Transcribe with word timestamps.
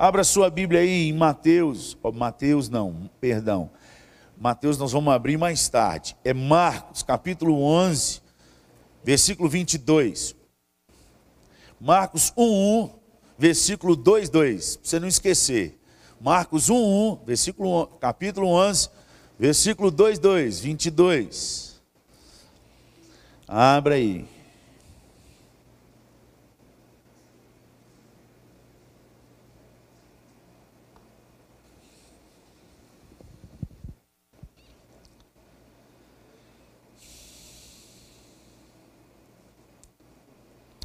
Abra 0.00 0.24
sua 0.24 0.48
Bíblia 0.48 0.80
aí 0.80 1.10
em 1.10 1.12
Mateus, 1.12 1.94
oh, 2.02 2.10
Mateus 2.10 2.70
não, 2.70 3.10
perdão. 3.20 3.70
Mateus 4.34 4.78
nós 4.78 4.92
vamos 4.92 5.12
abrir 5.12 5.36
mais 5.36 5.68
tarde. 5.68 6.16
É 6.24 6.32
Marcos, 6.32 7.02
capítulo 7.02 7.62
11, 7.62 8.22
versículo 9.04 9.46
22. 9.46 10.34
Marcos 11.78 12.32
1:1, 12.34 12.92
versículo 13.38 13.94
2:2, 13.94 14.78
para 14.78 14.88
você 14.88 14.98
não 14.98 15.06
esquecer. 15.06 15.78
Marcos 16.18 16.70
1:1, 16.70 17.22
versículo 17.26 17.86
capítulo 18.00 18.48
11, 18.48 18.88
versículo 19.38 19.92
2:2, 19.92 20.62
22. 20.62 21.78
Abra 23.46 23.96
aí. 23.96 24.26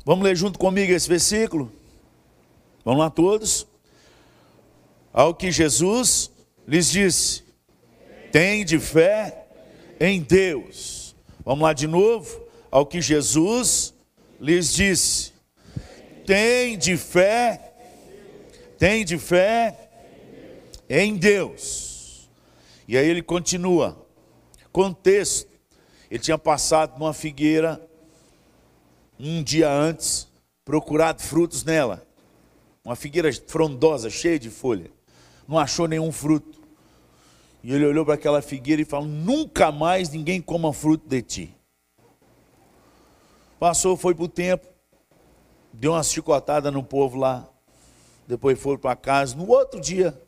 Vamos 0.06 0.24
ler 0.24 0.36
junto 0.36 0.60
comigo 0.60 0.94
esse 0.94 1.10
versículo? 1.10 1.72
Vamos 2.84 3.00
lá 3.00 3.10
todos? 3.10 3.66
Ao 5.12 5.34
que 5.34 5.52
Jesus 5.52 6.30
lhes 6.68 6.92
disse: 6.92 7.44
Tem 8.32 8.64
de 8.64 8.78
fé 8.78 9.48
em 10.00 10.22
Deus. 10.22 11.16
Vamos 11.44 11.64
lá 11.64 11.74
de 11.74 11.88
novo? 11.88 12.40
Ao 12.70 12.86
que 12.86 13.02
Jesus 13.02 13.96
lhes 14.40 14.72
disse: 14.72 15.34
Tem 16.24 16.78
de 16.78 16.98
fé, 16.98 17.74
tem 18.78 19.04
de 19.04 19.18
fé 19.18 19.90
em 20.88 21.18
Deus. 21.18 22.30
E 22.88 22.96
aí 22.96 23.10
ele 23.10 23.24
continua. 23.24 24.06
Contexto: 24.72 25.50
ele 26.12 26.20
tinha 26.20 26.38
passado 26.38 27.00
numa 27.00 27.12
figueira 27.12 27.85
um 29.20 29.44
dia 29.44 29.72
antes, 29.72 30.28
procurado 30.64 31.22
frutos 31.22 31.64
nela. 31.64 32.06
Uma 32.84 32.96
figueira 32.96 33.30
frondosa, 33.48 34.10
cheia 34.10 34.38
de 34.38 34.50
folha. 34.50 34.92
Não 35.48 35.58
achou 35.58 35.88
nenhum 35.88 36.12
fruto. 36.12 36.62
E 37.64 37.74
ele 37.74 37.86
olhou 37.86 38.06
para 38.06 38.14
aquela 38.14 38.42
figueira 38.42 38.82
e 38.82 38.86
falou: 38.86 39.08
Nunca 39.08 39.72
mais 39.72 40.10
ninguém 40.10 40.42
coma 40.42 40.72
fruto 40.72 41.08
de 41.08 41.22
ti. 41.22 41.56
Passou, 43.60 43.98
foi 43.98 44.14
para 44.14 44.26
o 44.26 44.28
tempo, 44.28 44.68
deu 45.74 45.94
uma 45.94 46.04
chicotada 46.04 46.70
no 46.70 46.84
povo 46.84 47.18
lá. 47.18 47.48
Depois 48.28 48.60
foi 48.60 48.78
para 48.78 48.96
casa. 48.96 49.36
No 49.36 49.48
outro 49.50 49.80
dia, 49.80 50.20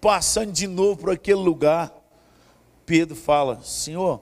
passando 0.00 0.52
de 0.52 0.66
novo 0.66 1.00
por 1.00 1.10
aquele 1.10 1.40
lugar, 1.40 1.92
Pedro 2.84 3.16
fala: 3.16 3.62
Senhor, 3.62 4.20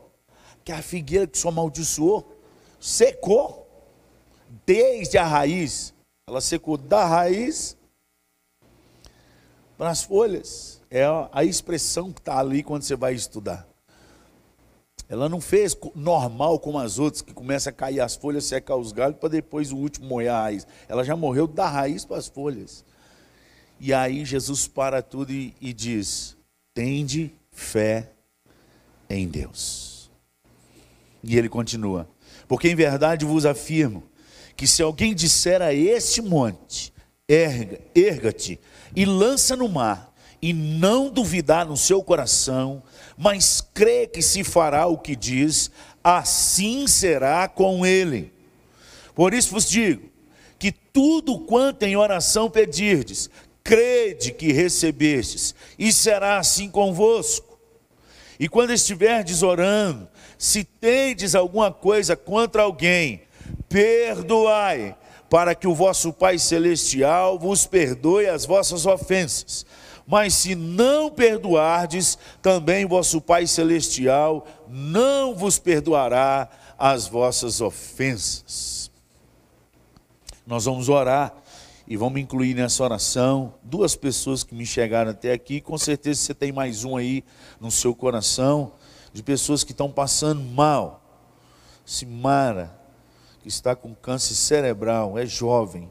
que 0.65 0.71
a 0.71 0.83
figueira 0.83 1.27
que 1.27 1.37
o 1.37 1.41
senhor 1.41 1.53
amaldiçoou 1.53 2.39
secou 2.79 3.62
desde 4.67 5.19
a 5.19 5.25
raiz. 5.25 5.95
Ela 6.29 6.41
secou 6.41 6.77
da 6.77 7.05
raiz 7.05 7.77
para 9.77 9.91
as 9.91 10.03
folhas. 10.03 10.81
É 10.91 11.05
a 11.33 11.45
expressão 11.45 12.13
que 12.13 12.21
está 12.21 12.39
ali 12.39 12.63
quando 12.63 12.83
você 12.83 12.95
vai 12.95 13.15
estudar. 13.15 13.67
Ela 15.09 15.29
não 15.29 15.41
fez 15.41 15.77
normal 15.95 16.59
como 16.59 16.79
as 16.79 16.99
outras, 16.99 17.21
que 17.21 17.35
começa 17.35 17.71
a 17.71 17.73
cair 17.73 18.01
as 18.01 18.15
folhas, 18.15 18.45
secar 18.45 18.77
os 18.77 18.93
galhos, 18.93 19.19
para 19.19 19.29
depois 19.29 19.73
o 19.73 19.77
último 19.77 20.07
moer 20.07 20.31
a 20.31 20.43
raiz. 20.43 20.67
Ela 20.89 21.05
já 21.05 21.17
morreu 21.17 21.47
da 21.47 21.69
raiz 21.69 22.05
para 22.05 22.17
as 22.17 22.29
folhas. 22.29 22.85
E 23.81 23.93
aí 23.93 24.25
Jesus 24.25 24.67
para 24.69 25.03
tudo 25.03 25.33
e, 25.33 25.55
e 25.61 25.73
diz: 25.73 26.37
tende 26.73 27.35
fé 27.51 28.11
em 29.11 29.29
Deus. 29.29 30.11
E 31.23 31.37
ele 31.37 31.49
continua: 31.49 32.09
porque 32.49 32.69
em 32.69 32.75
verdade 32.75 33.25
vos 33.25 33.45
afirmo 33.45 34.03
que 34.57 34.67
se 34.67 34.83
alguém 34.83 35.15
disser 35.15 35.61
a 35.63 35.73
este 35.73 36.21
monte, 36.21 36.93
erga, 37.29 37.81
erga-te 37.95 38.61
e 38.95 39.05
lança 39.05 39.57
no 39.57 39.69
mar, 39.69 40.13
e 40.43 40.53
não 40.53 41.09
duvidar 41.09 41.65
no 41.65 41.77
seu 41.77 42.03
coração, 42.03 42.83
mas 43.17 43.61
crê 43.73 44.09
que 44.09 44.21
se 44.21 44.43
fará 44.43 44.89
o 44.89 44.99
que 44.99 45.15
diz, 45.15 45.71
assim 46.03 46.89
será 46.89 47.47
com 47.47 47.87
ele. 47.87 48.33
Por 49.15 49.33
isso 49.33 49.53
vos 49.53 49.69
digo, 49.69 50.11
que 50.59 50.73
tudo 50.73 51.39
quanto 51.39 51.85
em 51.85 51.97
oração 51.97 52.51
pedirdes, 52.51 53.31
crede 53.63 54.33
que 54.33 54.53
recebestes, 54.53 55.55
e 55.79 55.93
será 55.93 56.39
assim 56.39 56.69
convosco. 56.69 57.57
E 58.41 58.49
quando 58.49 58.73
estiverdes 58.73 59.45
orando, 59.45 60.09
se 60.37 60.65
tendes 60.65 61.37
alguma 61.37 61.71
coisa 61.71 62.17
contra 62.17 62.63
alguém, 62.63 63.23
perdoai, 63.69 64.97
para 65.29 65.55
que 65.55 65.67
o 65.67 65.75
vosso 65.75 66.13
Pai 66.13 66.39
Celestial 66.39 67.39
vos 67.39 67.67
perdoe 67.67 68.27
as 68.27 68.45
vossas 68.45 68.85
ofensas. 68.87 69.65
Mas 70.07 70.35
se 70.35 70.55
não 70.55 71.11
perdoardes, 71.11 72.19
também 72.43 72.85
vosso 72.85 73.21
Pai 73.21 73.47
Celestial 73.47 74.47
não 74.69 75.35
vos 75.35 75.59
perdoará 75.59 76.49
as 76.79 77.07
vossas 77.07 77.61
ofensas. 77.61 78.91
Nós 80.47 80.65
vamos 80.65 80.89
orar 80.89 81.33
e 81.87 81.97
vamos 81.97 82.21
incluir 82.21 82.55
nessa 82.55 82.83
oração 82.83 83.55
duas 83.63 83.95
pessoas 83.95 84.43
que 84.43 84.55
me 84.55 84.67
chegaram 84.67 85.13
até 85.13 85.33
aqui. 85.33 85.61
Com 85.61 85.79
certeza 85.79 86.21
você 86.21 86.35
tem 86.35 86.51
mais 86.51 86.85
um 86.85 86.97
aí 86.97 87.25
no 87.61 87.71
seu 87.71 87.95
coração, 87.95 88.73
de 89.13 89.23
pessoas 89.23 89.63
que 89.63 89.73
estão 89.73 89.91
passando 89.91 90.43
mal. 90.43 91.01
Simara, 91.85 92.82
que 93.43 93.49
está 93.49 93.75
com 93.75 93.95
câncer 93.95 94.35
cerebral, 94.35 95.19
é 95.19 95.27
jovem. 95.27 95.91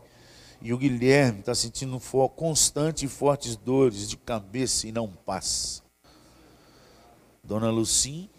E 0.61 0.73
o 0.73 0.77
Guilherme 0.77 1.39
está 1.39 1.53
sentindo 1.53 1.99
constante 2.35 3.05
e 3.05 3.09
fortes 3.09 3.55
dores 3.55 4.07
de 4.07 4.15
cabeça 4.15 4.87
e 4.87 4.91
não 4.91 5.07
passa. 5.07 5.81
Dona 7.43 7.69
Lucim, 7.69 8.29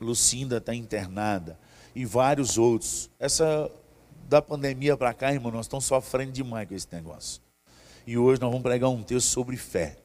Lucinda 0.00 0.58
está 0.58 0.74
internada. 0.74 1.58
E 1.94 2.04
vários 2.04 2.58
outros. 2.58 3.10
Essa 3.18 3.70
da 4.28 4.40
pandemia 4.42 4.96
para 4.96 5.14
cá, 5.14 5.32
irmão, 5.32 5.52
nós 5.52 5.66
estamos 5.66 5.84
sofrendo 5.84 6.32
demais 6.32 6.68
com 6.68 6.74
esse 6.74 6.88
negócio. 6.92 7.42
E 8.06 8.16
hoje 8.16 8.40
nós 8.40 8.50
vamos 8.50 8.62
pregar 8.62 8.90
um 8.90 9.02
texto 9.02 9.28
sobre 9.28 9.56
fé. 9.56 9.98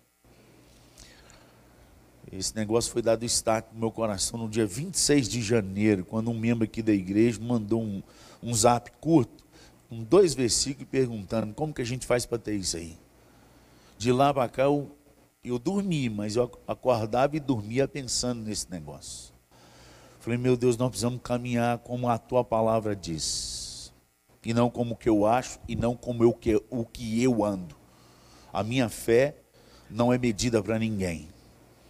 Esse 2.32 2.56
negócio 2.56 2.92
foi 2.92 3.02
dado 3.02 3.20
destaque 3.20 3.74
no 3.74 3.80
meu 3.82 3.92
coração 3.92 4.40
no 4.40 4.48
dia 4.48 4.66
26 4.66 5.28
de 5.28 5.42
janeiro, 5.42 6.06
quando 6.06 6.32
um 6.32 6.40
membro 6.40 6.64
aqui 6.64 6.82
da 6.82 6.94
igreja 6.94 7.38
mandou 7.42 7.82
um, 7.82 8.02
um 8.42 8.54
zap 8.54 8.90
curto, 9.02 9.44
com 9.90 10.02
dois 10.02 10.34
versículos, 10.34 10.88
perguntando 10.90 11.54
como 11.54 11.74
que 11.74 11.82
a 11.82 11.86
gente 11.86 12.06
faz 12.06 12.26
para 12.26 12.38
ter 12.38 12.56
isso 12.56 12.78
aí. 12.78 12.98
De 13.98 14.14
lá 14.14 14.34
para 14.34 14.48
cá 14.48 14.64
eu, 14.64 14.96
eu 15.44 15.60
dormi, 15.60 16.10
mas 16.10 16.38
eu 16.38 16.50
acordava 16.66 17.36
e 17.36 17.40
dormia 17.40 17.86
pensando 17.86 18.44
nesse 18.44 18.72
negócio. 18.72 19.34
Falei, 20.22 20.38
meu 20.38 20.56
Deus, 20.56 20.78
nós 20.78 20.90
precisamos 20.90 21.20
caminhar 21.22 21.80
como 21.80 22.08
a 22.08 22.18
tua 22.18 22.46
palavra 22.46 22.96
diz. 22.96 23.92
E 24.46 24.54
não 24.54 24.70
como 24.70 24.94
o 24.94 24.98
que 24.98 25.10
eu 25.10 25.26
acho, 25.26 25.60
e 25.68 25.76
não 25.76 25.98
como 25.98 26.24
eu, 26.24 26.32
que, 26.32 26.56
o 26.70 26.86
que 26.86 27.22
eu 27.22 27.44
ando. 27.44 27.76
A 28.54 28.64
minha 28.64 28.88
fé 28.88 29.36
não 29.90 30.14
é 30.14 30.18
medida 30.18 30.64
para 30.64 30.80
ninguém. 30.80 31.28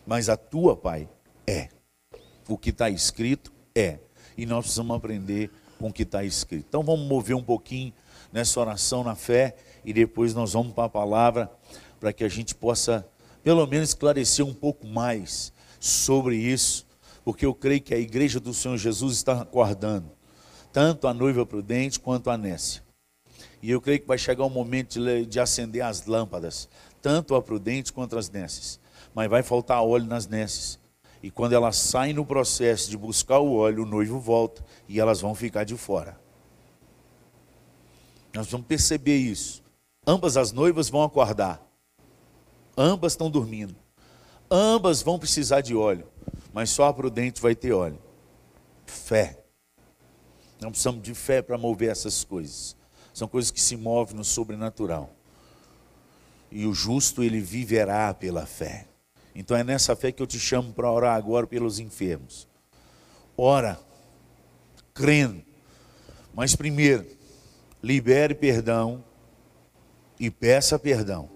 Mas 0.05 0.29
a 0.29 0.37
tua, 0.37 0.75
Pai, 0.75 1.07
é. 1.45 1.69
O 2.47 2.57
que 2.57 2.69
está 2.71 2.89
escrito 2.89 3.51
é. 3.75 3.99
E 4.37 4.45
nós 4.45 4.65
precisamos 4.65 4.95
aprender 4.95 5.49
com 5.79 5.89
o 5.89 5.93
que 5.93 6.03
está 6.03 6.23
escrito. 6.23 6.65
Então 6.67 6.83
vamos 6.83 7.07
mover 7.07 7.35
um 7.35 7.43
pouquinho 7.43 7.93
nessa 8.31 8.59
oração 8.59 9.03
na 9.03 9.15
fé 9.15 9.55
e 9.83 9.93
depois 9.93 10.33
nós 10.33 10.53
vamos 10.53 10.73
para 10.73 10.85
a 10.85 10.89
palavra 10.89 11.51
para 11.99 12.13
que 12.13 12.23
a 12.23 12.29
gente 12.29 12.55
possa 12.55 13.07
pelo 13.43 13.65
menos 13.65 13.89
esclarecer 13.89 14.45
um 14.45 14.53
pouco 14.53 14.85
mais 14.85 15.51
sobre 15.79 16.35
isso, 16.35 16.85
porque 17.23 17.45
eu 17.45 17.55
creio 17.55 17.81
que 17.81 17.93
a 17.93 17.97
igreja 17.97 18.39
do 18.39 18.53
Senhor 18.53 18.77
Jesus 18.77 19.17
está 19.17 19.41
aguardando 19.41 20.11
tanto 20.71 21.07
a 21.07 21.13
noiva 21.13 21.45
prudente 21.45 21.99
quanto 21.99 22.29
a 22.29 22.37
Nécia. 22.37 22.81
E 23.61 23.69
eu 23.69 23.81
creio 23.81 23.99
que 23.99 24.07
vai 24.07 24.17
chegar 24.17 24.45
o 24.45 24.49
momento 24.49 24.99
de, 24.99 25.25
de 25.25 25.39
acender 25.39 25.83
as 25.83 26.05
lâmpadas, 26.05 26.69
tanto 27.01 27.35
a 27.35 27.41
prudente 27.41 27.91
quanto 27.91 28.17
as 28.17 28.29
nécias 28.29 28.80
mas 29.13 29.29
vai 29.29 29.43
faltar 29.43 29.83
óleo 29.83 30.05
nas 30.05 30.27
nesses. 30.27 30.79
E 31.23 31.29
quando 31.29 31.53
elas 31.53 31.77
saem 31.77 32.13
no 32.13 32.25
processo 32.25 32.89
de 32.89 32.97
buscar 32.97 33.39
o 33.39 33.55
óleo, 33.55 33.83
o 33.83 33.85
noivo 33.85 34.19
volta 34.19 34.65
e 34.87 34.99
elas 34.99 35.21
vão 35.21 35.35
ficar 35.35 35.63
de 35.63 35.77
fora. 35.77 36.19
Nós 38.33 38.47
vamos 38.47 38.65
perceber 38.65 39.17
isso. 39.17 39.61
Ambas 40.05 40.37
as 40.37 40.51
noivas 40.51 40.89
vão 40.89 41.03
acordar. 41.03 41.61
Ambas 42.75 43.13
estão 43.13 43.29
dormindo. 43.29 43.75
Ambas 44.49 45.01
vão 45.01 45.19
precisar 45.19 45.61
de 45.61 45.75
óleo, 45.75 46.07
mas 46.53 46.69
só 46.69 46.85
a 46.85 46.93
prudente 46.93 47.41
vai 47.41 47.55
ter 47.55 47.71
óleo. 47.71 47.99
Fé. 48.85 49.43
Não 50.59 50.71
precisamos 50.71 51.01
de 51.01 51.13
fé 51.13 51.41
para 51.41 51.57
mover 51.57 51.89
essas 51.89 52.23
coisas. 52.23 52.75
São 53.13 53.27
coisas 53.27 53.51
que 53.51 53.61
se 53.61 53.77
movem 53.77 54.15
no 54.15 54.23
sobrenatural. 54.23 55.09
E 56.51 56.65
o 56.65 56.73
justo 56.73 57.23
ele 57.23 57.39
viverá 57.39 58.13
pela 58.13 58.45
fé. 58.45 58.87
Então 59.35 59.55
é 59.55 59.63
nessa 59.63 59.95
fé 59.95 60.11
que 60.11 60.21
eu 60.21 60.27
te 60.27 60.39
chamo 60.39 60.73
para 60.73 60.91
orar 60.91 61.15
agora 61.15 61.47
pelos 61.47 61.79
enfermos. 61.79 62.47
Ora, 63.37 63.79
crendo. 64.93 65.41
Mas 66.33 66.55
primeiro, 66.55 67.05
libere 67.81 68.35
perdão 68.35 69.03
e 70.19 70.29
peça 70.29 70.77
perdão. 70.77 71.29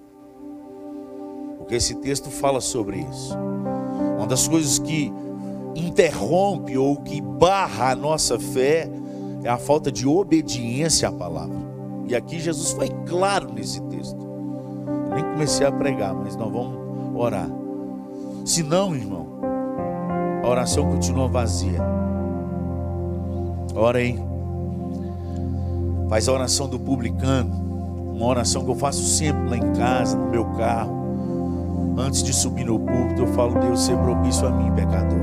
Porque 1.57 1.75
esse 1.75 1.95
texto 1.95 2.29
fala 2.29 2.61
sobre 2.61 2.99
isso. 2.99 3.35
Uma 4.17 4.27
das 4.27 4.47
coisas 4.47 4.77
que 4.77 5.11
interrompe 5.75 6.77
ou 6.77 6.97
que 6.97 7.19
barra 7.21 7.91
a 7.91 7.95
nossa 7.95 8.39
fé 8.39 8.89
é 9.43 9.49
a 9.49 9.57
falta 9.57 9.91
de 9.91 10.07
obediência 10.07 11.09
à 11.09 11.11
palavra. 11.11 11.57
E 12.07 12.15
aqui 12.15 12.39
Jesus 12.39 12.71
foi 12.71 12.89
claro 13.07 13.51
nesse 13.51 13.81
texto. 13.81 14.17
nem 15.13 15.23
comecei 15.23 15.65
a 15.65 15.71
pregar, 15.71 16.13
mas 16.13 16.35
nós 16.35 16.51
vamos 16.51 17.17
orar. 17.17 17.64
Se 18.45 18.61
não, 18.61 18.95
irmão, 18.95 19.25
a 20.43 20.47
oração 20.47 20.85
continua 20.85 21.27
vazia. 21.27 21.81
Ora 23.75 23.97
aí. 23.97 24.19
Faz 26.07 26.29
a 26.29 26.33
oração 26.33 26.69
do 26.69 26.79
publicano. 26.79 27.51
Uma 28.13 28.27
oração 28.27 28.63
que 28.63 28.69
eu 28.69 28.75
faço 28.75 29.01
sempre 29.01 29.49
lá 29.49 29.57
em 29.57 29.73
casa, 29.73 30.15
no 30.15 30.29
meu 30.29 30.45
carro. 30.51 31.95
Antes 31.97 32.21
de 32.21 32.31
subir 32.33 32.65
no 32.65 32.79
púlpito, 32.79 33.23
eu 33.23 33.27
falo, 33.33 33.59
Deus, 33.59 33.81
ser 33.81 33.97
propício 33.97 34.47
a 34.47 34.51
mim, 34.51 34.71
pecador. 34.73 35.17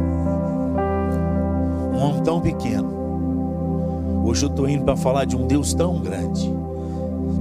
Um 1.95 1.99
homem 1.99 2.23
tão 2.25 2.41
pequeno. 2.41 4.23
Hoje 4.25 4.47
eu 4.47 4.51
estou 4.51 4.69
indo 4.69 4.83
para 4.83 4.97
falar 4.97 5.27
de 5.27 5.37
um 5.37 5.47
Deus 5.47 5.73
tão 5.73 6.01
grande, 6.01 6.53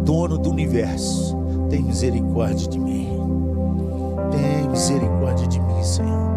dono 0.05 0.37
do 0.37 0.51
universo. 0.51 1.35
Tem 1.71 1.81
misericórdia 1.81 2.69
de 2.69 2.79
mim. 2.79 3.09
Tem 4.31 4.69
misericórdia 4.69 5.47
de 5.47 5.59
mim, 5.59 5.60
Senhor. 5.83 6.31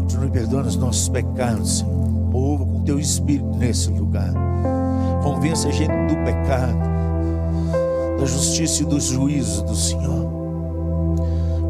Continue 0.00 0.30
perdoando 0.30 0.68
os 0.68 0.76
nossos 0.76 1.08
pecados, 1.08 1.78
Senhor. 1.78 2.08
Mova 2.30 2.64
com 2.64 2.82
teu 2.84 2.98
espírito 2.98 3.48
nesse 3.56 3.90
lugar. 3.90 4.32
Convença 5.22 5.68
a 5.68 5.72
gente 5.72 5.92
do 6.08 6.24
pecado, 6.24 6.78
da 8.18 8.26
justiça 8.26 8.82
e 8.82 8.86
dos 8.86 9.04
juízos 9.04 9.62
do 9.62 9.74
Senhor. 9.74 10.28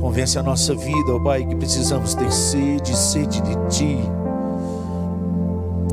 Convence 0.00 0.38
a 0.38 0.42
nossa 0.42 0.74
vida, 0.74 1.12
ó 1.12 1.20
Pai, 1.22 1.44
que 1.44 1.56
precisamos 1.56 2.14
ter 2.14 2.30
sede, 2.32 2.96
sede 2.96 3.40
de 3.42 3.56
Ti. 3.68 3.98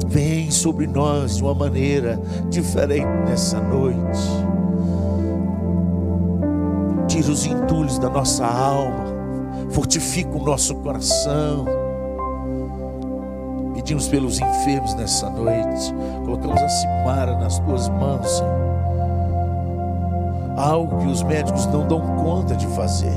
Vem 0.07 0.49
sobre 0.49 0.87
nós 0.87 1.37
de 1.37 1.43
uma 1.43 1.53
maneira 1.53 2.19
diferente 2.49 3.07
nessa 3.27 3.59
noite. 3.59 4.21
Tira 7.07 7.31
os 7.31 7.45
entulhos 7.45 7.99
da 7.99 8.09
nossa 8.09 8.45
alma, 8.45 9.04
fortifica 9.75 10.35
o 10.35 10.43
nosso 10.43 10.73
coração 10.75 11.85
pedimos 13.85 14.07
pelos 14.07 14.39
enfermos 14.39 14.95
nessa 14.95 15.29
noite. 15.29 15.93
Colocamos 16.25 16.59
a 16.59 16.69
Simara 16.69 17.37
nas 17.37 17.59
tuas 17.59 17.87
mãos, 17.87 18.27
Senhor. 18.27 18.65
Algo 20.57 20.97
que 20.97 21.07
os 21.07 21.21
médicos 21.21 21.67
não 21.67 21.87
dão 21.87 22.01
conta 22.15 22.55
de 22.55 22.65
fazer. 22.69 23.13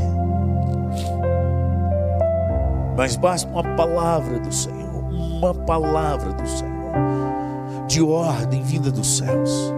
Mas 2.95 3.17
basta 3.17 3.49
uma 3.49 3.63
palavra 3.77 4.39
do 4.41 4.53
Senhor, 4.53 5.05
uma 5.11 5.55
palavra 5.55 6.35
do 6.35 6.47
Senhor, 6.47 6.93
de 7.87 8.03
ordem 8.03 8.61
vinda 8.63 8.91
dos 8.91 9.17
céus. 9.17 9.73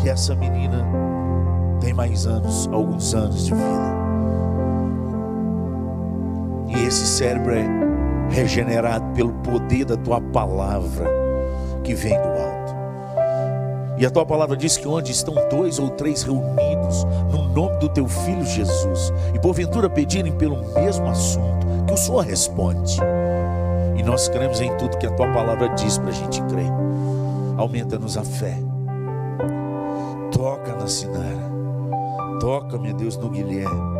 Que 0.00 0.08
essa 0.08 0.36
menina 0.36 0.86
tem 1.80 1.92
mais 1.92 2.24
anos, 2.24 2.68
alguns 2.72 3.14
anos 3.14 3.46
de 3.46 3.54
vida. 3.54 3.99
E 6.70 6.86
esse 6.86 7.06
cérebro 7.06 7.52
é 7.52 7.66
regenerado 8.30 9.12
pelo 9.14 9.32
poder 9.34 9.84
da 9.84 9.96
tua 9.96 10.20
palavra 10.20 11.06
que 11.82 11.94
vem 11.94 12.14
do 12.14 12.28
alto. 12.28 12.74
E 13.98 14.06
a 14.06 14.10
tua 14.10 14.24
palavra 14.24 14.56
diz 14.56 14.76
que 14.76 14.88
onde 14.88 15.12
estão 15.12 15.34
dois 15.50 15.78
ou 15.78 15.90
três 15.90 16.22
reunidos 16.22 17.04
no 17.30 17.48
nome 17.48 17.76
do 17.78 17.88
teu 17.88 18.08
filho 18.08 18.44
Jesus, 18.44 19.12
e 19.34 19.38
porventura 19.38 19.90
pedirem 19.90 20.32
pelo 20.32 20.64
mesmo 20.74 21.06
assunto, 21.08 21.66
que 21.86 21.92
o 21.92 21.96
Senhor 21.96 22.20
responde. 22.20 22.98
E 23.96 24.02
nós 24.02 24.28
cremos 24.28 24.60
em 24.60 24.74
tudo 24.78 24.96
que 24.96 25.06
a 25.06 25.10
tua 25.10 25.30
palavra 25.32 25.68
diz 25.70 25.98
para 25.98 26.08
a 26.08 26.12
gente 26.12 26.40
crer. 26.44 26.70
Aumenta-nos 27.58 28.16
a 28.16 28.24
fé. 28.24 28.56
Toca 30.32 30.74
na 30.76 30.86
Sinara. 30.86 31.50
Toca, 32.40 32.78
meu 32.78 32.94
Deus, 32.94 33.18
no 33.18 33.28
Guilherme 33.28 33.99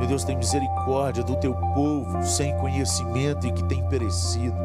meu 0.00 0.08
Deus, 0.08 0.24
tem 0.24 0.34
misericórdia 0.34 1.22
do 1.22 1.36
teu 1.36 1.54
povo 1.74 2.22
sem 2.22 2.56
conhecimento 2.56 3.46
e 3.46 3.52
que 3.52 3.62
tem 3.64 3.86
perecido. 3.86 4.56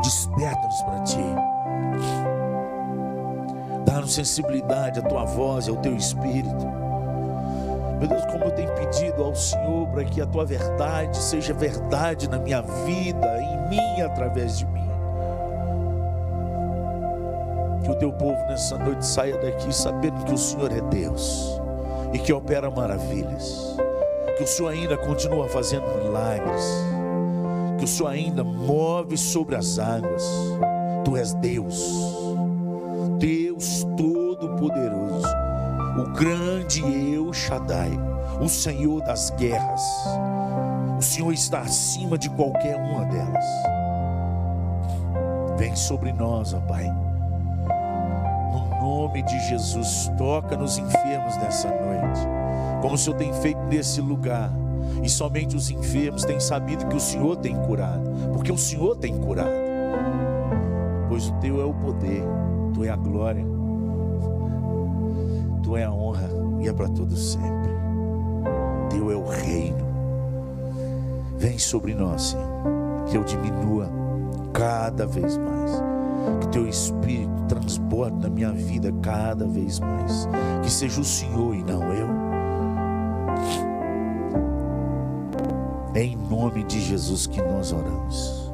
Desperta-nos 0.00 0.82
para 0.82 1.00
ti. 1.00 1.18
Dá-nos 3.84 4.14
sensibilidade 4.14 5.00
à 5.00 5.02
tua 5.02 5.24
voz 5.24 5.66
e 5.66 5.70
ao 5.70 5.76
teu 5.78 5.96
espírito. 5.96 6.64
Meu 7.98 8.06
Deus, 8.06 8.24
como 8.26 8.44
eu 8.44 8.52
tenho 8.52 8.72
pedido 8.76 9.24
ao 9.24 9.34
Senhor 9.34 9.88
para 9.88 10.04
que 10.04 10.20
a 10.20 10.26
tua 10.26 10.44
verdade 10.44 11.16
seja 11.16 11.52
verdade 11.52 12.30
na 12.30 12.38
minha 12.38 12.62
vida, 12.62 13.42
em 13.42 13.68
mim, 13.68 14.00
através 14.00 14.58
de 14.58 14.66
mim. 14.66 14.88
Que 17.82 17.90
o 17.90 17.96
teu 17.96 18.12
povo 18.12 18.38
nessa 18.46 18.78
noite 18.78 19.04
saia 19.04 19.36
daqui 19.38 19.74
sabendo 19.74 20.24
que 20.24 20.34
o 20.34 20.38
Senhor 20.38 20.70
é 20.70 20.80
Deus 20.82 21.55
e 22.12 22.18
que 22.18 22.32
opera 22.32 22.70
maravilhas, 22.70 23.76
que 24.36 24.44
o 24.44 24.46
Senhor 24.46 24.70
ainda 24.70 24.96
continua 24.96 25.48
fazendo 25.48 25.86
milagres, 26.02 26.64
que 27.78 27.84
o 27.84 27.88
Senhor 27.88 28.08
ainda 28.08 28.44
move 28.44 29.16
sobre 29.16 29.56
as 29.56 29.78
águas. 29.78 30.24
Tu 31.04 31.16
és 31.16 31.34
Deus, 31.34 31.82
Deus 33.18 33.84
Todo-Poderoso, 33.96 35.26
o 35.98 36.12
grande 36.12 36.82
Eu 37.12 37.32
Shaddai, 37.32 37.92
o 38.40 38.48
Senhor 38.48 39.00
das 39.02 39.30
guerras. 39.30 39.82
O 40.98 41.02
Senhor 41.02 41.32
está 41.32 41.60
acima 41.60 42.16
de 42.16 42.30
qualquer 42.30 42.76
uma 42.76 43.04
delas. 43.04 43.44
Vem 45.58 45.76
sobre 45.76 46.12
nós, 46.12 46.54
ó 46.54 46.60
Pai 46.60 46.90
nome 48.86 49.22
de 49.22 49.38
Jesus, 49.48 50.10
toca 50.16 50.56
nos 50.56 50.78
enfermos 51.26 51.36
nessa 51.36 51.68
noite, 51.68 52.20
como 52.80 52.94
o 52.94 52.98
Senhor 52.98 53.16
tem 53.16 53.32
feito 53.34 53.60
nesse 53.68 54.00
lugar. 54.00 54.50
E 55.02 55.08
somente 55.08 55.56
os 55.56 55.68
enfermos 55.70 56.24
têm 56.24 56.38
sabido 56.38 56.86
que 56.86 56.96
o 56.96 57.00
Senhor 57.00 57.36
tem 57.36 57.56
curado, 57.62 58.08
porque 58.32 58.52
o 58.52 58.56
Senhor 58.56 58.96
tem 58.96 59.16
curado. 59.18 59.50
Pois 61.08 61.28
o 61.28 61.32
teu 61.34 61.60
é 61.60 61.64
o 61.64 61.74
poder, 61.74 62.22
tu 62.72 62.84
é 62.84 62.88
a 62.88 62.96
glória, 62.96 63.44
tu 65.62 65.76
é 65.76 65.84
a 65.84 65.92
honra 65.92 66.28
e 66.60 66.68
é 66.68 66.72
para 66.72 66.88
todo 66.88 67.16
sempre. 67.16 67.72
Teu 68.90 69.10
é 69.10 69.16
o 69.16 69.26
reino. 69.26 69.84
Vem 71.36 71.58
sobre 71.58 71.94
nós, 71.94 72.22
Senhor, 72.30 73.04
que 73.06 73.16
eu 73.16 73.24
diminua 73.24 73.90
cada 74.52 75.06
vez 75.06 75.36
mais 75.36 75.55
que 76.40 76.48
teu 76.48 76.68
Espírito 76.68 77.30
transborde 77.48 78.18
na 78.18 78.28
minha 78.28 78.52
vida 78.52 78.92
cada 79.02 79.46
vez 79.46 79.78
mais. 79.78 80.28
Que 80.62 80.70
seja 80.70 81.00
o 81.00 81.04
Senhor 81.04 81.54
e 81.54 81.62
não 81.62 81.82
eu. 81.92 82.08
É 85.94 86.02
em 86.02 86.16
nome 86.16 86.62
de 86.64 86.80
Jesus 86.80 87.26
que 87.26 87.40
nós 87.40 87.72
oramos. 87.72 88.52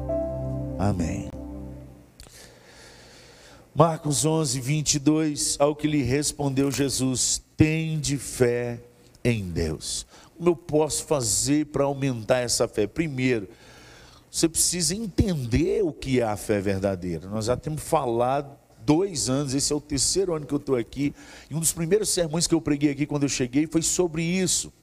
Amém. 0.79 1.29
Marcos 3.75 4.23
11, 4.23 4.61
22. 4.61 5.57
Ao 5.59 5.75
que 5.75 5.87
lhe 5.87 6.03
respondeu 6.03 6.71
Jesus: 6.71 7.41
Tende 7.57 8.17
fé 8.17 8.79
em 9.23 9.49
Deus. 9.49 10.05
Como 10.37 10.49
eu 10.49 10.55
posso 10.55 11.05
fazer 11.05 11.67
para 11.67 11.83
aumentar 11.83 12.39
essa 12.39 12.67
fé? 12.67 12.85
Primeiro, 12.85 13.47
você 14.33 14.49
precisa 14.49 14.95
entender 14.95 15.83
o 15.83 15.93
que 15.93 16.19
é 16.19 16.23
a 16.23 16.35
fé 16.35 16.59
verdadeira. 16.59 17.29
Nós 17.29 17.45
já 17.45 17.55
temos 17.55 17.83
falado 17.83 18.57
dois 18.83 19.29
anos, 19.29 19.53
esse 19.53 19.71
é 19.71 19.75
o 19.75 19.79
terceiro 19.79 20.33
ano 20.33 20.43
que 20.43 20.53
eu 20.55 20.57
estou 20.57 20.75
aqui, 20.75 21.13
e 21.51 21.53
um 21.53 21.59
dos 21.59 21.71
primeiros 21.71 22.09
sermões 22.09 22.47
que 22.47 22.55
eu 22.55 22.59
preguei 22.59 22.89
aqui 22.89 23.05
quando 23.05 23.23
eu 23.23 23.29
cheguei 23.29 23.67
foi 23.67 23.83
sobre 23.83 24.23
isso. 24.23 24.73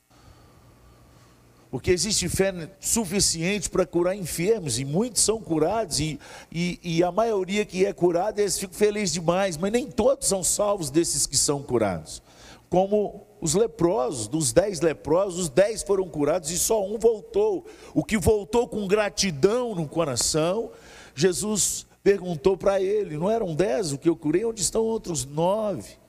Porque 1.69 1.90
existe 1.90 2.28
fé 2.28 2.71
suficiente 2.78 3.69
para 3.69 3.85
curar 3.85 4.14
enfermos, 4.14 4.78
e 4.78 4.85
muitos 4.85 5.21
são 5.21 5.40
curados, 5.40 5.99
e, 5.99 6.21
e, 6.52 6.78
e 6.85 7.02
a 7.02 7.11
maioria 7.11 7.64
que 7.64 7.85
é 7.85 7.92
curada, 7.92 8.40
eles 8.40 8.57
ficam 8.57 8.78
felizes 8.78 9.14
demais, 9.14 9.57
mas 9.57 9.73
nem 9.73 9.90
todos 9.90 10.28
são 10.28 10.45
salvos 10.45 10.90
desses 10.90 11.26
que 11.26 11.37
são 11.37 11.61
curados. 11.61 12.23
Como 12.69 13.26
os 13.40 13.54
leprosos, 13.54 14.28
dos 14.28 14.52
dez 14.52 14.80
leprosos, 14.80 15.40
os 15.40 15.49
dez 15.49 15.82
foram 15.82 16.09
curados 16.09 16.50
e 16.50 16.59
só 16.59 16.85
um 16.85 16.99
voltou. 16.99 17.66
O 17.94 18.04
que 18.04 18.18
voltou 18.18 18.68
com 18.68 18.87
gratidão 18.87 19.75
no 19.75 19.88
coração, 19.88 20.70
Jesus 21.14 21.87
perguntou 22.02 22.56
para 22.56 22.80
ele: 22.80 23.16
Não 23.16 23.30
eram 23.30 23.54
dez 23.54 23.92
o 23.92 23.99
que 23.99 24.09
eu 24.09 24.16
curei? 24.16 24.44
Onde 24.44 24.61
estão 24.61 24.82
outros 24.82 25.25
nove? 25.25 26.00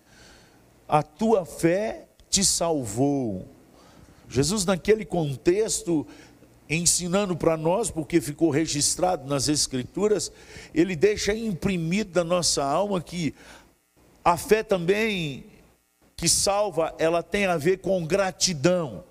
a 0.91 1.01
tua 1.01 1.45
fé 1.45 2.05
te 2.29 2.43
salvou. 2.43 3.47
Jesus, 4.27 4.65
naquele 4.65 5.05
contexto, 5.05 6.05
ensinando 6.69 7.33
para 7.33 7.55
nós, 7.55 7.89
porque 7.89 8.19
ficou 8.19 8.49
registrado 8.49 9.25
nas 9.25 9.47
Escrituras, 9.47 10.33
ele 10.75 10.93
deixa 10.93 11.33
imprimido 11.33 12.17
na 12.17 12.25
nossa 12.25 12.61
alma 12.61 12.99
que 12.99 13.33
a 14.21 14.35
fé 14.35 14.63
também 14.63 15.45
que 16.21 16.29
salva, 16.29 16.93
ela 16.99 17.23
tem 17.23 17.47
a 17.47 17.57
ver 17.57 17.79
com 17.79 18.05
gratidão. 18.05 19.03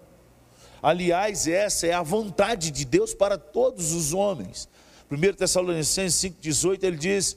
Aliás, 0.81 1.49
essa 1.49 1.89
é 1.89 1.93
a 1.93 2.05
vontade 2.05 2.71
de 2.71 2.85
Deus 2.85 3.13
para 3.13 3.37
todos 3.37 3.91
os 3.91 4.15
homens. 4.15 4.69
1 5.11 5.33
Tessalonicenses 5.33 6.33
5,18 6.33 6.85
ele 6.85 6.97
diz 6.97 7.37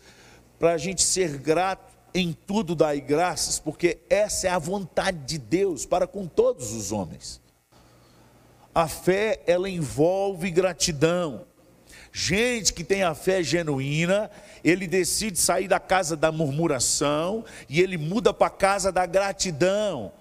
para 0.60 0.74
a 0.74 0.78
gente 0.78 1.02
ser 1.02 1.40
grato 1.40 1.92
em 2.14 2.32
tudo 2.34 2.76
dai 2.76 3.02
graças, 3.02 3.58
porque 3.58 3.98
essa 4.12 4.46
é 4.46 4.52
a 4.52 4.60
vontade 4.60 5.18
de 5.26 5.40
Deus 5.40 5.88
para 5.88 6.06
com 6.06 6.28
todos 6.28 6.72
os 6.72 6.92
homens. 6.92 7.42
A 8.76 8.88
fé, 8.88 9.42
ela 9.48 9.68
envolve 9.68 10.52
gratidão. 10.52 11.48
Gente 12.12 12.72
que 12.72 12.84
tem 12.84 13.02
a 13.02 13.16
fé 13.16 13.42
genuína, 13.42 14.30
ele 14.64 14.88
decide 14.88 15.38
sair 15.38 15.68
da 15.68 15.80
casa 15.80 16.16
da 16.16 16.32
murmuração 16.32 17.44
e 17.68 17.82
ele 17.82 17.98
muda 17.98 18.34
para 18.34 18.48
a 18.48 18.52
casa 18.52 18.92
da 18.92 19.06
gratidão. 19.06 20.12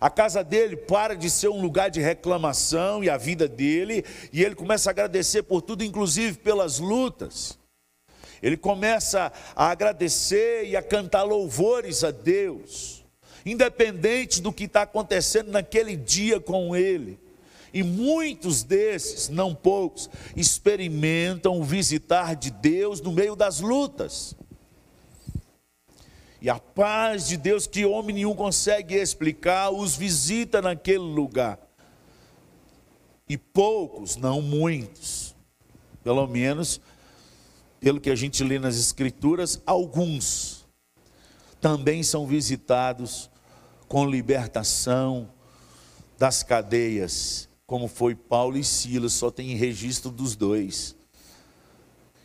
A 0.00 0.10
casa 0.10 0.42
dele 0.42 0.76
para 0.76 1.14
de 1.14 1.28
ser 1.28 1.48
um 1.48 1.60
lugar 1.60 1.90
de 1.90 2.00
reclamação 2.00 3.04
e 3.04 3.10
a 3.10 3.16
vida 3.16 3.46
dele, 3.46 4.04
e 4.32 4.42
ele 4.42 4.54
começa 4.54 4.90
a 4.90 4.92
agradecer 4.92 5.44
por 5.44 5.62
tudo, 5.62 5.84
inclusive 5.84 6.38
pelas 6.38 6.78
lutas. 6.78 7.58
Ele 8.42 8.56
começa 8.56 9.32
a 9.54 9.70
agradecer 9.70 10.64
e 10.66 10.76
a 10.76 10.82
cantar 10.82 11.22
louvores 11.22 12.02
a 12.02 12.10
Deus, 12.10 13.04
independente 13.46 14.42
do 14.42 14.52
que 14.52 14.64
está 14.64 14.82
acontecendo 14.82 15.52
naquele 15.52 15.94
dia 15.94 16.40
com 16.40 16.74
ele. 16.74 17.20
E 17.72 17.82
muitos 17.82 18.62
desses, 18.62 19.28
não 19.28 19.54
poucos, 19.54 20.10
experimentam 20.36 21.58
o 21.58 21.64
visitar 21.64 22.36
de 22.36 22.50
Deus 22.50 23.00
no 23.00 23.12
meio 23.12 23.34
das 23.34 23.60
lutas. 23.60 24.36
E 26.40 26.50
a 26.50 26.58
paz 26.58 27.28
de 27.28 27.36
Deus, 27.36 27.66
que 27.66 27.86
homem 27.86 28.16
nenhum 28.16 28.34
consegue 28.34 28.96
explicar, 28.96 29.70
os 29.70 29.96
visita 29.96 30.60
naquele 30.60 30.98
lugar. 30.98 31.58
E 33.28 33.38
poucos, 33.38 34.16
não 34.16 34.42
muitos, 34.42 35.34
pelo 36.02 36.26
menos, 36.26 36.80
pelo 37.80 38.00
que 38.00 38.10
a 38.10 38.16
gente 38.16 38.44
lê 38.44 38.58
nas 38.58 38.76
Escrituras, 38.76 39.62
alguns 39.64 40.66
também 41.60 42.02
são 42.02 42.26
visitados 42.26 43.30
com 43.86 44.04
libertação 44.04 45.30
das 46.18 46.42
cadeias 46.42 47.48
como 47.72 47.88
foi 47.88 48.14
Paulo 48.14 48.58
e 48.58 48.62
Silas, 48.62 49.14
só 49.14 49.30
tem 49.30 49.56
registro 49.56 50.10
dos 50.10 50.36
dois. 50.36 50.94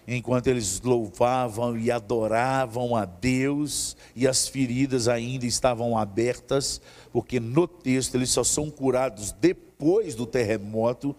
Enquanto 0.05 0.47
eles 0.47 0.81
louvavam 0.81 1.77
e 1.77 1.89
adoravam 1.89 2.97
a 2.97 3.05
Deus, 3.05 3.95
e 4.13 4.27
as 4.27 4.49
feridas 4.49 5.07
ainda 5.07 5.45
estavam 5.45 5.97
abertas, 5.97 6.81
porque 7.13 7.39
no 7.39 7.65
texto 7.65 8.15
eles 8.15 8.29
só 8.29 8.43
são 8.43 8.69
curados 8.69 9.31
depois 9.31 10.15
do 10.15 10.25
terremoto, 10.25 11.15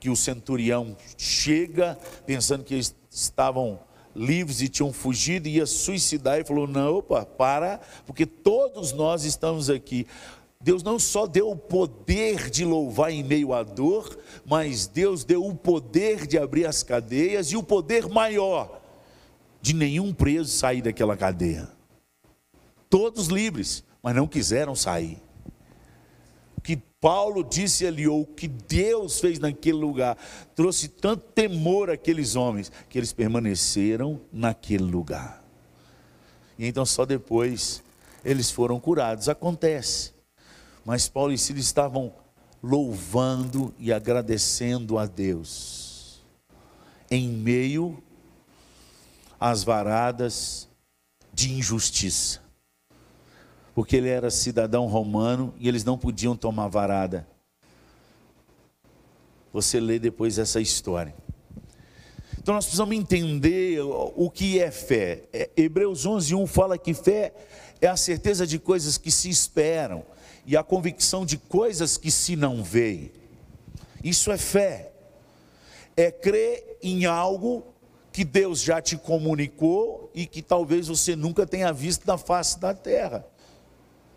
que 0.00 0.08
o 0.08 0.16
centurião 0.16 0.96
chega 1.18 1.98
pensando 2.24 2.64
que 2.64 2.72
eles 2.72 2.96
estavam 3.10 3.78
livres 4.16 4.62
e 4.62 4.70
tinham 4.70 4.90
fugido 4.90 5.48
e 5.48 5.56
ia 5.56 5.66
suicidar 5.66 6.40
e 6.40 6.44
falou: 6.46 6.66
Não, 6.66 6.94
opa, 6.94 7.26
para, 7.26 7.78
porque 8.06 8.24
todos 8.24 8.92
nós 8.92 9.24
estamos 9.24 9.68
aqui. 9.68 10.06
Deus 10.64 10.82
não 10.82 10.98
só 10.98 11.26
deu 11.26 11.50
o 11.50 11.56
poder 11.56 12.48
de 12.48 12.64
louvar 12.64 13.12
em 13.12 13.22
meio 13.22 13.52
à 13.52 13.62
dor, 13.62 14.18
mas 14.46 14.86
Deus 14.86 15.22
deu 15.22 15.44
o 15.44 15.54
poder 15.54 16.26
de 16.26 16.38
abrir 16.38 16.64
as 16.64 16.82
cadeias 16.82 17.48
e 17.48 17.56
o 17.56 17.62
poder 17.62 18.08
maior 18.08 18.80
de 19.60 19.74
nenhum 19.74 20.10
preso 20.10 20.48
sair 20.48 20.80
daquela 20.80 21.18
cadeia. 21.18 21.68
Todos 22.88 23.26
livres, 23.26 23.84
mas 24.02 24.16
não 24.16 24.26
quiseram 24.26 24.74
sair. 24.74 25.22
O 26.56 26.62
que 26.62 26.78
Paulo 26.98 27.44
disse 27.44 27.86
ali, 27.86 28.08
ou 28.08 28.22
o 28.22 28.26
que 28.26 28.48
Deus 28.48 29.20
fez 29.20 29.38
naquele 29.38 29.76
lugar, 29.76 30.16
trouxe 30.56 30.88
tanto 30.88 31.24
temor 31.34 31.90
àqueles 31.90 32.36
homens, 32.36 32.72
que 32.88 32.98
eles 32.98 33.12
permaneceram 33.12 34.18
naquele 34.32 34.84
lugar. 34.84 35.44
E 36.58 36.66
então 36.66 36.86
só 36.86 37.04
depois 37.04 37.84
eles 38.24 38.50
foram 38.50 38.80
curados. 38.80 39.28
Acontece. 39.28 40.13
Mas 40.84 41.08
Paulo 41.08 41.32
e 41.32 41.38
Silas 41.38 41.64
estavam 41.64 42.12
louvando 42.62 43.74
e 43.78 43.92
agradecendo 43.92 44.98
a 44.98 45.06
Deus, 45.06 46.22
em 47.10 47.28
meio 47.28 48.02
às 49.38 49.64
varadas 49.64 50.68
de 51.32 51.52
injustiça, 51.52 52.40
porque 53.74 53.96
ele 53.96 54.08
era 54.08 54.30
cidadão 54.30 54.86
romano 54.86 55.54
e 55.58 55.68
eles 55.68 55.84
não 55.84 55.98
podiam 55.98 56.36
tomar 56.36 56.68
varada. 56.68 57.26
Você 59.52 59.78
lê 59.78 59.98
depois 59.98 60.38
essa 60.38 60.60
história. 60.60 61.14
Então 62.38 62.54
nós 62.54 62.64
precisamos 62.64 62.94
entender 62.94 63.80
o 63.82 64.30
que 64.30 64.58
é 64.58 64.70
fé. 64.70 65.24
É, 65.32 65.50
Hebreus 65.56 66.04
11, 66.04 66.34
1 66.34 66.46
fala 66.46 66.76
que 66.76 66.92
fé 66.92 67.32
é 67.80 67.86
a 67.86 67.96
certeza 67.96 68.46
de 68.46 68.58
coisas 68.58 68.98
que 68.98 69.10
se 69.10 69.30
esperam 69.30 70.04
e 70.46 70.56
a 70.56 70.62
convicção 70.62 71.24
de 71.24 71.38
coisas 71.38 71.96
que 71.96 72.10
se 72.10 72.36
não 72.36 72.62
veem. 72.62 73.12
Isso 74.02 74.30
é 74.30 74.36
fé. 74.36 74.92
É 75.96 76.10
crer 76.10 76.78
em 76.82 77.06
algo 77.06 77.64
que 78.12 78.24
Deus 78.24 78.60
já 78.60 78.80
te 78.80 78.96
comunicou 78.96 80.10
e 80.14 80.26
que 80.26 80.42
talvez 80.42 80.88
você 80.88 81.16
nunca 81.16 81.46
tenha 81.46 81.72
visto 81.72 82.06
na 82.06 82.18
face 82.18 82.58
da 82.60 82.74
terra. 82.74 83.26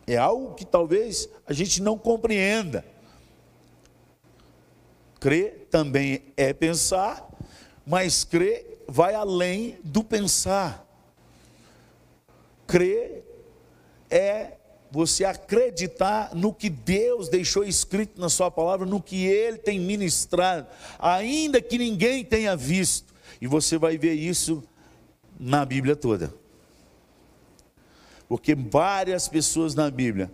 É 0.05 0.17
algo 0.17 0.53
que 0.53 0.65
talvez 0.65 1.27
a 1.45 1.53
gente 1.53 1.81
não 1.81 1.97
compreenda. 1.97 2.85
Crer 5.19 5.67
também 5.71 6.21
é 6.35 6.53
pensar, 6.53 7.27
mas 7.85 8.23
crer 8.23 8.83
vai 8.87 9.15
além 9.15 9.79
do 9.83 10.03
pensar. 10.03 10.85
Crer 12.67 13.23
é 14.09 14.56
você 14.91 15.25
acreditar 15.25 16.33
no 16.33 16.53
que 16.53 16.69
Deus 16.69 17.29
deixou 17.29 17.63
escrito 17.63 18.19
na 18.19 18.29
Sua 18.29 18.49
palavra, 18.49 18.85
no 18.85 19.01
que 19.01 19.25
Ele 19.25 19.57
tem 19.57 19.79
ministrado, 19.79 20.67
ainda 20.97 21.61
que 21.61 21.77
ninguém 21.77 22.23
tenha 22.23 22.55
visto, 22.55 23.13
e 23.41 23.47
você 23.47 23.77
vai 23.77 23.97
ver 23.97 24.13
isso 24.13 24.63
na 25.39 25.65
Bíblia 25.65 25.95
toda. 25.95 26.33
Porque 28.27 28.55
várias 28.55 29.27
pessoas 29.27 29.75
na 29.75 29.89
Bíblia 29.89 30.31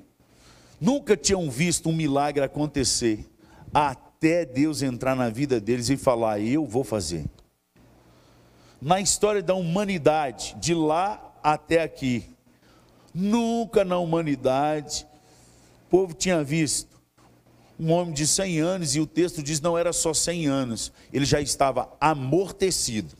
nunca 0.79 1.15
tinham 1.15 1.49
visto 1.49 1.89
um 1.89 1.93
milagre 1.93 2.43
acontecer, 2.43 3.25
até 3.73 4.45
Deus 4.45 4.81
entrar 4.81 5.15
na 5.15 5.29
vida 5.29 5.59
deles 5.59 5.89
e 5.89 5.97
falar: 5.97 6.39
Eu 6.39 6.65
vou 6.65 6.83
fazer. 6.83 7.25
Na 8.81 8.99
história 8.99 9.41
da 9.41 9.53
humanidade, 9.53 10.55
de 10.59 10.73
lá 10.73 11.33
até 11.41 11.81
aqui, 11.81 12.32
Nunca 13.13 13.83
na 13.85 13.97
humanidade 13.97 15.05
o 15.85 15.89
povo 15.89 16.13
tinha 16.13 16.43
visto 16.43 16.93
um 17.79 17.91
homem 17.91 18.13
de 18.13 18.25
100 18.25 18.59
anos, 18.59 18.95
e 18.95 18.99
o 18.99 19.05
texto 19.05 19.43
diz 19.43 19.59
não 19.59 19.77
era 19.77 19.91
só 19.91 20.13
100 20.13 20.47
anos, 20.47 20.91
ele 21.11 21.25
já 21.25 21.41
estava 21.41 21.91
amortecido. 21.99 23.15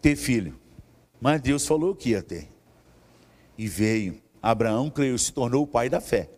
Ter 0.00 0.16
filho. 0.16 0.58
Mas 1.20 1.40
Deus 1.40 1.66
falou 1.66 1.94
que 1.94 2.10
ia 2.10 2.22
ter. 2.22 2.48
E 3.58 3.68
veio. 3.68 4.22
Abraão 4.42 4.88
creu, 4.88 5.18
se 5.18 5.32
tornou 5.32 5.64
o 5.64 5.66
pai 5.66 5.90
da 5.90 6.00
fé. 6.00 6.30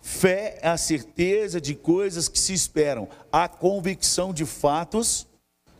Fé 0.00 0.58
é 0.60 0.68
a 0.68 0.76
certeza 0.76 1.60
de 1.60 1.74
coisas 1.74 2.28
que 2.28 2.38
se 2.38 2.52
esperam, 2.52 3.08
a 3.30 3.48
convicção 3.48 4.32
de 4.32 4.44
fatos 4.44 5.26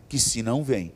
que 0.09 0.19
se 0.19 0.43
não 0.43 0.65
vêm. 0.65 0.95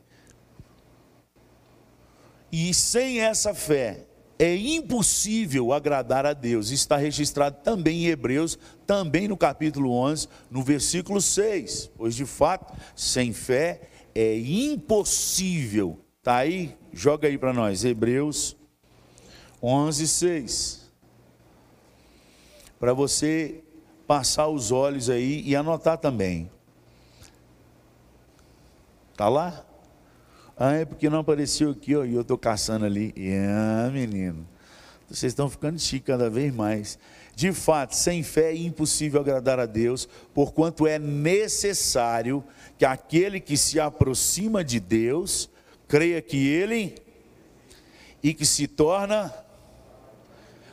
E 2.51 2.73
sem 2.73 3.21
essa 3.21 3.55
fé 3.55 4.07
é 4.39 4.55
impossível 4.55 5.73
agradar 5.73 6.27
a 6.27 6.33
Deus. 6.33 6.71
Está 6.71 6.97
registrado 6.97 7.59
também 7.63 8.05
em 8.05 8.09
Hebreus, 8.09 8.59
também 8.87 9.27
no 9.29 9.37
capítulo 9.37 9.91
11, 9.93 10.29
no 10.51 10.63
versículo 10.63 11.21
6. 11.21 11.91
Pois 11.97 12.15
de 12.15 12.25
fato, 12.25 12.75
sem 12.95 13.33
fé 13.33 13.81
é 14.15 14.39
impossível. 14.39 15.99
Tá 16.23 16.37
aí? 16.37 16.77
Joga 16.93 17.29
aí 17.29 17.39
para 17.39 17.53
nós, 17.53 17.85
Hebreus 17.85 18.57
11, 19.63 20.07
6. 20.07 20.93
Para 22.79 22.93
você 22.93 23.65
passar 24.07 24.49
os 24.49 24.71
olhos 24.71 25.11
aí 25.11 25.43
e 25.45 25.57
anotar 25.57 25.99
também. 25.99 26.51
Tá 29.17 29.29
lá? 29.29 29.66
Ah, 30.59 30.73
é 30.73 30.85
porque 30.87 31.11
não 31.11 31.19
apareceu 31.19 31.71
aqui, 31.71 31.95
ó, 31.95 32.03
e 32.03 32.15
eu 32.15 32.23
estou 32.23 32.39
caçando 32.39 32.87
ali. 32.87 33.13
Ah, 33.51 33.91
menino, 33.93 34.49
vocês 35.07 35.33
estão 35.33 35.51
ficando 35.51 35.79
chique 35.79 36.07
cada 36.07 36.31
vez 36.31 36.55
mais. 36.55 36.99
De 37.35 37.53
fato, 37.53 37.95
sem 37.95 38.23
fé 38.23 38.53
é 38.53 38.57
impossível 38.57 39.21
agradar 39.21 39.61
a 39.61 39.67
Deus, 39.67 40.09
porquanto 40.33 40.87
é 40.87 40.99
necessário 40.99 42.43
que 42.79 42.87
aquele 42.87 43.39
que 43.39 43.59
se 43.59 43.79
aproxima 43.79 44.65
de 44.65 44.81
Deus 44.81 45.51
creia 45.87 46.23
que 46.23 46.49
Ele 46.49 46.95
e 48.23 48.33
que 48.33 48.47
se 48.47 48.67
torna 48.67 49.33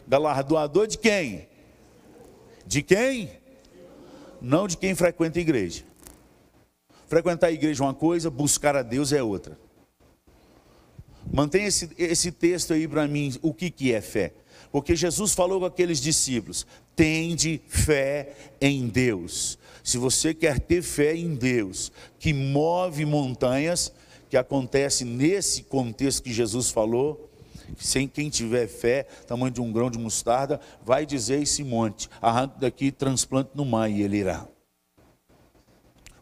galardoador 0.08 0.88
de 0.88 0.98
quem? 0.98 1.50
De 2.66 2.82
quem? 2.82 3.30
Não 4.42 4.66
de 4.66 4.78
quem 4.78 4.96
frequenta 4.96 5.40
a 5.40 5.42
igreja. 5.42 5.84
Frequentar 7.08 7.48
a 7.48 7.52
igreja 7.52 7.84
é 7.84 7.86
uma 7.86 7.94
coisa, 7.94 8.30
buscar 8.32 8.78
a 8.78 8.82
Deus 8.82 9.12
é 9.12 9.22
outra. 9.22 9.63
Mantenha 11.32 11.68
esse, 11.68 11.90
esse 11.98 12.32
texto 12.32 12.74
aí 12.74 12.88
para 12.88 13.08
mim, 13.08 13.36
o 13.42 13.54
que, 13.54 13.70
que 13.70 13.94
é 13.94 14.02
fé? 14.02 14.34
Porque 14.72 14.96
Jesus 14.96 15.34
falou 15.34 15.60
com 15.60 15.66
aqueles 15.66 16.00
discípulos: 16.02 16.66
tende 16.96 17.62
fé 17.68 18.34
em 18.60 18.88
Deus. 18.88 19.58
Se 19.84 19.98
você 19.98 20.34
quer 20.34 20.60
ter 20.60 20.82
fé 20.82 21.16
em 21.16 21.36
Deus, 21.36 21.92
que 22.18 22.34
move 22.34 23.06
montanhas, 23.06 23.92
que 24.30 24.38
acontece 24.38 25.06
nesse 25.06 25.64
contexto 25.64 26.24
que 26.24 26.34
Jesus 26.34 26.72
falou, 26.72 27.30
sem 27.78 28.08
quem 28.08 28.30
tiver 28.30 28.68
fé, 28.68 29.04
tamanho 29.28 29.52
de 29.52 29.62
um 29.62 29.72
grão 29.72 29.92
de 29.92 30.00
mostarda, 30.00 30.60
vai 30.84 31.06
dizer 31.06 31.42
esse 31.42 31.64
monte: 31.64 32.10
arranque 32.22 32.60
daqui, 32.60 32.92
transplante 32.92 33.52
no 33.54 33.66
mar, 33.66 33.90
e 33.90 34.02
ele 34.02 34.18
irá. 34.18 34.48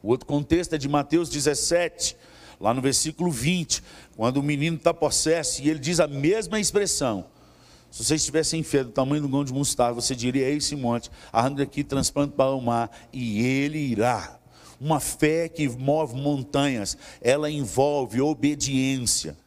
O 0.04 0.10
outro 0.10 0.26
contexto 0.26 0.74
é 0.74 0.78
de 0.78 0.90
Mateus 0.90 1.30
17, 1.30 2.18
lá 2.62 2.74
no 2.74 2.82
versículo 2.82 3.32
20, 3.32 3.84
quando 4.16 4.38
o 4.38 4.44
menino 4.44 4.78
está 4.78 4.94
possesso 4.94 5.64
e 5.64 5.70
ele 5.70 5.80
diz 5.80 6.00
a 6.00 6.08
mesma 6.08 6.60
expressão. 6.60 7.26
Se 7.90 8.06
vocês 8.06 8.24
tivessem 8.24 8.64
fé 8.64 8.84
do 8.84 8.92
tamanho 8.92 9.24
do 9.24 9.28
grão 9.28 9.44
de 9.44 9.52
mostarda, 9.52 10.00
você 10.00 10.16
diria: 10.16 10.48
esse 10.48 10.76
monte, 10.76 11.10
arranque 11.34 11.58
daqui, 11.58 11.84
transplante 11.84 12.36
para 12.36 12.52
o 12.52 12.62
mar, 12.62 12.90
e 13.12 13.46
ele 13.46 13.80
irá. 13.80 14.40
Uma 14.80 15.00
fé 15.00 15.50
que 15.50 15.68
move 15.68 16.16
montanhas, 16.16 16.98
ela 17.20 17.52
envolve 17.52 18.22
obediência, 18.22 19.38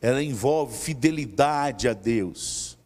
ela 0.00 0.22
envolve 0.22 0.76
fidelidade 0.76 1.88
a 1.88 1.92
Deus, 1.92 2.78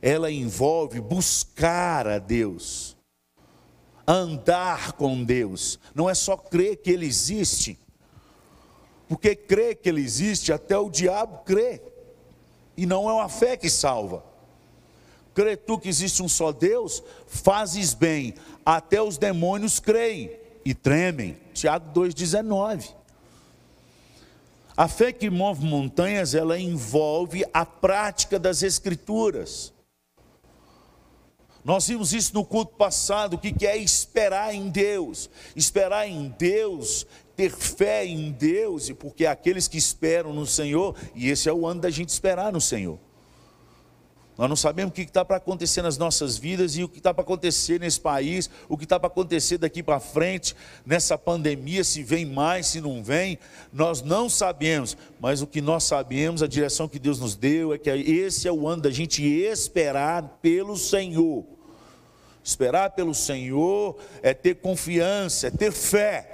ela 0.00 0.30
envolve 0.30 1.00
buscar 1.00 2.06
a 2.06 2.18
Deus, 2.18 2.96
andar 4.06 4.92
com 4.92 5.24
Deus, 5.24 5.78
não 5.94 6.08
é 6.08 6.14
só 6.14 6.36
crer 6.36 6.76
que 6.76 6.90
Ele 6.90 7.06
existe, 7.06 7.78
porque 9.12 9.36
crer 9.36 9.76
que 9.76 9.90
Ele 9.90 10.00
existe, 10.00 10.54
até 10.54 10.74
o 10.78 10.88
diabo 10.88 11.42
crê, 11.44 11.82
e 12.74 12.86
não 12.86 13.10
é 13.10 13.12
uma 13.12 13.28
fé 13.28 13.58
que 13.58 13.68
salva. 13.68 14.24
Crê 15.34 15.54
tu 15.54 15.78
que 15.78 15.86
existe 15.86 16.22
um 16.22 16.28
só 16.30 16.50
Deus, 16.50 17.02
fazes 17.26 17.92
bem, 17.92 18.32
até 18.64 19.02
os 19.02 19.18
demônios 19.18 19.78
creem 19.78 20.30
e 20.64 20.72
tremem. 20.72 21.36
Tiago 21.52 21.92
2,19. 21.92 22.94
A 24.74 24.88
fé 24.88 25.12
que 25.12 25.28
move 25.28 25.62
montanhas, 25.62 26.34
ela 26.34 26.58
envolve 26.58 27.44
a 27.52 27.66
prática 27.66 28.38
das 28.38 28.62
Escrituras. 28.62 29.74
Nós 31.64 31.86
vimos 31.86 32.12
isso 32.12 32.34
no 32.34 32.44
culto 32.44 32.74
passado, 32.76 33.34
o 33.34 33.38
que 33.38 33.66
é 33.66 33.76
esperar 33.76 34.52
em 34.52 34.68
Deus. 34.68 35.30
Esperar 35.54 36.08
em 36.08 36.34
Deus, 36.36 37.06
ter 37.36 37.50
fé 37.50 38.04
em 38.04 38.30
Deus, 38.30 38.88
e 38.88 38.94
porque 38.94 39.26
aqueles 39.26 39.68
que 39.68 39.78
esperam 39.78 40.32
no 40.32 40.46
Senhor, 40.46 40.94
e 41.14 41.28
esse 41.28 41.48
é 41.48 41.52
o 41.52 41.66
ano 41.66 41.80
da 41.80 41.90
gente 41.90 42.10
esperar 42.10 42.52
no 42.52 42.60
Senhor. 42.60 42.98
Nós 44.36 44.48
não 44.48 44.56
sabemos 44.56 44.90
o 44.90 44.94
que 44.94 45.02
está 45.02 45.24
para 45.24 45.36
acontecer 45.36 45.82
nas 45.82 45.98
nossas 45.98 46.38
vidas 46.38 46.74
e 46.74 46.82
o 46.82 46.88
que 46.88 46.98
está 46.98 47.12
para 47.12 47.22
acontecer 47.22 47.78
nesse 47.78 48.00
país, 48.00 48.48
o 48.66 48.78
que 48.78 48.84
está 48.84 48.98
para 48.98 49.08
acontecer 49.08 49.58
daqui 49.58 49.82
para 49.82 50.00
frente, 50.00 50.56
nessa 50.86 51.18
pandemia, 51.18 51.84
se 51.84 52.02
vem 52.02 52.24
mais, 52.24 52.66
se 52.66 52.80
não 52.80 53.04
vem, 53.04 53.38
nós 53.72 54.00
não 54.00 54.30
sabemos, 54.30 54.96
mas 55.20 55.42
o 55.42 55.46
que 55.46 55.60
nós 55.60 55.84
sabemos, 55.84 56.42
a 56.42 56.46
direção 56.46 56.88
que 56.88 56.98
Deus 56.98 57.20
nos 57.20 57.36
deu, 57.36 57.74
é 57.74 57.78
que 57.78 57.90
esse 57.90 58.48
é 58.48 58.52
o 58.52 58.66
ano 58.66 58.82
da 58.82 58.90
gente 58.90 59.22
esperar 59.22 60.38
pelo 60.40 60.78
Senhor. 60.78 61.44
Esperar 62.42 62.90
pelo 62.90 63.14
Senhor 63.14 63.96
é 64.22 64.32
ter 64.32 64.56
confiança, 64.56 65.48
é 65.48 65.50
ter 65.50 65.70
fé. 65.70 66.31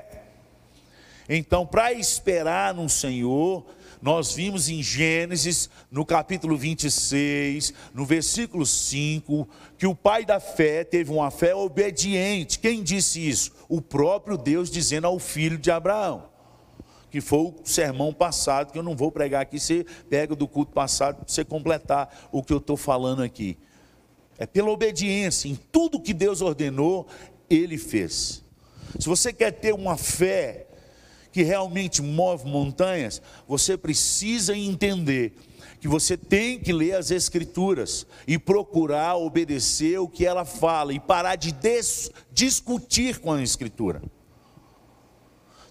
Então, 1.28 1.66
para 1.66 1.92
esperar 1.92 2.72
no 2.72 2.88
Senhor, 2.88 3.66
nós 4.00 4.32
vimos 4.32 4.68
em 4.68 4.82
Gênesis, 4.82 5.68
no 5.90 6.06
capítulo 6.06 6.56
26, 6.56 7.74
no 7.92 8.06
versículo 8.06 8.64
5, 8.64 9.48
que 9.76 9.86
o 9.86 9.94
pai 9.94 10.24
da 10.24 10.40
fé 10.40 10.84
teve 10.84 11.10
uma 11.10 11.30
fé 11.30 11.54
obediente. 11.54 12.58
Quem 12.58 12.82
disse 12.82 13.28
isso? 13.28 13.52
O 13.68 13.82
próprio 13.82 14.38
Deus 14.38 14.70
dizendo 14.70 15.06
ao 15.06 15.18
filho 15.18 15.58
de 15.58 15.70
Abraão. 15.70 16.30
Que 17.10 17.20
foi 17.20 17.38
o 17.38 17.54
sermão 17.64 18.12
passado, 18.12 18.72
que 18.72 18.78
eu 18.78 18.82
não 18.82 18.94
vou 18.94 19.10
pregar 19.10 19.42
aqui, 19.42 19.58
você 19.58 19.84
pega 20.08 20.36
do 20.36 20.46
culto 20.46 20.72
passado 20.72 21.16
para 21.16 21.24
você 21.26 21.44
completar 21.44 22.28
o 22.30 22.42
que 22.42 22.52
eu 22.52 22.58
estou 22.58 22.76
falando 22.76 23.22
aqui. 23.22 23.58
É 24.38 24.46
pela 24.46 24.70
obediência, 24.70 25.48
em 25.48 25.56
tudo 25.56 26.00
que 26.00 26.14
Deus 26.14 26.40
ordenou, 26.40 27.06
ele 27.50 27.76
fez. 27.76 28.44
Se 28.98 29.08
você 29.08 29.32
quer 29.32 29.50
ter 29.52 29.74
uma 29.74 29.96
fé 29.96 30.67
que 31.38 31.44
realmente 31.44 32.02
move 32.02 32.48
montanhas, 32.48 33.22
você 33.46 33.76
precisa 33.76 34.56
entender 34.56 35.36
que 35.78 35.86
você 35.86 36.16
tem 36.16 36.58
que 36.58 36.72
ler 36.72 36.96
as 36.96 37.12
Escrituras 37.12 38.04
e 38.26 38.36
procurar 38.36 39.14
obedecer 39.14 40.00
o 40.00 40.08
que 40.08 40.26
ela 40.26 40.44
fala 40.44 40.92
e 40.92 40.98
parar 40.98 41.36
de 41.36 41.54
discutir 42.32 43.20
com 43.20 43.32
a 43.32 43.40
Escritura. 43.40 44.02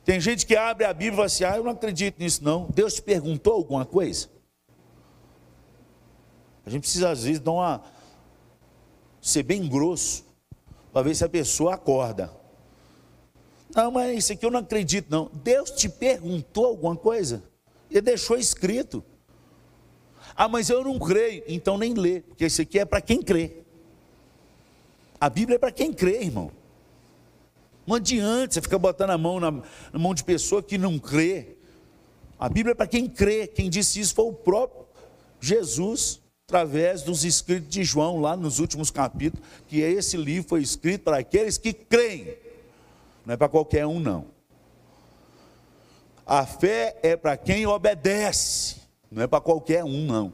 Tem 0.05 0.21
gente 0.21 0.45
que 0.45 0.55
abre 0.55 0.85
a 0.85 0.93
Bíblia 0.93 1.11
e 1.11 1.15
fala 1.15 1.25
assim: 1.25 1.43
ah, 1.43 1.57
eu 1.57 1.65
não 1.65 1.71
acredito 1.71 2.17
nisso, 2.17 2.41
não. 2.41 2.69
Deus 2.73 2.93
te 2.93 3.01
perguntou 3.01 3.51
alguma 3.51 3.83
coisa? 3.83 4.29
A 6.65 6.69
gente 6.69 6.83
precisa, 6.83 7.09
às 7.09 7.25
vezes, 7.25 7.41
dar 7.41 7.51
uma, 7.51 7.83
ser 9.21 9.43
bem 9.43 9.67
grosso, 9.67 10.25
para 10.93 11.01
ver 11.01 11.13
se 11.13 11.25
a 11.25 11.29
pessoa 11.29 11.73
acorda. 11.73 12.31
Não, 13.77 13.91
mas 13.91 14.17
isso 14.17 14.33
aqui 14.33 14.43
eu 14.43 14.49
não 14.49 14.61
acredito, 14.61 15.05
não. 15.07 15.29
Deus 15.31 15.69
te 15.69 15.87
perguntou 15.87 16.65
alguma 16.65 16.95
coisa? 16.95 17.43
Ele 17.91 18.01
deixou 18.01 18.35
escrito. 18.35 19.03
Ah, 20.35 20.47
mas 20.47 20.71
eu 20.71 20.83
não 20.83 20.97
creio. 20.97 21.43
Então 21.47 21.77
nem 21.77 21.93
lê, 21.93 22.21
porque 22.21 22.47
isso 22.47 22.59
aqui 22.59 22.79
é 22.79 22.85
para 22.85 22.99
quem 23.01 23.21
crê. 23.21 23.57
A 25.21 25.29
Bíblia 25.29 25.57
é 25.57 25.59
para 25.59 25.71
quem 25.71 25.93
crê, 25.93 26.23
irmão. 26.23 26.51
Não 27.85 27.97
adianta 27.97 28.55
você 28.55 28.61
ficar 28.63 28.79
botando 28.79 29.11
a 29.11 29.17
mão 29.17 29.39
na, 29.39 29.51
na 29.51 29.99
mão 29.99 30.15
de 30.15 30.23
pessoa 30.23 30.63
que 30.63 30.79
não 30.79 30.97
crê. 30.97 31.55
A 32.39 32.49
Bíblia 32.49 32.71
é 32.71 32.75
para 32.75 32.87
quem 32.87 33.07
crê. 33.07 33.45
Quem 33.45 33.69
disse 33.69 33.99
isso 33.99 34.15
foi 34.15 34.25
o 34.25 34.33
próprio 34.33 34.87
Jesus, 35.39 36.19
através 36.47 37.03
dos 37.03 37.23
escritos 37.23 37.69
de 37.69 37.83
João, 37.83 38.19
lá 38.19 38.35
nos 38.35 38.57
últimos 38.57 38.89
capítulos, 38.89 39.45
que 39.67 39.81
esse 39.81 40.17
livro 40.17 40.49
foi 40.49 40.63
escrito 40.63 41.03
para 41.03 41.19
aqueles 41.19 41.59
que 41.59 41.73
creem. 41.73 42.46
Não 43.27 43.33
é 43.33 43.37
para 43.37 43.49
qualquer 43.49 43.85
um, 43.85 43.99
não. 43.99 44.27
A 46.25 46.45
fé 46.45 46.97
é 47.03 47.17
para 47.17 47.35
quem 47.35 47.67
obedece, 47.67 48.77
não 49.11 49.21
é 49.21 49.27
para 49.27 49.41
qualquer 49.41 49.83
um, 49.83 50.05
não. 50.05 50.31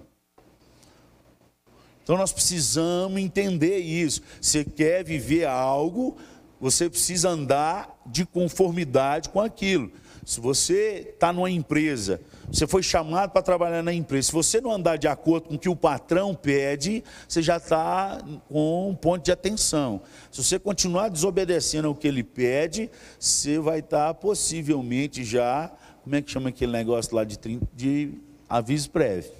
Então 2.04 2.16
nós 2.16 2.32
precisamos 2.32 3.20
entender 3.20 3.80
isso. 3.80 4.22
Você 4.40 4.64
quer 4.64 5.04
viver 5.04 5.46
algo, 5.46 6.18
você 6.62 6.88
precisa 6.88 7.30
andar 7.30 8.00
de 8.06 8.28
conformidade 8.28 9.30
com 9.30 9.42
aquilo. 9.42 9.92
Se 10.24 10.40
você 10.40 11.14
está 11.16 11.34
numa 11.34 11.50
empresa, 11.50 12.22
você 12.54 12.68
foi 12.68 12.84
chamado 12.84 13.32
para 13.32 13.42
trabalhar 13.42 13.82
na 13.82 13.92
empresa, 13.92 14.28
se 14.28 14.32
você 14.32 14.62
não 14.62 14.72
andar 14.72 14.98
de 14.98 15.08
acordo 15.08 15.50
com 15.50 15.56
o 15.56 15.60
que 15.60 15.68
o 15.68 15.76
patrão 15.76 16.36
pede, 16.36 17.04
você 17.28 17.42
já 17.42 17.58
está 17.58 18.20
com 18.48 18.90
um 18.90 18.96
ponto 18.96 19.26
de 19.26 19.32
atenção. 19.32 20.02
Se 20.32 20.44
você 20.44 20.60
continuar 20.60 21.10
desobedecendo 21.10 21.88
ao 21.88 21.96
que 21.96 22.08
ele 22.08 22.24
pede, 22.24 22.92
você 23.20 23.58
vai 23.58 23.80
estar 23.80 24.10
tá 24.10 24.14
possivelmente 24.14 25.24
já, 25.24 25.72
como 26.04 26.16
é 26.16 26.22
que 26.22 26.30
chama 26.30 26.50
aquele 26.50 26.72
negócio 26.72 27.16
lá 27.16 27.24
de, 27.24 27.40
de 27.74 28.14
aviso 28.48 28.92
prévio? 28.92 29.32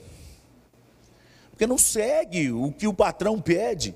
Porque 1.52 1.68
não 1.68 1.78
segue 1.78 2.52
o 2.52 2.72
que 2.72 2.88
o 2.88 2.94
patrão 2.96 3.40
pede. 3.40 3.96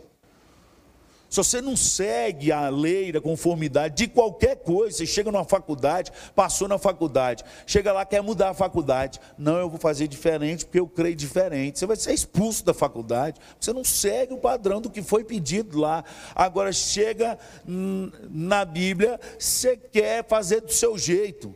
Se 1.30 1.38
você 1.38 1.62
não 1.62 1.76
segue 1.76 2.52
a 2.52 2.70
lei 2.70 3.12
da 3.12 3.20
conformidade 3.20 3.96
de 3.96 4.08
qualquer 4.08 4.58
coisa, 4.58 4.98
você 4.98 5.06
chega 5.06 5.32
numa 5.32 5.44
faculdade, 5.44 6.12
passou 6.34 6.68
na 6.68 6.78
faculdade, 6.78 7.44
chega 7.66 7.92
lá, 7.92 8.06
quer 8.06 8.22
mudar 8.22 8.50
a 8.50 8.54
faculdade. 8.54 9.20
Não, 9.38 9.58
eu 9.58 9.70
vou 9.70 9.80
fazer 9.80 10.08
diferente 10.08 10.66
porque 10.66 10.80
eu 10.80 10.88
creio 10.88 11.16
diferente. 11.16 11.80
Você 11.80 11.86
vai 11.86 11.98
ser 11.98 12.14
expulso 12.14 12.64
da 12.64 12.74
faculdade. 12.74 13.40
Você 13.60 13.74
não 13.74 13.84
segue 13.84 14.34
o 14.34 14.38
padrão 14.38 14.80
do 14.80 14.90
que 14.90 15.02
foi 15.02 15.24
pedido 15.24 15.78
lá. 15.78 16.04
Agora 16.34 16.72
chega 16.72 17.38
na 17.66 18.64
Bíblia, 18.64 19.20
você 19.38 19.76
quer 19.76 20.26
fazer 20.26 20.62
do 20.62 20.72
seu 20.72 20.98
jeito. 20.98 21.54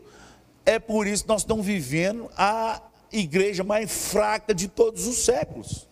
É 0.65 0.79
por 0.79 1.07
isso 1.07 1.23
que 1.23 1.29
nós 1.29 1.41
estamos 1.41 1.65
vivendo 1.65 2.29
a 2.37 2.81
igreja 3.11 3.63
mais 3.63 3.89
fraca 3.89 4.53
de 4.53 4.67
todos 4.67 5.07
os 5.07 5.17
séculos. 5.19 5.87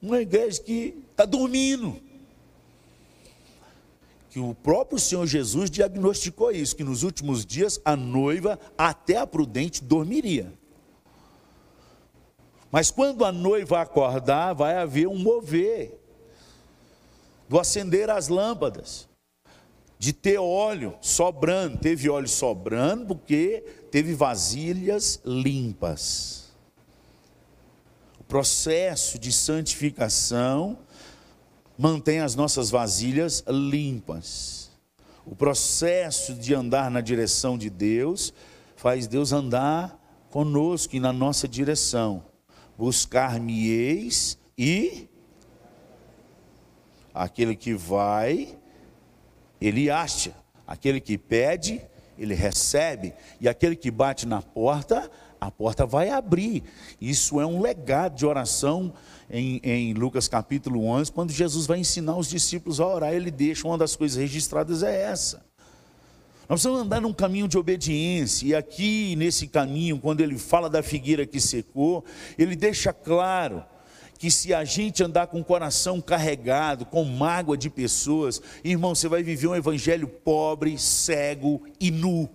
Uma 0.00 0.20
igreja 0.20 0.60
que 0.62 1.04
está 1.10 1.24
dormindo. 1.24 2.00
Que 4.34 4.40
o 4.40 4.52
próprio 4.52 4.98
Senhor 4.98 5.24
Jesus 5.28 5.70
diagnosticou 5.70 6.50
isso, 6.50 6.74
que 6.74 6.82
nos 6.82 7.04
últimos 7.04 7.46
dias 7.46 7.80
a 7.84 7.94
noiva, 7.94 8.58
até 8.76 9.16
a 9.16 9.24
prudente, 9.24 9.84
dormiria. 9.84 10.52
Mas 12.68 12.90
quando 12.90 13.24
a 13.24 13.30
noiva 13.30 13.80
acordar, 13.80 14.52
vai 14.52 14.74
haver 14.74 15.06
um 15.06 15.16
mover, 15.16 15.96
do 17.48 17.60
acender 17.60 18.10
as 18.10 18.26
lâmpadas, 18.26 19.08
de 20.00 20.12
ter 20.12 20.38
óleo 20.38 20.96
sobrando. 21.00 21.78
Teve 21.78 22.10
óleo 22.10 22.26
sobrando 22.26 23.06
porque 23.06 23.62
teve 23.92 24.14
vasilhas 24.14 25.20
limpas. 25.24 26.52
O 28.18 28.24
processo 28.24 29.16
de 29.16 29.32
santificação 29.32 30.76
mantém 31.76 32.20
as 32.20 32.34
nossas 32.34 32.70
vasilhas 32.70 33.44
limpas. 33.48 34.70
O 35.26 35.34
processo 35.34 36.34
de 36.34 36.54
andar 36.54 36.90
na 36.90 37.00
direção 37.00 37.56
de 37.56 37.70
Deus 37.70 38.32
faz 38.76 39.06
Deus 39.06 39.32
andar 39.32 39.98
conosco 40.30 40.94
e 40.94 41.00
na 41.00 41.12
nossa 41.12 41.48
direção. 41.48 42.24
Buscar-me-eis 42.76 44.38
e 44.58 45.08
aquele 47.14 47.54
que 47.54 47.72
vai, 47.72 48.58
ele 49.60 49.88
acha, 49.88 50.34
aquele 50.66 51.00
que 51.00 51.16
pede, 51.16 51.80
ele 52.18 52.34
recebe, 52.34 53.14
e 53.40 53.48
aquele 53.48 53.76
que 53.76 53.90
bate 53.90 54.26
na 54.26 54.42
porta, 54.42 55.10
a 55.46 55.50
porta 55.50 55.84
vai 55.84 56.08
abrir. 56.08 56.62
Isso 57.00 57.40
é 57.40 57.46
um 57.46 57.60
legado 57.60 58.16
de 58.16 58.24
oração 58.24 58.92
em, 59.30 59.60
em, 59.62 59.94
Lucas 59.94 60.26
capítulo 60.26 60.84
11, 60.86 61.12
quando 61.12 61.32
Jesus 61.32 61.66
vai 61.66 61.78
ensinar 61.78 62.16
os 62.16 62.28
discípulos 62.28 62.80
a 62.80 62.86
orar, 62.86 63.12
ele 63.12 63.30
deixa 63.30 63.66
uma 63.66 63.76
das 63.76 63.94
coisas 63.94 64.16
registradas 64.16 64.82
é 64.82 65.02
essa. 65.02 65.44
Nós 66.48 66.60
precisamos 66.60 66.82
andar 66.82 67.00
num 67.00 67.12
caminho 67.12 67.48
de 67.48 67.56
obediência, 67.56 68.46
e 68.46 68.54
aqui 68.54 69.16
nesse 69.16 69.46
caminho, 69.46 69.98
quando 69.98 70.20
ele 70.20 70.38
fala 70.38 70.68
da 70.68 70.82
figueira 70.82 71.26
que 71.26 71.40
secou, 71.40 72.04
ele 72.38 72.54
deixa 72.54 72.92
claro 72.92 73.64
que 74.18 74.30
se 74.30 74.54
a 74.54 74.64
gente 74.64 75.02
andar 75.02 75.26
com 75.26 75.40
o 75.40 75.44
coração 75.44 76.00
carregado, 76.00 76.86
com 76.86 77.04
mágoa 77.04 77.56
de 77.56 77.68
pessoas, 77.68 78.40
irmão, 78.62 78.94
você 78.94 79.08
vai 79.08 79.22
viver 79.22 79.48
um 79.48 79.54
evangelho 79.54 80.06
pobre, 80.06 80.78
cego 80.78 81.62
e 81.80 81.90
nu. 81.90 82.28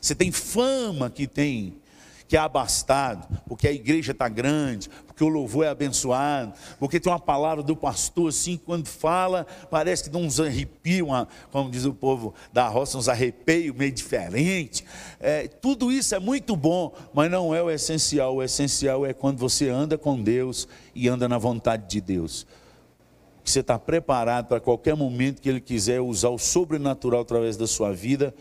Você 0.00 0.14
tem 0.14 0.30
fama 0.32 1.10
que 1.10 1.26
tem 1.26 1.76
que 2.28 2.36
é 2.36 2.40
abastado, 2.40 3.26
porque 3.46 3.68
a 3.68 3.72
igreja 3.72 4.12
está 4.12 4.28
grande, 4.28 4.88
porque 5.06 5.22
o 5.22 5.28
louvor 5.28 5.64
é 5.64 5.68
abençoado, 5.68 6.52
porque 6.78 6.98
tem 6.98 7.10
uma 7.12 7.20
palavra 7.20 7.62
do 7.62 7.76
pastor 7.76 8.30
assim, 8.30 8.56
quando 8.56 8.88
fala, 8.88 9.46
parece 9.70 10.04
que 10.04 10.10
dá 10.10 10.18
uns 10.18 10.40
arrepios, 10.40 11.08
como 11.52 11.70
diz 11.70 11.84
o 11.84 11.94
povo 11.94 12.34
da 12.52 12.68
roça, 12.68 12.98
uns 12.98 13.08
arrepios 13.08 13.74
meio 13.76 13.92
diferente. 13.92 14.84
É, 15.20 15.46
tudo 15.46 15.92
isso 15.92 16.14
é 16.14 16.18
muito 16.18 16.56
bom, 16.56 16.92
mas 17.14 17.30
não 17.30 17.54
é 17.54 17.62
o 17.62 17.70
essencial. 17.70 18.36
O 18.36 18.42
essencial 18.42 19.06
é 19.06 19.12
quando 19.12 19.38
você 19.38 19.68
anda 19.68 19.96
com 19.96 20.20
Deus 20.20 20.66
e 20.94 21.08
anda 21.08 21.28
na 21.28 21.38
vontade 21.38 21.88
de 21.88 22.00
Deus. 22.00 22.46
Que 23.44 23.50
você 23.50 23.60
está 23.60 23.78
preparado 23.78 24.46
para 24.46 24.58
qualquer 24.58 24.96
momento 24.96 25.40
que 25.40 25.48
Ele 25.48 25.60
quiser 25.60 26.00
usar 26.00 26.30
o 26.30 26.38
sobrenatural 26.38 27.20
através 27.20 27.56
da 27.56 27.68
sua 27.68 27.92
vida, 27.92 28.34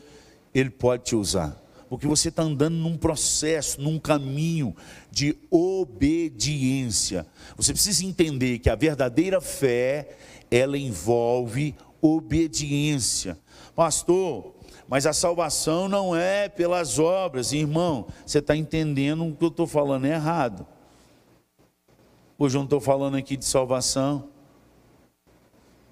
Ele 0.56 0.72
pode 0.72 1.04
te 1.04 1.16
usar 1.16 1.66
porque 1.90 2.08
você 2.08 2.30
está 2.30 2.44
andando 2.44 2.76
num 2.76 2.98
processo, 2.98 3.80
num 3.80 4.00
caminho 4.00 4.76
de 5.12 5.38
obediência. 5.50 7.26
Você 7.56 7.74
precisa 7.74 8.06
entender 8.06 8.60
que 8.60 8.70
a 8.70 8.76
verdadeira 8.76 9.40
fé, 9.40 10.18
ela 10.50 10.78
envolve 10.78 11.76
obediência. 12.02 13.38
Pastor, 13.76 14.56
mas 14.88 15.06
a 15.06 15.14
salvação 15.14 15.88
não 15.88 16.16
é 16.16 16.50
pelas 16.50 17.00
obras, 17.00 17.54
irmão. 17.54 18.08
Você 18.26 18.40
está 18.40 18.56
entendendo 18.56 19.26
o 19.26 19.36
que 19.36 19.44
eu 19.44 19.50
estou 19.50 19.68
falando 19.68 20.06
errado. 20.06 20.66
Hoje 22.38 22.58
eu 22.58 22.60
não 22.60 22.66
estou 22.66 22.82
falando 22.82 23.16
aqui 23.16 23.38
de 23.38 23.46
salvação. 23.46 24.30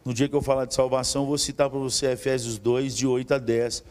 No 0.03 0.13
dia 0.13 0.27
que 0.27 0.35
eu 0.35 0.41
falar 0.41 0.65
de 0.65 0.73
salvação, 0.73 1.25
vou 1.25 1.37
citar 1.37 1.69
para 1.69 1.79
você 1.79 2.07
Efésios 2.07 2.57
2, 2.57 2.93
de 2.93 3.07
8 3.07 3.35
a 3.35 3.37
10 3.37 3.83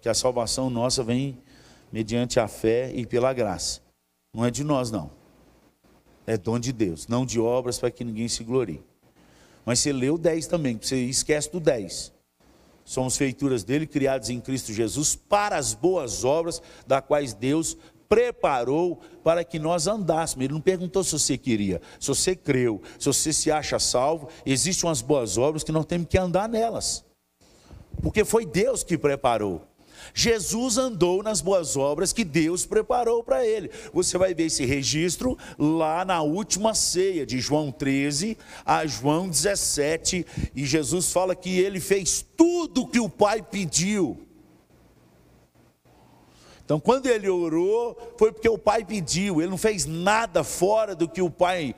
que 0.00 0.08
a 0.08 0.14
salvação 0.14 0.70
nossa 0.70 1.04
vem 1.04 1.38
mediante 1.92 2.40
a 2.40 2.48
fé 2.48 2.90
e 2.94 3.04
pela 3.04 3.32
graça. 3.32 3.82
Não 4.34 4.44
é 4.44 4.50
de 4.50 4.64
nós, 4.64 4.90
não. 4.90 5.10
É 6.26 6.38
dom 6.38 6.58
de 6.58 6.72
Deus, 6.72 7.06
não 7.06 7.26
de 7.26 7.38
obras 7.38 7.78
para 7.78 7.90
que 7.90 8.02
ninguém 8.02 8.26
se 8.26 8.42
glorie. 8.42 8.82
Mas 9.64 9.80
você 9.80 9.92
leu 9.92 10.16
10 10.16 10.46
também, 10.46 10.78
você 10.80 10.96
esquece 11.04 11.52
do 11.52 11.60
10. 11.60 12.12
Somos 12.82 13.16
feituras 13.16 13.62
dele, 13.62 13.86
criados 13.86 14.30
em 14.30 14.40
Cristo 14.40 14.72
Jesus, 14.72 15.14
para 15.14 15.56
as 15.56 15.74
boas 15.74 16.24
obras, 16.24 16.62
da 16.86 17.02
quais 17.02 17.34
Deus 17.34 17.76
preparou 18.08 19.00
para 19.22 19.44
que 19.44 19.58
nós 19.58 19.86
andássemos. 19.86 20.44
Ele 20.44 20.54
não 20.54 20.60
perguntou 20.60 21.04
se 21.04 21.12
você 21.12 21.36
queria, 21.36 21.80
se 22.00 22.08
você 22.08 22.34
creu, 22.34 22.80
se 22.98 23.06
você 23.06 23.32
se 23.32 23.50
acha 23.50 23.78
salvo. 23.78 24.28
Existem 24.46 24.88
umas 24.88 25.02
boas 25.02 25.36
obras 25.36 25.62
que 25.62 25.72
nós 25.72 25.86
temos 25.86 26.08
que 26.08 26.18
andar 26.18 26.48
nelas, 26.48 27.04
porque 28.02 28.24
foi 28.24 28.46
Deus 28.46 28.82
que 28.82 28.98
preparou. 28.98 29.73
Jesus 30.12 30.76
andou 30.76 31.22
nas 31.22 31.40
boas 31.40 31.76
obras 31.76 32.12
que 32.12 32.24
Deus 32.24 32.66
preparou 32.66 33.22
para 33.22 33.46
ele. 33.46 33.70
Você 33.92 34.18
vai 34.18 34.34
ver 34.34 34.46
esse 34.46 34.64
registro 34.64 35.38
lá 35.58 36.04
na 36.04 36.20
última 36.22 36.74
ceia, 36.74 37.24
de 37.24 37.38
João 37.40 37.70
13 37.70 38.36
a 38.64 38.86
João 38.86 39.28
17, 39.28 40.26
e 40.54 40.64
Jesus 40.64 41.12
fala 41.12 41.34
que 41.34 41.58
ele 41.58 41.80
fez 41.80 42.24
tudo 42.36 42.82
o 42.82 42.86
que 42.88 43.00
o 43.00 43.08
Pai 43.08 43.42
pediu. 43.42 44.18
Então, 46.64 46.80
quando 46.80 47.06
ele 47.06 47.28
orou, 47.28 48.14
foi 48.18 48.32
porque 48.32 48.48
o 48.48 48.56
Pai 48.56 48.84
pediu, 48.84 49.40
ele 49.40 49.50
não 49.50 49.58
fez 49.58 49.84
nada 49.84 50.42
fora 50.42 50.94
do 50.94 51.08
que 51.08 51.20
o 51.20 51.30
Pai 51.30 51.74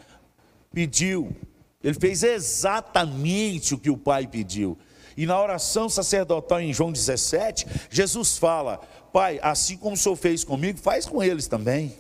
pediu. 0.72 1.34
Ele 1.82 1.94
fez 1.94 2.22
exatamente 2.22 3.74
o 3.74 3.78
que 3.78 3.90
o 3.90 3.96
Pai 3.96 4.26
pediu. 4.26 4.78
E 5.16 5.24
na 5.24 5.40
oração 5.40 5.88
sacerdotal 5.88 6.60
em 6.60 6.72
João 6.72 6.92
17, 6.92 7.66
Jesus 7.90 8.36
fala: 8.36 8.80
Pai, 9.12 9.40
assim 9.42 9.76
como 9.76 9.94
o 9.94 9.96
Senhor 9.96 10.16
fez 10.16 10.44
comigo, 10.44 10.78
faz 10.78 11.06
com 11.06 11.22
eles 11.22 11.46
também. 11.46 11.96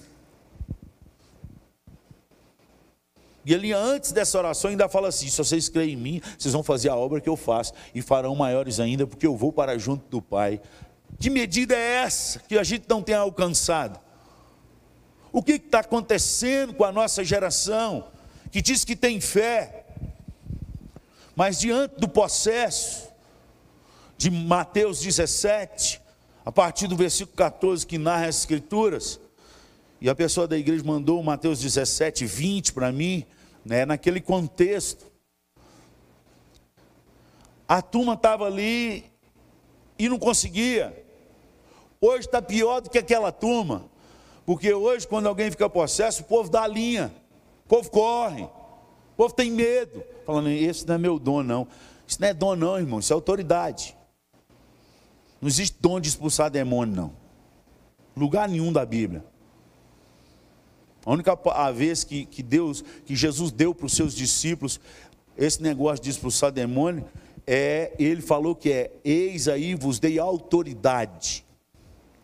E 3.46 3.54
ele, 3.54 3.72
antes 3.72 4.10
dessa 4.10 4.36
oração, 4.36 4.70
ainda 4.70 4.88
fala 4.88 5.08
assim: 5.08 5.28
se 5.28 5.38
vocês 5.38 5.68
creem 5.68 5.92
em 5.92 5.96
mim, 5.96 6.22
vocês 6.36 6.52
vão 6.52 6.64
fazer 6.64 6.88
a 6.88 6.96
obra 6.96 7.20
que 7.20 7.28
eu 7.28 7.36
faço, 7.36 7.72
e 7.94 8.02
farão 8.02 8.34
maiores 8.34 8.80
ainda, 8.80 9.06
porque 9.06 9.26
eu 9.26 9.36
vou 9.36 9.52
para 9.52 9.78
junto 9.78 10.04
do 10.10 10.20
Pai. 10.20 10.60
Que 11.18 11.30
medida 11.30 11.74
é 11.74 12.02
essa 12.02 12.40
que 12.40 12.58
a 12.58 12.64
gente 12.64 12.86
não 12.88 13.00
tem 13.00 13.14
alcançado? 13.14 14.00
O 15.32 15.42
que 15.42 15.52
está 15.52 15.78
acontecendo 15.78 16.74
com 16.74 16.84
a 16.84 16.90
nossa 16.90 17.22
geração, 17.22 18.08
que 18.50 18.60
diz 18.60 18.84
que 18.84 18.96
tem 18.96 19.20
fé, 19.20 19.86
mas 21.36 21.60
diante 21.60 22.00
do 22.00 22.08
processo, 22.08 23.05
de 24.16 24.30
Mateus 24.30 25.00
17, 25.00 26.00
a 26.44 26.52
partir 26.52 26.86
do 26.86 26.96
versículo 26.96 27.36
14 27.36 27.86
que 27.86 27.98
narra 27.98 28.26
as 28.26 28.38
escrituras. 28.38 29.20
E 30.00 30.08
a 30.08 30.14
pessoa 30.14 30.46
da 30.46 30.56
igreja 30.56 30.84
mandou 30.84 31.22
Mateus 31.22 31.60
17, 31.60 32.24
20 32.24 32.72
para 32.72 32.92
mim, 32.92 33.24
né, 33.64 33.84
naquele 33.84 34.20
contexto. 34.20 35.06
A 37.68 37.82
turma 37.82 38.14
estava 38.14 38.46
ali 38.46 39.04
e 39.98 40.08
não 40.08 40.18
conseguia. 40.18 41.04
Hoje 42.00 42.26
está 42.26 42.40
pior 42.40 42.80
do 42.80 42.90
que 42.90 42.98
aquela 42.98 43.32
turma. 43.32 43.84
Porque 44.44 44.72
hoje, 44.72 45.08
quando 45.08 45.26
alguém 45.26 45.50
fica 45.50 45.68
possesso, 45.68 46.22
o 46.22 46.24
povo 46.24 46.48
dá 46.48 46.62
a 46.62 46.68
linha, 46.68 47.12
o 47.64 47.68
povo 47.68 47.90
corre, 47.90 48.44
o 48.44 49.16
povo 49.16 49.34
tem 49.34 49.50
medo. 49.50 50.04
Falando, 50.24 50.50
esse 50.50 50.86
não 50.86 50.94
é 50.94 50.98
meu 50.98 51.18
dom, 51.18 51.42
não. 51.42 51.66
Isso 52.06 52.20
não 52.20 52.28
é 52.28 52.34
dom, 52.34 52.54
não, 52.54 52.78
irmão, 52.78 53.00
isso 53.00 53.12
é 53.12 53.14
autoridade. 53.14 53.96
Não 55.40 55.48
existe 55.48 55.76
dom 55.80 56.00
de 56.00 56.08
expulsar 56.08 56.50
demônio, 56.50 56.94
não. 56.94 57.12
Lugar 58.16 58.48
nenhum 58.48 58.72
da 58.72 58.84
Bíblia. 58.84 59.24
A 61.04 61.12
única 61.12 61.38
a 61.52 61.70
vez 61.70 62.02
que, 62.02 62.24
que 62.24 62.42
Deus, 62.42 62.82
que 63.04 63.14
Jesus 63.14 63.52
deu 63.52 63.74
para 63.74 63.86
os 63.86 63.92
seus 63.92 64.14
discípulos 64.14 64.80
esse 65.36 65.62
negócio 65.62 66.02
de 66.02 66.10
expulsar 66.10 66.50
demônio, 66.50 67.04
é, 67.46 67.92
ele 67.98 68.20
falou 68.20 68.56
que 68.56 68.72
é, 68.72 68.90
eis 69.04 69.46
aí 69.46 69.74
vos 69.74 70.00
dei 70.00 70.18
autoridade. 70.18 71.44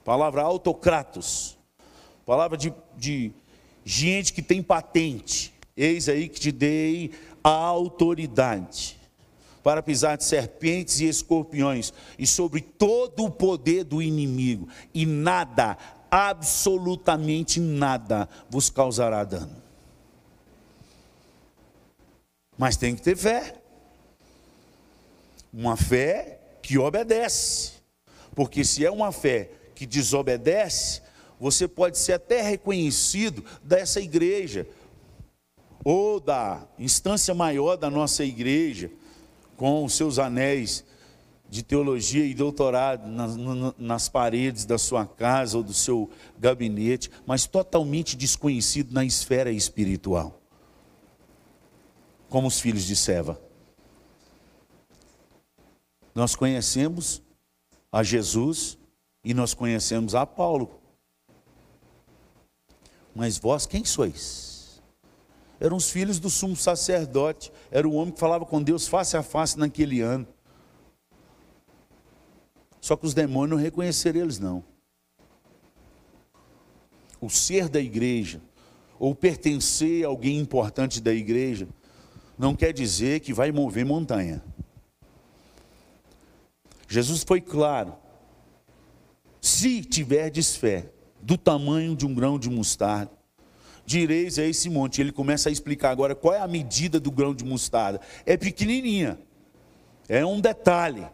Palavra 0.04 0.42
autocratos. 0.42 1.56
Palavra 2.26 2.58
de, 2.58 2.72
de 2.96 3.32
gente 3.84 4.32
que 4.32 4.42
tem 4.42 4.62
patente. 4.62 5.52
Eis 5.76 6.08
aí 6.08 6.28
que 6.28 6.40
te 6.40 6.50
dei 6.50 7.12
a 7.44 7.50
autoridade. 7.50 8.98
Para 9.62 9.82
pisar 9.82 10.16
de 10.16 10.24
serpentes 10.24 11.00
e 11.00 11.06
escorpiões 11.06 11.92
e 12.18 12.26
sobre 12.26 12.60
todo 12.60 13.24
o 13.24 13.30
poder 13.30 13.84
do 13.84 14.02
inimigo, 14.02 14.68
e 14.92 15.06
nada, 15.06 15.76
absolutamente 16.10 17.60
nada, 17.60 18.28
vos 18.50 18.68
causará 18.68 19.24
dano. 19.24 19.62
Mas 22.58 22.76
tem 22.76 22.94
que 22.94 23.02
ter 23.02 23.16
fé. 23.16 23.54
Uma 25.52 25.76
fé 25.76 26.38
que 26.62 26.78
obedece. 26.78 27.72
Porque 28.34 28.64
se 28.64 28.84
é 28.84 28.90
uma 28.90 29.10
fé 29.10 29.50
que 29.74 29.86
desobedece, 29.86 31.02
você 31.40 31.66
pode 31.66 31.98
ser 31.98 32.12
até 32.12 32.40
reconhecido 32.40 33.44
dessa 33.62 34.00
igreja, 34.00 34.66
ou 35.84 36.20
da 36.20 36.64
instância 36.78 37.34
maior 37.34 37.76
da 37.76 37.90
nossa 37.90 38.24
igreja, 38.24 38.90
com 39.56 39.84
os 39.84 39.94
seus 39.94 40.18
anéis 40.18 40.84
de 41.48 41.62
teologia 41.62 42.24
e 42.24 42.32
doutorado 42.32 43.06
nas, 43.06 43.36
nas, 43.76 44.08
paredes 44.08 44.64
da 44.64 44.78
sua 44.78 45.04
casa 45.04 45.58
ou 45.58 45.62
do 45.62 45.74
seu 45.74 46.08
gabinete, 46.38 47.10
mas 47.26 47.46
totalmente 47.46 48.16
desconhecido 48.16 48.94
na 48.94 49.04
esfera 49.04 49.52
espiritual, 49.52 50.40
como 52.30 52.48
os 52.48 52.58
filhos 52.58 52.84
de 52.84 52.96
Seva. 52.96 53.38
Nós 56.14 56.34
conhecemos 56.34 57.20
a 57.92 58.02
Jesus 58.02 58.78
e 59.22 59.34
nós 59.34 59.52
conhecemos 59.52 60.14
a 60.14 60.24
Paulo. 60.24 60.80
Mas 63.14 63.36
vós 63.36 63.66
quem 63.66 63.84
sois? 63.84 64.51
Eram 65.62 65.76
os 65.76 65.88
filhos 65.90 66.18
do 66.18 66.28
sumo 66.28 66.56
sacerdote, 66.56 67.52
era 67.70 67.88
o 67.88 67.92
homem 67.92 68.12
que 68.12 68.18
falava 68.18 68.44
com 68.44 68.60
Deus 68.60 68.88
face 68.88 69.16
a 69.16 69.22
face 69.22 69.56
naquele 69.56 70.00
ano. 70.00 70.26
Só 72.80 72.96
que 72.96 73.06
os 73.06 73.14
demônios 73.14 73.50
não 73.50 73.62
reconheceram 73.62 74.22
eles, 74.22 74.40
não. 74.40 74.64
O 77.20 77.30
ser 77.30 77.68
da 77.68 77.80
igreja, 77.80 78.42
ou 78.98 79.14
pertencer 79.14 80.04
a 80.04 80.08
alguém 80.08 80.36
importante 80.40 81.00
da 81.00 81.14
igreja, 81.14 81.68
não 82.36 82.56
quer 82.56 82.72
dizer 82.72 83.20
que 83.20 83.32
vai 83.32 83.52
mover 83.52 83.84
montanha. 83.84 84.42
Jesus 86.88 87.22
foi 87.22 87.40
claro. 87.40 87.94
Se 89.40 89.80
tiverdes 89.84 90.56
fé, 90.56 90.90
do 91.20 91.38
tamanho 91.38 91.94
de 91.94 92.04
um 92.04 92.12
grão 92.12 92.36
de 92.36 92.50
mostarda, 92.50 93.21
direis 93.92 94.38
a 94.38 94.44
esse 94.44 94.70
monte. 94.70 95.00
Ele 95.00 95.12
começa 95.12 95.48
a 95.48 95.52
explicar 95.52 95.90
agora 95.90 96.14
qual 96.14 96.34
é 96.34 96.40
a 96.40 96.46
medida 96.46 96.98
do 96.98 97.10
grão 97.10 97.34
de 97.34 97.44
mostarda. 97.44 98.00
É 98.24 98.36
pequenininha, 98.36 99.18
é 100.08 100.24
um 100.24 100.40
detalhe, 100.40 101.06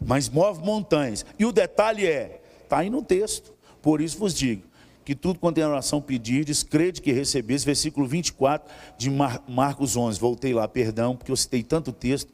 mas 0.00 0.28
move 0.28 0.62
montanhas. 0.62 1.24
E 1.38 1.44
o 1.44 1.52
detalhe 1.52 2.06
é, 2.06 2.40
está 2.64 2.78
aí 2.78 2.90
no 2.90 3.02
texto, 3.02 3.52
por 3.80 4.00
isso 4.00 4.18
vos 4.18 4.34
digo, 4.34 4.62
que 5.04 5.14
tudo 5.14 5.38
quanto 5.38 5.58
em 5.58 5.64
oração 5.64 6.00
pedirdes, 6.00 6.62
crede 6.62 7.00
que 7.00 7.12
recebes, 7.12 7.64
versículo 7.64 8.06
24 8.06 8.72
de 8.98 9.10
Marcos 9.48 9.96
11, 9.96 10.18
voltei 10.18 10.52
lá, 10.52 10.66
perdão, 10.66 11.16
porque 11.16 11.32
eu 11.32 11.36
citei 11.36 11.62
tanto 11.62 11.92
texto, 11.92 12.32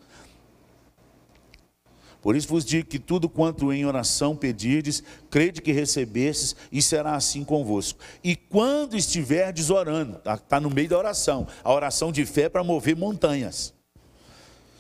por 2.21 2.35
isso 2.35 2.49
vos 2.49 2.65
digo 2.65 2.89
que 2.89 2.99
tudo 2.99 3.29
quanto 3.29 3.73
em 3.73 3.85
oração 3.85 4.35
pedirdes, 4.35 5.03
crede 5.31 5.63
que 5.63 5.73
recebestes, 5.73 6.57
e 6.73 6.83
será 6.83 7.15
assim 7.15 7.45
convosco. 7.45 8.01
E 8.23 8.35
quando 8.35 8.97
estiverdes 8.97 9.71
orando, 9.71 10.19
está 10.19 10.37
tá 10.37 10.61
no 10.61 10.71
meio 10.71 10.89
da 10.89 10.99
oração, 10.99 11.47
a 11.63 11.73
oração 11.73 12.11
de 12.11 12.27
fé 12.27 12.49
para 12.49 12.65
mover 12.65 12.97
montanhas. 12.97 13.73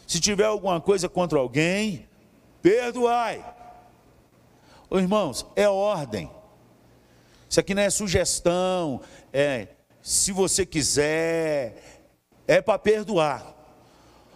Se 0.06 0.20
tiver 0.20 0.44
alguma 0.44 0.80
coisa 0.80 1.08
contra 1.08 1.38
alguém, 1.38 2.06
perdoai. 2.62 3.44
Ô, 4.88 4.98
irmãos, 4.98 5.46
é 5.56 5.68
ordem. 5.68 6.30
Isso 7.48 7.60
aqui 7.60 7.74
não 7.74 7.82
é 7.82 7.90
sugestão, 7.90 9.00
é 9.32 9.68
se 10.02 10.30
você 10.30 10.64
quiser, 10.64 12.02
é 12.46 12.60
para 12.60 12.78
perdoar. 12.78 13.54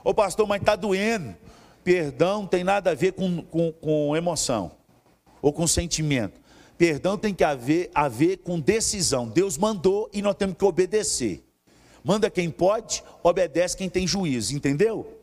Ô 0.02 0.12
pastor, 0.14 0.46
mas 0.46 0.60
está 0.60 0.74
doendo. 0.74 1.36
Perdão 1.82 2.46
tem 2.46 2.62
nada 2.62 2.90
a 2.90 2.94
ver 2.94 3.12
com, 3.12 3.42
com, 3.42 3.72
com 3.72 4.16
emoção 4.16 4.72
ou 5.40 5.52
com 5.52 5.66
sentimento. 5.66 6.40
Perdão 6.76 7.16
tem 7.16 7.34
que 7.34 7.44
haver, 7.44 7.90
a 7.94 8.08
ver 8.08 8.38
com 8.38 8.58
decisão. 8.58 9.28
Deus 9.28 9.58
mandou 9.58 10.08
e 10.12 10.22
nós 10.22 10.34
temos 10.34 10.56
que 10.56 10.64
obedecer. 10.64 11.44
Manda 12.02 12.30
quem 12.30 12.50
pode, 12.50 13.02
obedece 13.22 13.76
quem 13.76 13.88
tem 13.88 14.06
juízo, 14.06 14.54
entendeu? 14.54 15.18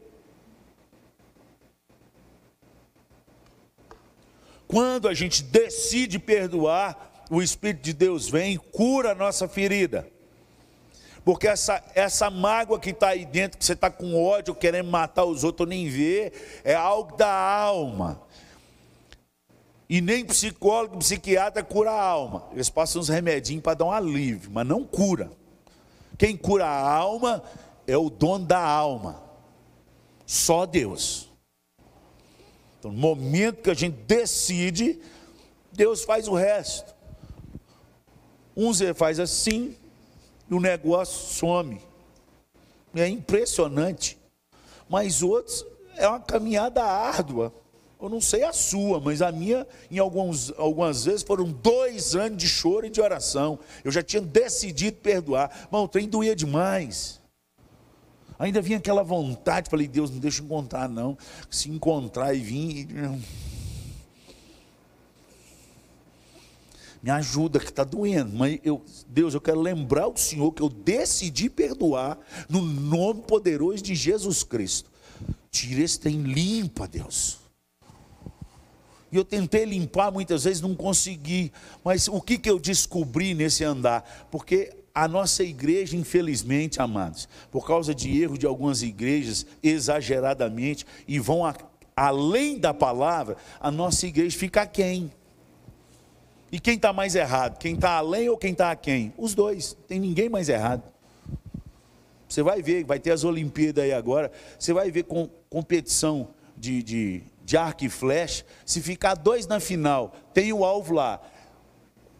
Quando 4.67 5.07
a 5.07 5.13
gente 5.13 5.41
decide 5.43 6.19
perdoar, 6.19 7.25
o 7.31 7.41
Espírito 7.41 7.83
de 7.83 7.93
Deus 7.93 8.29
vem 8.29 8.53
e 8.53 8.57
cura 8.57 9.11
a 9.11 9.15
nossa 9.15 9.47
ferida. 9.47 10.07
Porque 11.27 11.45
essa, 11.45 11.83
essa 11.93 12.29
mágoa 12.29 12.79
que 12.79 12.91
está 12.91 13.09
aí 13.09 13.25
dentro, 13.25 13.57
que 13.57 13.65
você 13.65 13.73
está 13.73 13.91
com 13.91 14.15
ódio, 14.15 14.55
querendo 14.55 14.89
matar 14.89 15.25
os 15.25 15.43
outros, 15.43 15.67
nem 15.67 15.89
ver, 15.89 16.61
é 16.63 16.73
algo 16.73 17.17
da 17.17 17.29
alma. 17.29 18.21
E 19.89 19.99
nem 19.99 20.23
psicólogo, 20.23 20.99
psiquiatra 20.99 21.61
cura 21.61 21.91
a 21.91 22.01
alma. 22.01 22.47
Eles 22.53 22.69
passam 22.69 23.01
uns 23.01 23.09
remedinhos 23.09 23.61
para 23.61 23.73
dar 23.73 23.83
um 23.83 23.91
alívio, 23.91 24.49
mas 24.53 24.65
não 24.65 24.85
cura. 24.85 25.29
Quem 26.17 26.37
cura 26.37 26.65
a 26.65 26.93
alma 26.93 27.43
é 27.85 27.97
o 27.97 28.09
dono 28.09 28.45
da 28.45 28.61
alma. 28.61 29.21
Só 30.25 30.65
Deus. 30.65 31.29
Então, 32.79 32.89
no 32.89 32.97
momento 32.97 33.63
que 33.63 33.69
a 33.69 33.75
gente 33.75 33.97
decide, 33.97 34.97
Deus 35.73 36.05
faz 36.05 36.25
o 36.25 36.33
resto. 36.33 36.95
Uns 38.55 38.79
ele 38.79 38.93
faz 38.93 39.19
assim, 39.19 39.75
e 40.49 40.53
o 40.53 40.59
negócio 40.59 41.33
some. 41.33 41.81
É 42.95 43.07
impressionante. 43.07 44.17
Mas 44.89 45.21
outros 45.21 45.65
é 45.95 46.07
uma 46.07 46.19
caminhada 46.19 46.83
árdua. 46.83 47.53
Eu 47.99 48.09
não 48.09 48.21
sei 48.21 48.43
a 48.43 48.53
sua, 48.53 48.99
mas 48.99 49.21
a 49.23 49.31
minha, 49.31 49.65
em 49.89 49.97
alguns, 49.97 50.53
algumas 50.57 51.05
vezes, 51.05 51.23
foram 51.23 51.51
dois 51.51 52.15
anos 52.15 52.37
de 52.37 52.47
choro 52.47 52.85
e 52.85 52.89
de 52.89 53.01
oração. 53.01 53.57
Eu 53.83 53.91
já 53.91 54.03
tinha 54.03 54.21
decidido 54.21 54.97
perdoar. 54.97 55.67
Mas 55.71 55.81
o 55.81 55.87
trem 55.87 56.07
doía 56.07 56.35
demais. 56.35 57.19
Ainda 58.37 58.61
vinha 58.61 58.77
aquela 58.77 59.03
vontade, 59.03 59.69
falei, 59.69 59.87
Deus, 59.87 60.11
não 60.11 60.19
deixa 60.19 60.43
encontrar, 60.43 60.87
não. 60.87 61.17
Se 61.49 61.71
encontrar 61.71 62.35
e 62.35 62.39
vir. 62.39 62.87
Me 67.07 67.11
ajuda 67.11 67.57
que 67.57 67.69
está 67.69 67.85
doendo. 67.85 68.35
Mas 68.35 68.59
eu, 68.65 68.83
Deus, 69.07 69.33
eu 69.33 69.39
quero 69.39 69.61
lembrar 69.61 70.09
o 70.09 70.17
Senhor 70.17 70.51
que 70.51 70.61
eu 70.61 70.67
decidi 70.67 71.49
perdoar 71.49 72.19
no 72.49 72.61
nome 72.61 73.21
poderoso 73.21 73.81
de 73.81 73.95
Jesus 73.95 74.43
Cristo. 74.43 74.91
Tira 75.49 75.83
esse 75.83 75.97
tem 75.97 76.21
limpa, 76.21 76.85
Deus. 76.85 77.37
E 79.09 79.15
eu 79.15 79.23
tentei 79.23 79.63
limpar, 79.63 80.11
muitas 80.11 80.43
vezes 80.43 80.61
não 80.61 80.75
consegui. 80.75 81.49
Mas 81.81 82.09
o 82.09 82.19
que, 82.19 82.37
que 82.37 82.49
eu 82.49 82.59
descobri 82.59 83.33
nesse 83.33 83.63
andar? 83.63 84.27
Porque 84.29 84.75
a 84.93 85.07
nossa 85.07 85.45
igreja, 85.45 85.95
infelizmente, 85.95 86.81
amados, 86.81 87.29
por 87.49 87.65
causa 87.65 87.95
de 87.95 88.21
erro 88.21 88.37
de 88.37 88.45
algumas 88.45 88.81
igrejas, 88.81 89.45
exageradamente, 89.63 90.85
e 91.07 91.19
vão 91.19 91.45
a, 91.45 91.55
além 91.95 92.59
da 92.59 92.73
palavra, 92.73 93.37
a 93.61 93.71
nossa 93.71 94.05
igreja 94.05 94.37
fica 94.37 94.67
quem? 94.67 95.09
E 96.51 96.59
quem 96.59 96.75
está 96.75 96.93
mais 96.93 97.15
errado? 97.15 97.57
Quem 97.57 97.75
está 97.75 97.91
além 97.91 98.29
ou 98.29 98.37
quem 98.37 98.51
está 98.51 98.71
aquém? 98.71 99.13
Os 99.17 99.33
dois, 99.33 99.75
tem 99.87 99.99
ninguém 99.99 100.29
mais 100.29 100.47
errado. 100.47 100.83
Você 102.27 102.41
vai 102.41 102.61
ver, 102.61 102.83
vai 102.83 102.99
ter 102.99 103.11
as 103.11 103.23
Olimpíadas 103.23 103.83
aí 103.83 103.93
agora, 103.93 104.31
você 104.57 104.73
vai 104.73 104.91
ver 104.91 105.03
com, 105.03 105.29
competição 105.49 106.29
de, 106.57 106.83
de, 106.83 107.23
de 107.43 107.57
arco 107.57 107.85
e 107.85 107.89
flecha. 107.89 108.45
Se 108.65 108.81
ficar 108.81 109.15
dois 109.15 109.47
na 109.47 109.59
final, 109.59 110.13
tem 110.33 110.51
o 110.51 110.65
alvo 110.65 110.93
lá. 110.93 111.21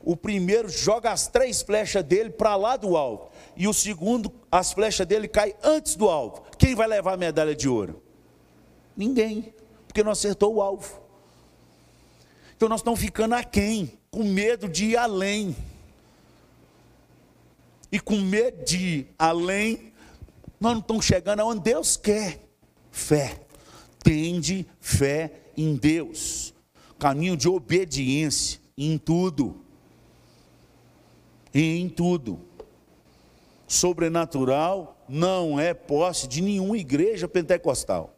O 0.01 0.15
primeiro 0.15 0.69
joga 0.69 1.11
as 1.11 1.27
três 1.27 1.61
flechas 1.61 2.03
dele 2.03 2.29
para 2.29 2.55
lá 2.55 2.77
do 2.77 2.95
alvo. 2.95 3.29
E 3.55 3.67
o 3.67 3.73
segundo, 3.73 4.31
as 4.49 4.71
flechas 4.71 5.05
dele 5.05 5.27
caem 5.27 5.53
antes 5.61 5.95
do 5.95 6.07
alvo. 6.07 6.43
Quem 6.57 6.75
vai 6.75 6.87
levar 6.87 7.13
a 7.13 7.17
medalha 7.17 7.55
de 7.55 7.67
ouro? 7.67 8.01
Ninguém, 8.95 9.53
porque 9.85 10.03
não 10.03 10.11
acertou 10.11 10.55
o 10.55 10.61
alvo. 10.61 11.01
Então 12.55 12.69
nós 12.69 12.79
estamos 12.79 12.99
ficando 12.99 13.35
aquém 13.35 13.96
com 14.17 14.23
medo 14.23 14.67
de 14.67 14.85
ir 14.85 14.97
além. 14.97 15.55
E 17.91 17.99
com 17.99 18.17
medo 18.17 18.65
de 18.65 18.77
ir 18.77 19.07
além, 19.15 19.93
nós 20.59 20.73
não 20.73 20.79
estamos 20.79 21.05
chegando 21.05 21.41
aonde 21.41 21.61
Deus 21.61 21.95
quer. 21.95 22.41
Fé. 22.89 23.39
Tende 23.99 24.65
fé 24.79 25.31
em 25.55 25.75
Deus. 25.75 26.51
Caminho 26.97 27.37
de 27.37 27.47
obediência 27.47 28.59
em 28.75 28.97
tudo. 28.97 29.61
Em 31.53 31.87
tudo. 31.87 32.39
Sobrenatural 33.67 34.99
não 35.07 35.59
é 35.59 35.75
posse 35.75 36.27
de 36.27 36.41
nenhuma 36.41 36.75
igreja 36.75 37.27
pentecostal. 37.27 38.17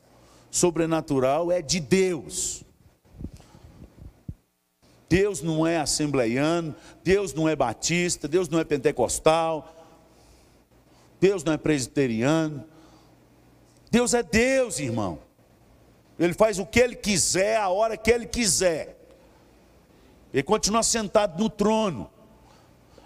sobrenatural 0.49 1.51
é 1.51 1.61
de 1.61 1.81
Deus. 1.81 2.63
Deus 5.09 5.41
não 5.41 5.65
é 5.65 5.77
assembleiano, 5.77 6.75
Deus 7.03 7.33
não 7.33 7.49
é 7.49 7.55
batista, 7.55 8.27
Deus 8.27 8.47
não 8.47 8.59
é 8.59 8.63
pentecostal, 8.63 9.75
Deus 11.19 11.43
não 11.43 11.51
é 11.51 11.57
presbiteriano. 11.57 12.63
Deus 13.91 14.13
é 14.13 14.21
Deus, 14.21 14.79
irmão. 14.79 15.19
Ele 16.17 16.33
faz 16.33 16.59
o 16.59 16.65
que 16.65 16.79
ele 16.79 16.95
quiser, 16.95 17.57
a 17.57 17.69
hora 17.69 17.97
que 17.97 18.11
ele 18.11 18.27
quiser. 18.27 18.97
Ele 20.31 20.43
continua 20.43 20.83
sentado 20.83 21.41
no 21.41 21.49
trono. 21.49 22.09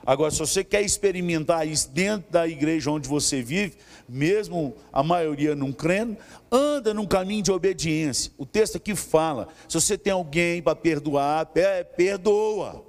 Agora, 0.05 0.31
se 0.31 0.39
você 0.39 0.63
quer 0.63 0.81
experimentar 0.81 1.65
isso 1.67 1.89
dentro 1.89 2.29
da 2.29 2.47
igreja 2.47 2.91
onde 2.91 3.07
você 3.07 3.41
vive, 3.41 3.77
mesmo 4.07 4.75
a 4.91 5.01
maioria 5.01 5.55
não 5.55 5.71
crendo, 5.71 6.17
anda 6.51 6.93
num 6.93 7.05
caminho 7.05 7.41
de 7.41 7.51
obediência. 7.51 8.31
O 8.37 8.45
texto 8.45 8.75
aqui 8.75 8.95
fala: 8.95 9.47
se 9.67 9.79
você 9.79 9.97
tem 9.97 10.11
alguém 10.11 10.61
para 10.61 10.75
perdoar, 10.75 11.47
perdoa. 11.95 12.83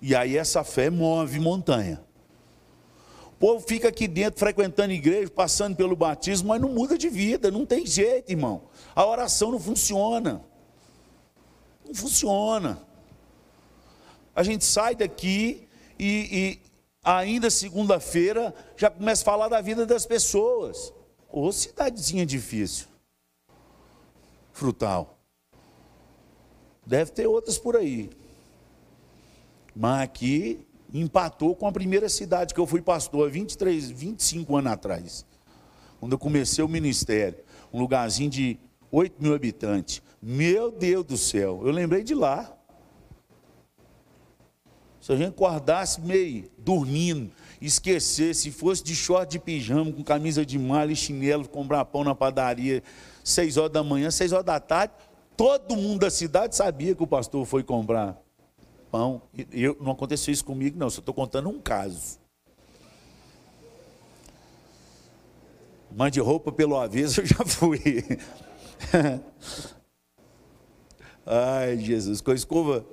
E 0.00 0.14
aí 0.14 0.36
essa 0.36 0.62
fé 0.62 0.90
move 0.90 1.40
montanha. 1.40 2.00
O 3.26 3.38
povo 3.38 3.64
fica 3.66 3.88
aqui 3.88 4.06
dentro 4.06 4.38
frequentando 4.38 4.92
igreja, 4.92 5.30
passando 5.30 5.76
pelo 5.76 5.94
batismo, 5.94 6.48
mas 6.48 6.60
não 6.60 6.70
muda 6.70 6.96
de 6.96 7.08
vida, 7.08 7.50
não 7.50 7.66
tem 7.66 7.86
jeito, 7.86 8.30
irmão. 8.30 8.62
A 8.94 9.04
oração 9.04 9.52
não 9.52 9.60
funciona. 9.60 10.40
Não 11.86 11.94
funciona. 11.94 12.87
A 14.38 14.44
gente 14.44 14.64
sai 14.64 14.94
daqui 14.94 15.66
e, 15.98 16.60
e 16.62 16.62
ainda 17.02 17.50
segunda-feira 17.50 18.54
já 18.76 18.88
começa 18.88 19.22
a 19.22 19.24
falar 19.24 19.48
da 19.48 19.60
vida 19.60 19.84
das 19.84 20.06
pessoas. 20.06 20.94
Ô 21.28 21.50
cidadezinha 21.50 22.24
difícil. 22.24 22.86
Frutal. 24.52 25.18
Deve 26.86 27.10
ter 27.10 27.26
outras 27.26 27.58
por 27.58 27.76
aí. 27.76 28.10
Mas 29.74 30.02
aqui 30.02 30.64
empatou 30.94 31.56
com 31.56 31.66
a 31.66 31.72
primeira 31.72 32.08
cidade 32.08 32.54
que 32.54 32.60
eu 32.60 32.66
fui 32.66 32.80
pastor, 32.80 33.28
23, 33.28 33.90
25 33.90 34.56
anos 34.56 34.70
atrás. 34.70 35.26
Quando 35.98 36.12
eu 36.12 36.18
comecei 36.18 36.62
o 36.62 36.68
ministério. 36.68 37.40
Um 37.72 37.80
lugarzinho 37.80 38.30
de 38.30 38.56
8 38.92 39.20
mil 39.20 39.34
habitantes. 39.34 40.00
Meu 40.22 40.70
Deus 40.70 41.04
do 41.04 41.18
céu, 41.18 41.60
eu 41.64 41.72
lembrei 41.72 42.04
de 42.04 42.14
lá. 42.14 42.56
Se 45.08 45.14
a 45.14 45.16
gente 45.16 45.30
acordasse 45.30 46.02
meio 46.02 46.50
dormindo, 46.58 47.30
esquecesse, 47.62 48.42
se 48.42 48.50
fosse 48.50 48.84
de 48.84 48.94
short 48.94 49.32
de 49.32 49.38
pijama, 49.38 49.90
com 49.90 50.04
camisa 50.04 50.44
de 50.44 50.58
malha 50.58 50.92
e 50.92 50.96
chinelo, 50.96 51.48
comprar 51.48 51.82
pão 51.86 52.04
na 52.04 52.14
padaria, 52.14 52.82
seis 53.24 53.56
horas 53.56 53.72
da 53.72 53.82
manhã, 53.82 54.10
seis 54.10 54.32
horas 54.32 54.44
da 54.44 54.60
tarde, 54.60 54.92
todo 55.34 55.76
mundo 55.76 56.00
da 56.00 56.10
cidade 56.10 56.54
sabia 56.54 56.94
que 56.94 57.02
o 57.02 57.06
pastor 57.06 57.46
foi 57.46 57.62
comprar 57.62 58.20
pão. 58.92 59.22
Eu, 59.50 59.78
não 59.80 59.92
aconteceu 59.92 60.30
isso 60.30 60.44
comigo, 60.44 60.78
não, 60.78 60.90
só 60.90 61.00
estou 61.00 61.14
contando 61.14 61.48
um 61.48 61.58
caso. 61.58 62.18
Mande 65.90 66.20
roupa 66.20 66.52
pelo 66.52 66.76
avesso, 66.76 67.22
eu 67.22 67.26
já 67.26 67.46
fui. 67.46 68.04
Ai, 71.24 71.78
Jesus, 71.78 72.20
com 72.20 72.30
a 72.30 72.34
escova 72.34 72.84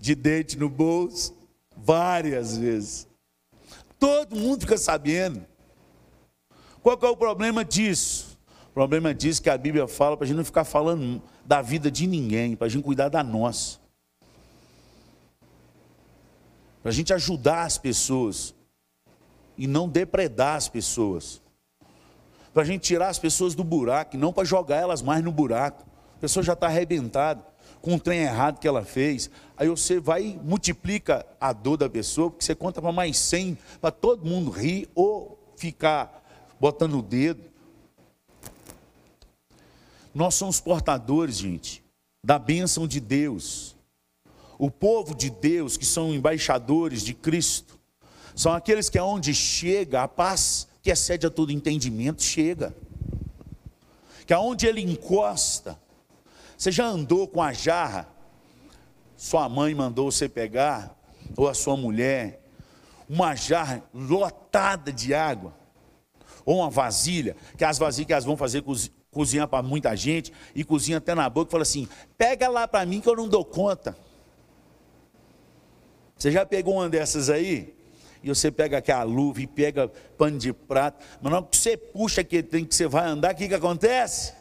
de 0.00 0.14
dente 0.14 0.56
no 0.56 0.68
bolso, 0.68 1.34
várias 1.76 2.56
vezes. 2.56 3.06
Todo 3.98 4.36
mundo 4.36 4.60
fica 4.60 4.78
sabendo. 4.78 5.44
Qual 6.82 6.98
é 7.02 7.06
o 7.08 7.16
problema 7.16 7.64
disso? 7.64 8.38
O 8.70 8.72
problema 8.72 9.12
disso 9.12 9.42
que 9.42 9.50
a 9.50 9.58
Bíblia 9.58 9.88
fala 9.88 10.16
para 10.16 10.24
a 10.24 10.26
gente 10.28 10.36
não 10.36 10.44
ficar 10.44 10.64
falando 10.64 11.20
da 11.44 11.60
vida 11.60 11.90
de 11.90 12.06
ninguém, 12.06 12.54
para 12.54 12.66
a 12.66 12.70
gente 12.70 12.84
cuidar 12.84 13.08
da 13.08 13.24
nossa. 13.24 13.78
Para 16.82 16.90
a 16.90 16.94
gente 16.94 17.12
ajudar 17.12 17.64
as 17.64 17.76
pessoas 17.76 18.54
e 19.56 19.66
não 19.66 19.88
depredar 19.88 20.54
as 20.54 20.68
pessoas. 20.68 21.42
Para 22.54 22.62
a 22.62 22.66
gente 22.66 22.82
tirar 22.82 23.08
as 23.08 23.18
pessoas 23.18 23.54
do 23.54 23.64
buraco 23.64 24.16
não 24.16 24.32
para 24.32 24.44
jogar 24.44 24.76
elas 24.76 25.02
mais 25.02 25.24
no 25.24 25.32
buraco. 25.32 25.84
A 26.16 26.20
pessoa 26.20 26.42
já 26.42 26.52
está 26.52 26.66
arrebentada 26.68 27.47
com 27.80 27.94
o 27.94 28.00
trem 28.00 28.20
errado 28.20 28.58
que 28.58 28.68
ela 28.68 28.84
fez. 28.84 29.30
Aí 29.56 29.68
você 29.68 29.98
vai 29.98 30.38
multiplica 30.42 31.26
a 31.40 31.52
dor 31.52 31.76
da 31.76 31.88
pessoa, 31.88 32.30
porque 32.30 32.44
você 32.44 32.54
conta 32.54 32.80
para 32.80 32.92
mais 32.92 33.16
100, 33.18 33.58
para 33.80 33.90
todo 33.90 34.26
mundo 34.26 34.50
rir 34.50 34.88
ou 34.94 35.38
ficar 35.56 36.24
botando 36.60 36.98
o 36.98 37.02
dedo. 37.02 37.42
Nós 40.14 40.34
somos 40.34 40.60
portadores, 40.60 41.36
gente, 41.36 41.82
da 42.24 42.38
bênção 42.38 42.86
de 42.86 43.00
Deus. 43.00 43.76
O 44.58 44.70
povo 44.70 45.14
de 45.14 45.30
Deus, 45.30 45.76
que 45.76 45.86
são 45.86 46.12
embaixadores 46.12 47.02
de 47.02 47.14
Cristo, 47.14 47.78
são 48.34 48.52
aqueles 48.52 48.88
que 48.88 48.98
aonde 48.98 49.34
chega 49.34 50.02
a 50.02 50.08
paz 50.08 50.66
que 50.82 50.90
excede 50.90 51.26
a 51.26 51.30
todo 51.30 51.52
entendimento, 51.52 52.22
chega. 52.22 52.74
Que 54.26 54.32
aonde 54.32 54.66
ele 54.66 54.80
encosta, 54.80 55.78
você 56.58 56.72
já 56.72 56.86
andou 56.86 57.28
com 57.28 57.40
a 57.40 57.52
jarra? 57.52 58.08
Sua 59.16 59.48
mãe 59.48 59.72
mandou 59.76 60.10
você 60.10 60.28
pegar, 60.28 60.96
ou 61.36 61.48
a 61.48 61.54
sua 61.54 61.76
mulher, 61.76 62.42
uma 63.08 63.36
jarra 63.36 63.84
lotada 63.94 64.92
de 64.92 65.14
água, 65.14 65.54
ou 66.44 66.56
uma 66.56 66.68
vasilha, 66.68 67.36
que 67.56 67.64
as 67.64 67.78
vasilhas 67.78 68.06
que 68.08 68.12
elas 68.12 68.24
vão 68.24 68.36
fazer 68.36 68.64
cozinhar 69.12 69.46
para 69.46 69.62
muita 69.62 69.94
gente, 69.94 70.32
e 70.52 70.64
cozinha 70.64 70.98
até 70.98 71.14
na 71.14 71.30
boca, 71.30 71.48
e 71.48 71.52
fala 71.52 71.62
assim: 71.62 71.88
pega 72.16 72.48
lá 72.48 72.66
para 72.66 72.84
mim 72.84 73.00
que 73.00 73.08
eu 73.08 73.14
não 73.14 73.28
dou 73.28 73.44
conta. 73.44 73.96
Você 76.16 76.32
já 76.32 76.44
pegou 76.44 76.74
uma 76.74 76.88
dessas 76.88 77.30
aí? 77.30 77.72
E 78.20 78.28
você 78.28 78.50
pega 78.50 78.78
aquela 78.78 79.04
luva 79.04 79.40
e 79.40 79.46
pega 79.46 79.86
pano 80.16 80.36
de 80.38 80.52
prato, 80.52 81.04
mas 81.22 81.32
não 81.32 81.40
que 81.40 81.56
você 81.56 81.76
puxa 81.76 82.22
aquele 82.22 82.42
trem 82.42 82.64
que 82.64 82.74
você 82.74 82.88
vai 82.88 83.06
andar, 83.06 83.32
o 83.32 83.36
que, 83.36 83.46
que 83.46 83.54
acontece? 83.54 84.37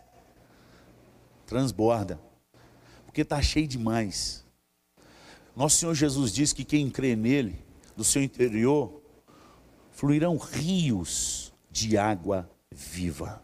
Transborda, 1.48 2.20
porque 3.06 3.22
está 3.22 3.42
cheio 3.42 3.68
demais. 3.68 4.46
Nosso 5.56 5.78
Senhor 5.78 5.96
Jesus 5.96 6.32
diz 6.32 6.54
que 6.54 6.64
quem 6.64 6.90
crê 6.90 7.16
nele, 7.16 7.56
do 7.96 8.04
seu 8.04 8.22
interior, 8.22 9.02
fluirão 9.92 10.38
rios 10.38 11.52
de 11.72 11.98
água 11.98 12.48
viva, 12.72 13.42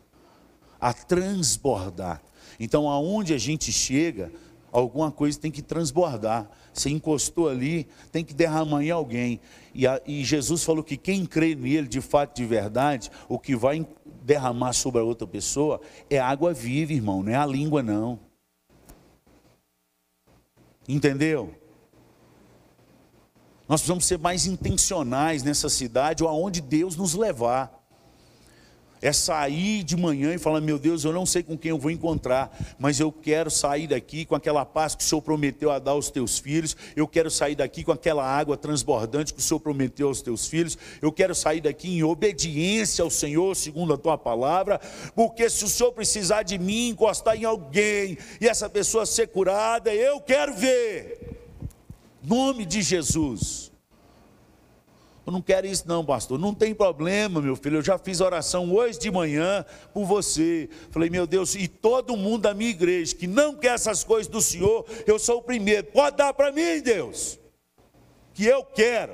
a 0.80 0.94
transbordar. 0.94 2.22
Então, 2.60 2.88
aonde 2.88 3.34
a 3.34 3.38
gente 3.40 3.72
chega, 3.72 4.32
alguma 4.72 5.12
coisa 5.12 5.40
tem 5.40 5.50
que 5.50 5.62
transbordar. 5.62 6.48
Você 6.74 6.90
encostou 6.90 7.48
ali, 7.50 7.88
tem 8.12 8.24
que 8.24 8.34
derramar 8.34 8.84
em 8.84 8.92
alguém. 8.92 9.40
E, 9.74 9.88
a, 9.88 10.02
e, 10.06 10.24
Jesus 10.24 10.64
falou 10.64 10.84
que 10.84 10.98
quem 10.98 11.26
crê 11.26 11.56
nele, 11.56 11.88
de 11.88 12.02
fato, 12.02 12.36
de 12.36 12.46
verdade, 12.46 13.10
o 13.28 13.40
que 13.40 13.56
vai 13.56 13.88
derramar 14.24 14.74
sobre 14.74 15.02
a 15.02 15.04
outra 15.04 15.28
pessoa 15.28 15.82
é 16.10 16.20
água 16.20 16.54
viva, 16.54 16.94
irmão, 16.94 17.22
não 17.22 17.32
é 17.32 17.36
a 17.36 17.46
língua, 17.46 17.84
não. 17.84 18.20
Entendeu? 20.88 21.54
Nós 23.68 23.82
precisamos 23.82 24.06
ser 24.06 24.18
mais 24.18 24.46
intencionais 24.46 25.44
nessa 25.44 25.70
cidade 25.70 26.24
ou 26.24 26.30
aonde 26.30 26.62
Deus 26.62 26.96
nos 26.96 27.14
levar 27.14 27.83
é 29.04 29.12
sair 29.12 29.84
de 29.84 29.98
manhã 29.98 30.34
e 30.34 30.38
falar: 30.38 30.62
meu 30.62 30.80
Deus, 30.80 31.04
eu 31.04 31.12
não 31.12 31.26
sei 31.26 31.44
com 31.44 31.58
quem 31.58 31.72
eu 31.72 31.78
vou 31.78 31.92
encontrar, 31.92 32.58
mas 32.80 33.02
eu 33.02 33.12
quero 33.12 33.52
sair 33.52 33.86
daqui 33.86 34.24
com 34.24 34.34
aquela 34.34 34.66
paz 34.66 34.96
que 34.96 35.04
o 35.04 35.06
Senhor 35.06 35.22
prometeu 35.22 35.70
a 35.70 35.78
dar 35.78 35.92
aos 35.92 36.10
teus 36.10 36.40
filhos, 36.40 36.76
eu 36.96 37.06
quero 37.06 37.30
sair 37.30 37.54
daqui 37.54 37.84
com 37.84 37.92
aquela 37.92 38.26
água 38.26 38.56
transbordante 38.56 39.34
que 39.34 39.42
o 39.42 39.44
Senhor 39.44 39.60
prometeu 39.60 40.08
aos 40.08 40.22
teus 40.22 40.48
filhos, 40.48 40.78
eu 41.02 41.12
quero 41.12 41.36
sair 41.36 41.60
daqui 41.60 41.90
em 41.90 42.02
obediência 42.02 43.04
ao 43.04 43.10
Senhor, 43.10 43.54
segundo 43.58 43.94
a 43.94 43.98
tua 43.98 44.18
palavra, 44.18 44.80
porque 45.14 45.50
se 45.50 45.66
o 45.66 45.70
Senhor 45.70 45.92
precisar 45.92 46.44
de 46.44 46.58
mim, 46.58 46.90
encostar 46.90 47.36
em 47.36 47.44
alguém 47.44 48.18
e 48.40 48.48
essa 48.48 48.70
pessoa 48.70 49.06
ser 49.06 49.28
curada, 49.28 49.94
eu 49.94 50.22
quero 50.22 50.54
ver. 50.54 51.42
Nome 52.24 52.66
de 52.66 52.82
Jesus. 52.82 53.73
Eu 55.26 55.32
não 55.32 55.42
quero 55.42 55.66
isso, 55.66 55.88
não, 55.88 56.04
pastor. 56.06 56.38
Não 56.38 56.54
tem 56.54 56.76
problema, 56.76 57.42
meu 57.42 57.56
filho. 57.56 57.78
Eu 57.78 57.82
já 57.82 57.98
fiz 57.98 58.20
oração 58.20 58.74
hoje 58.74 59.00
de 59.00 59.10
manhã 59.10 59.66
por 59.94 60.06
você. 60.06 60.70
Falei, 60.92 61.10
meu 61.10 61.26
Deus, 61.26 61.56
e 61.56 61.68
todo 61.68 62.18
mundo 62.18 62.42
da 62.44 62.54
minha 62.54 62.70
igreja 62.70 63.16
que 63.16 63.26
não 63.26 63.56
quer 63.56 63.76
essas 63.76 64.04
coisas 64.04 64.28
do 64.28 64.42
Senhor, 64.42 64.86
eu 65.08 65.18
sou 65.18 65.38
o 65.38 65.42
primeiro. 65.42 65.86
Pode 65.88 66.18
dar 66.18 66.34
para 66.34 66.52
mim, 66.52 66.82
Deus, 66.82 67.40
que 68.34 68.46
eu 68.46 68.66
quero. 68.66 69.14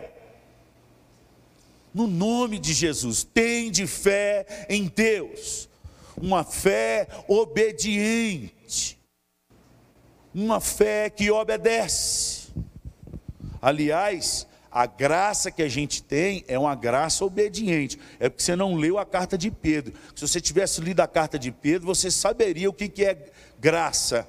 No 1.94 2.08
nome 2.08 2.58
de 2.58 2.74
Jesus, 2.74 3.24
tem 3.24 3.70
de 3.70 3.86
fé 3.86 4.66
em 4.70 4.88
Deus, 4.88 5.68
uma 6.16 6.44
fé 6.44 7.08
obediente, 7.28 9.00
uma 10.34 10.60
fé 10.60 11.10
que 11.10 11.30
obedece. 11.30 12.48
Aliás, 13.62 14.48
A 14.80 14.86
graça 14.86 15.52
que 15.52 15.62
a 15.62 15.68
gente 15.68 16.02
tem 16.02 16.46
é 16.48 16.58
uma 16.58 16.74
graça 16.74 17.26
obediente. 17.26 18.00
É 18.18 18.30
porque 18.30 18.42
você 18.42 18.56
não 18.56 18.76
leu 18.76 18.98
a 18.98 19.06
carta 19.06 19.38
de 19.38 19.52
Pedro. 19.52 19.94
Se 20.16 20.26
você 20.26 20.40
tivesse 20.40 20.80
lido 20.80 21.02
a 21.02 21.08
carta 21.08 21.38
de 21.38 21.52
Pedro, 21.52 21.86
você 21.86 22.10
saberia 22.10 22.70
o 22.70 22.74
que 22.74 23.04
é 23.04 23.30
graça 23.60 24.26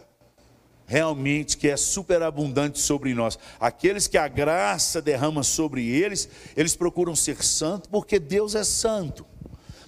realmente 0.87 1.57
que 1.57 1.69
é 1.69 1.77
superabundante 1.77 2.81
sobre 2.81 3.15
nós. 3.15 3.39
Aqueles 3.61 4.09
que 4.09 4.19
a 4.19 4.27
graça 4.27 5.01
derrama 5.01 5.45
sobre 5.45 5.89
eles, 5.89 6.29
eles 6.57 6.75
procuram 6.75 7.15
ser 7.15 7.45
santos 7.45 7.89
porque 7.89 8.19
Deus 8.19 8.57
é 8.57 8.65
santo. 8.65 9.25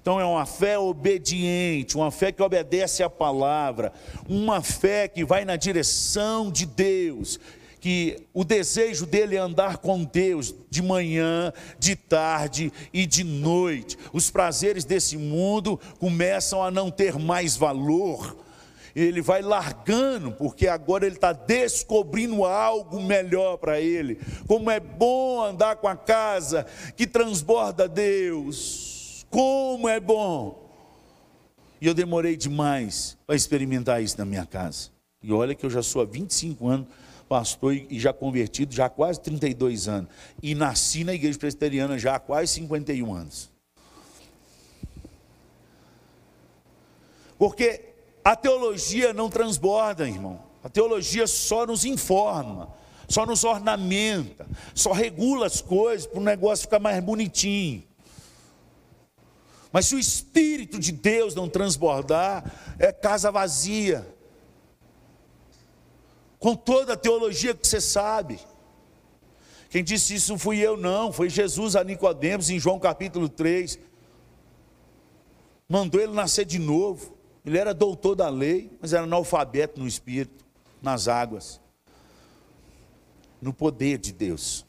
Então 0.01 0.21
é 0.21 0.25
uma 0.25 0.47
fé 0.47 0.79
obediente, 0.79 1.97
uma 1.97 2.13
fé 2.13 2.31
que 2.31 2.41
obedece 2.41 3.03
à 3.03 3.11
palavra, 3.11 3.93
uma 4.29 4.63
fé 4.63 5.09
que 5.09 5.25
vai 5.25 5.45
na 5.45 5.57
direção 5.57 6.53
de 6.53 6.67
Deus, 6.67 7.41
que 7.83 8.29
o 8.33 8.45
desejo 8.45 9.05
dele 9.05 9.37
é 9.37 9.41
andar 9.41 9.77
com 9.79 10.05
Deus 10.05 10.55
de 10.71 10.81
manhã, 10.81 11.53
de 11.79 11.95
tarde 11.95 12.73
e 12.95 13.05
de 13.05 13.25
noite. 13.25 13.99
Os 14.13 14.31
prazeres 14.31 14.85
desse 14.85 15.19
mundo 15.19 15.79
começam 15.99 16.63
a 16.63 16.71
não 16.71 16.91
ter 16.91 17.19
mais 17.19 17.57
valor. 17.57 18.39
Ele 18.95 19.21
vai 19.21 19.43
largando, 19.43 20.33
porque 20.33 20.69
agora 20.69 21.05
ele 21.05 21.17
está 21.17 21.33
descobrindo 21.33 22.45
algo 22.45 23.03
melhor 23.03 23.59
para 23.59 23.81
ele. 23.81 24.19
Como 24.47 24.71
é 24.71 24.79
bom 24.79 25.43
andar 25.43 25.77
com 25.77 25.89
a 25.89 25.97
casa 25.97 26.65
que 26.97 27.07
transborda 27.07 27.89
Deus 27.89 28.93
como 29.33 29.89
é 29.89 29.99
bom! 29.99 30.71
E 31.81 31.87
eu 31.87 31.95
demorei 31.95 32.37
demais 32.37 33.17
para 33.27 33.35
experimentar 33.35 34.03
isso 34.03 34.19
na 34.19 34.27
minha 34.27 34.45
casa. 34.45 34.91
E 35.23 35.33
olha 35.33 35.55
que 35.55 35.65
eu 35.65 35.71
já 35.71 35.83
sou 35.83 36.03
há 36.03 36.05
25 36.05 36.69
anos 36.69 36.87
pastor 37.33 37.75
e 37.75 37.99
já 37.99 38.13
convertido, 38.13 38.75
já 38.75 38.85
há 38.85 38.91
quase 38.91 39.19
32 39.23 39.89
anos. 39.89 40.11
E 40.43 40.55
nasci 40.55 41.03
na 41.03 41.15
igreja 41.15 41.39
presbiteriana 41.39 41.99
já 41.99 42.17
há 42.17 42.19
quase 42.19 42.53
51 42.53 43.15
anos. 43.15 43.51
Porque 47.39 47.87
a 48.23 48.37
teologia 48.37 49.15
não 49.15 49.31
transborda, 49.31 50.07
irmão. 50.07 50.43
A 50.63 50.69
teologia 50.69 51.27
só 51.27 51.65
nos 51.65 51.87
informa, 51.87 52.69
só 53.09 53.25
nos 53.25 53.45
ornamenta, 53.45 54.47
só 54.75 54.93
regula 54.93 55.47
as 55.47 55.63
coisas 55.63 56.07
para 56.07 56.21
o 56.21 56.23
negócio 56.23 56.67
ficar 56.67 56.81
mais 56.81 57.03
bonitinho. 57.03 57.83
Mas 59.73 59.87
se 59.87 59.95
o 59.95 59.99
Espírito 59.99 60.79
de 60.79 60.93
Deus 60.93 61.35
não 61.35 61.49
transbordar, 61.49 62.45
é 62.79 62.93
casa 62.93 63.31
vazia. 63.31 64.07
Com 66.43 66.57
toda 66.57 66.95
a 66.95 66.97
teologia 66.97 67.55
que 67.55 67.65
você 67.65 67.81
sabe. 67.81 68.41
Quem 69.71 69.85
disse 69.85 70.17
isso 70.17 70.37
fui 70.37 70.59
eu, 70.59 70.77
não, 70.77 71.13
foi 71.13 71.31
Jesus 71.31 71.77
a 71.77 71.85
Nicodemos 71.85 72.51
em 72.51 72.59
João 72.59 72.81
capítulo 72.81 73.29
3. 73.29 73.79
Mandou 75.69 76.01
ele 76.01 76.13
nascer 76.13 76.45
de 76.45 76.59
novo. 76.59 77.17
Ele 77.47 77.57
era 77.59 77.73
doutor 77.73 78.17
da 78.17 78.29
lei, 78.29 78.77
mas 78.81 78.93
era 78.93 79.05
analfabeto 79.05 79.79
no 79.79 79.87
espírito, 79.87 80.45
nas 80.83 81.07
águas, 81.07 81.61
no 83.41 83.53
poder 83.55 83.99
de 83.99 84.13
Deus. 84.13 84.67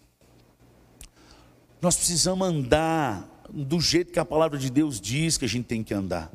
Nós 1.82 1.96
precisamos 1.96 2.48
andar 2.48 3.28
do 3.50 3.82
jeito 3.82 4.14
que 4.14 4.20
a 4.20 4.26
palavra 4.26 4.60
de 4.60 4.70
Deus 4.70 5.02
diz 5.02 5.40
que 5.40 5.46
a 5.46 5.50
gente 5.50 5.66
tem 5.66 5.84
que 5.84 5.94
andar. 5.96 6.32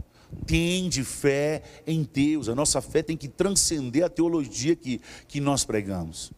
Tende 0.46 1.02
fé 1.04 1.62
em 1.86 2.02
Deus. 2.02 2.48
A 2.48 2.54
nossa 2.54 2.80
fé 2.80 3.02
tem 3.02 3.16
que 3.16 3.28
transcender 3.28 4.04
a 4.04 4.08
teologia 4.08 4.76
que, 4.76 5.00
que 5.26 5.40
nós 5.40 5.64
pregamos. 5.64 6.32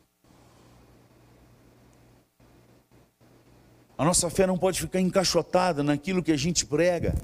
A 3.96 4.04
nossa 4.04 4.30
fé 4.30 4.46
não 4.46 4.56
pode 4.56 4.80
ficar 4.80 5.00
encaixotada 5.00 5.82
naquilo 5.82 6.22
que 6.22 6.32
a 6.32 6.36
gente 6.36 6.64
prega. 6.64 7.14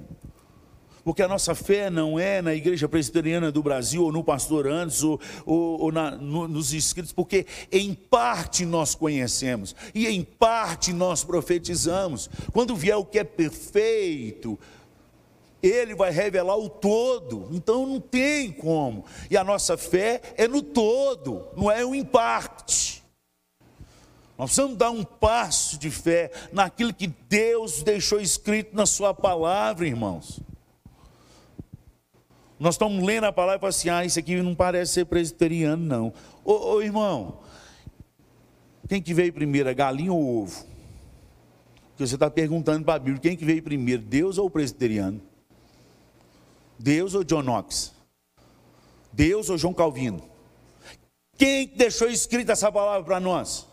Porque 1.06 1.22
a 1.22 1.28
nossa 1.28 1.54
fé 1.54 1.88
não 1.88 2.18
é 2.18 2.42
na 2.42 2.52
igreja 2.52 2.88
presbiteriana 2.88 3.52
do 3.52 3.62
Brasil, 3.62 4.02
ou 4.02 4.10
no 4.10 4.24
pastor 4.24 4.66
antes, 4.66 5.04
ou, 5.04 5.20
ou, 5.46 5.82
ou 5.82 5.92
na, 5.92 6.10
no, 6.10 6.48
nos 6.48 6.74
inscritos, 6.74 7.12
porque 7.12 7.46
em 7.70 7.94
parte 7.94 8.66
nós 8.66 8.96
conhecemos, 8.96 9.74
e 9.94 10.08
em 10.08 10.24
parte 10.24 10.92
nós 10.92 11.22
profetizamos. 11.22 12.28
Quando 12.52 12.74
vier 12.74 12.96
o 12.96 13.04
que 13.04 13.20
é 13.20 13.24
perfeito, 13.24 14.58
ele 15.66 15.94
vai 15.94 16.10
revelar 16.10 16.56
o 16.56 16.68
todo, 16.68 17.48
então 17.50 17.86
não 17.86 18.00
tem 18.00 18.52
como. 18.52 19.04
E 19.30 19.36
a 19.36 19.44
nossa 19.44 19.76
fé 19.76 20.20
é 20.36 20.46
no 20.46 20.62
todo, 20.62 21.46
não 21.56 21.70
é 21.70 21.84
o 21.84 21.94
em 21.94 22.04
parte. 22.04 23.04
Nós 24.38 24.50
precisamos 24.50 24.76
dar 24.76 24.90
um 24.90 25.02
passo 25.02 25.78
de 25.78 25.90
fé 25.90 26.30
naquilo 26.52 26.92
que 26.92 27.06
Deus 27.06 27.82
deixou 27.82 28.20
escrito 28.20 28.76
na 28.76 28.84
Sua 28.84 29.14
palavra, 29.14 29.86
irmãos. 29.86 30.40
Nós 32.58 32.74
estamos 32.74 33.02
lendo 33.02 33.24
a 33.24 33.32
palavra 33.32 33.56
e 33.56 33.60
falamos 33.60 33.76
assim: 33.76 33.88
ah, 33.88 34.04
isso 34.04 34.18
aqui 34.18 34.36
não 34.42 34.54
parece 34.54 34.92
ser 34.92 35.06
presbiteriano, 35.06 35.84
não. 35.84 36.12
Ô, 36.44 36.74
ô 36.74 36.82
irmão, 36.82 37.38
quem 38.88 39.00
que 39.00 39.14
veio 39.14 39.32
primeiro, 39.32 39.68
a 39.68 39.72
galinha 39.72 40.12
ou 40.12 40.22
o 40.22 40.42
ovo? 40.42 40.64
Porque 41.88 42.06
você 42.06 42.14
está 42.14 42.30
perguntando 42.30 42.84
para 42.84 42.94
a 42.94 42.98
Bíblia: 42.98 43.20
quem 43.20 43.36
que 43.36 43.44
veio 43.44 43.62
primeiro, 43.62 44.02
Deus 44.02 44.36
ou 44.36 44.46
o 44.46 44.50
presbiteriano? 44.50 45.20
Deus 46.78 47.14
ou 47.14 47.24
John 47.24 47.42
Knox? 47.42 47.92
Deus 49.12 49.48
ou 49.48 49.56
João 49.56 49.72
Calvino? 49.72 50.22
Quem 51.38 51.66
deixou 51.66 52.08
escrita 52.08 52.52
essa 52.52 52.70
palavra 52.72 53.04
para 53.04 53.20
nós? 53.20 53.66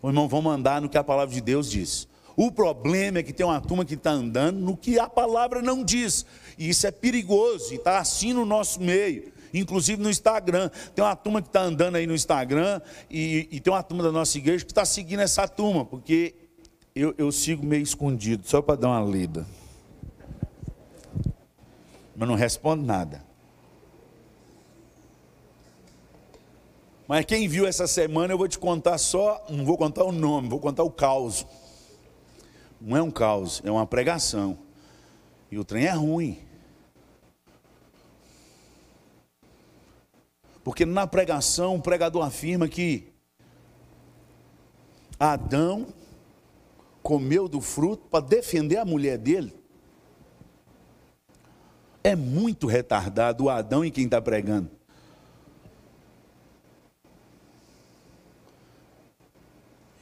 O 0.00 0.08
irmão, 0.08 0.28
vamos 0.28 0.52
andar 0.52 0.80
no 0.80 0.88
que 0.88 0.98
a 0.98 1.04
palavra 1.04 1.34
de 1.34 1.40
Deus 1.40 1.70
diz. 1.70 2.08
O 2.36 2.52
problema 2.52 3.18
é 3.18 3.22
que 3.22 3.32
tem 3.32 3.44
uma 3.44 3.60
turma 3.60 3.84
que 3.84 3.94
está 3.94 4.12
andando 4.12 4.60
no 4.60 4.76
que 4.76 4.96
a 4.98 5.08
palavra 5.08 5.60
não 5.60 5.82
diz. 5.82 6.24
E 6.56 6.68
isso 6.68 6.86
é 6.86 6.90
perigoso, 6.92 7.72
e 7.72 7.76
está 7.76 7.98
assim 7.98 8.32
no 8.32 8.44
nosso 8.44 8.80
meio. 8.80 9.32
Inclusive 9.52 10.00
no 10.00 10.08
Instagram. 10.08 10.70
Tem 10.94 11.04
uma 11.04 11.16
turma 11.16 11.42
que 11.42 11.48
está 11.48 11.62
andando 11.62 11.96
aí 11.96 12.06
no 12.06 12.14
Instagram, 12.14 12.80
e, 13.10 13.48
e, 13.50 13.58
tem 13.58 13.72
uma 13.72 13.82
turma 13.82 14.04
da 14.04 14.12
nossa 14.12 14.38
igreja 14.38 14.64
que 14.64 14.70
está 14.70 14.84
seguindo 14.84 15.20
essa 15.20 15.48
turma, 15.48 15.84
porque 15.84 16.34
eu, 16.94 17.12
eu 17.18 17.32
sigo 17.32 17.66
meio 17.66 17.82
escondido, 17.82 18.46
só 18.46 18.62
para 18.62 18.76
dar 18.76 18.88
uma 18.88 19.10
lida. 19.10 19.44
Mas 22.18 22.28
não 22.28 22.34
respondo 22.34 22.84
nada. 22.84 23.24
Mas 27.06 27.24
quem 27.24 27.46
viu 27.46 27.64
essa 27.64 27.86
semana, 27.86 28.32
eu 28.32 28.38
vou 28.38 28.48
te 28.48 28.58
contar 28.58 28.98
só, 28.98 29.46
não 29.48 29.64
vou 29.64 29.78
contar 29.78 30.02
o 30.02 30.10
nome, 30.10 30.48
vou 30.48 30.58
contar 30.58 30.82
o 30.82 30.90
caos. 30.90 31.46
Não 32.80 32.96
é 32.96 33.02
um 33.02 33.10
caos, 33.10 33.62
é 33.64 33.70
uma 33.70 33.86
pregação. 33.86 34.58
E 35.48 35.56
o 35.58 35.64
trem 35.64 35.86
é 35.86 35.92
ruim. 35.92 36.40
Porque 40.64 40.84
na 40.84 41.06
pregação 41.06 41.76
o 41.76 41.80
pregador 41.80 42.26
afirma 42.26 42.66
que 42.68 43.12
Adão 45.20 45.86
comeu 47.00 47.48
do 47.48 47.60
fruto 47.60 48.08
para 48.08 48.26
defender 48.26 48.76
a 48.76 48.84
mulher 48.84 49.16
dele. 49.16 49.57
É 52.08 52.16
muito 52.16 52.66
retardado 52.66 53.44
o 53.44 53.50
Adão 53.50 53.84
e 53.84 53.90
quem 53.90 54.06
está 54.06 54.18
pregando. 54.18 54.70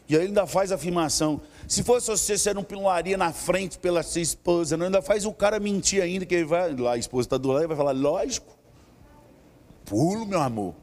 E 0.09 0.17
aí 0.17 0.27
ainda 0.27 0.47
faz 0.47 0.71
a 0.71 0.77
afirmação: 0.77 1.41
se 1.67 1.83
fosse 1.83 2.07
você, 2.07 2.39
você 2.39 2.55
não 2.55 2.63
pularia 2.63 3.17
na 3.17 3.33
frente 3.33 3.77
pela 3.77 4.05
sua 4.05 4.21
esposa, 4.21 4.77
não? 4.77 4.87
Ainda 4.87 5.03
faz 5.03 5.27
o 5.27 5.33
cara 5.33 5.59
mentir 5.59 6.01
ainda, 6.01 6.25
que 6.25 6.33
ele 6.33 6.45
vai, 6.45 6.77
lá 6.77 6.93
a 6.93 6.97
esposa 6.97 7.27
está 7.27 7.37
do 7.39 7.49
lado, 7.49 7.65
e 7.65 7.67
vai 7.67 7.77
falar, 7.77 7.91
lógico, 7.91 8.57
pulo, 9.85 10.25
meu 10.25 10.41
amor. 10.41 10.77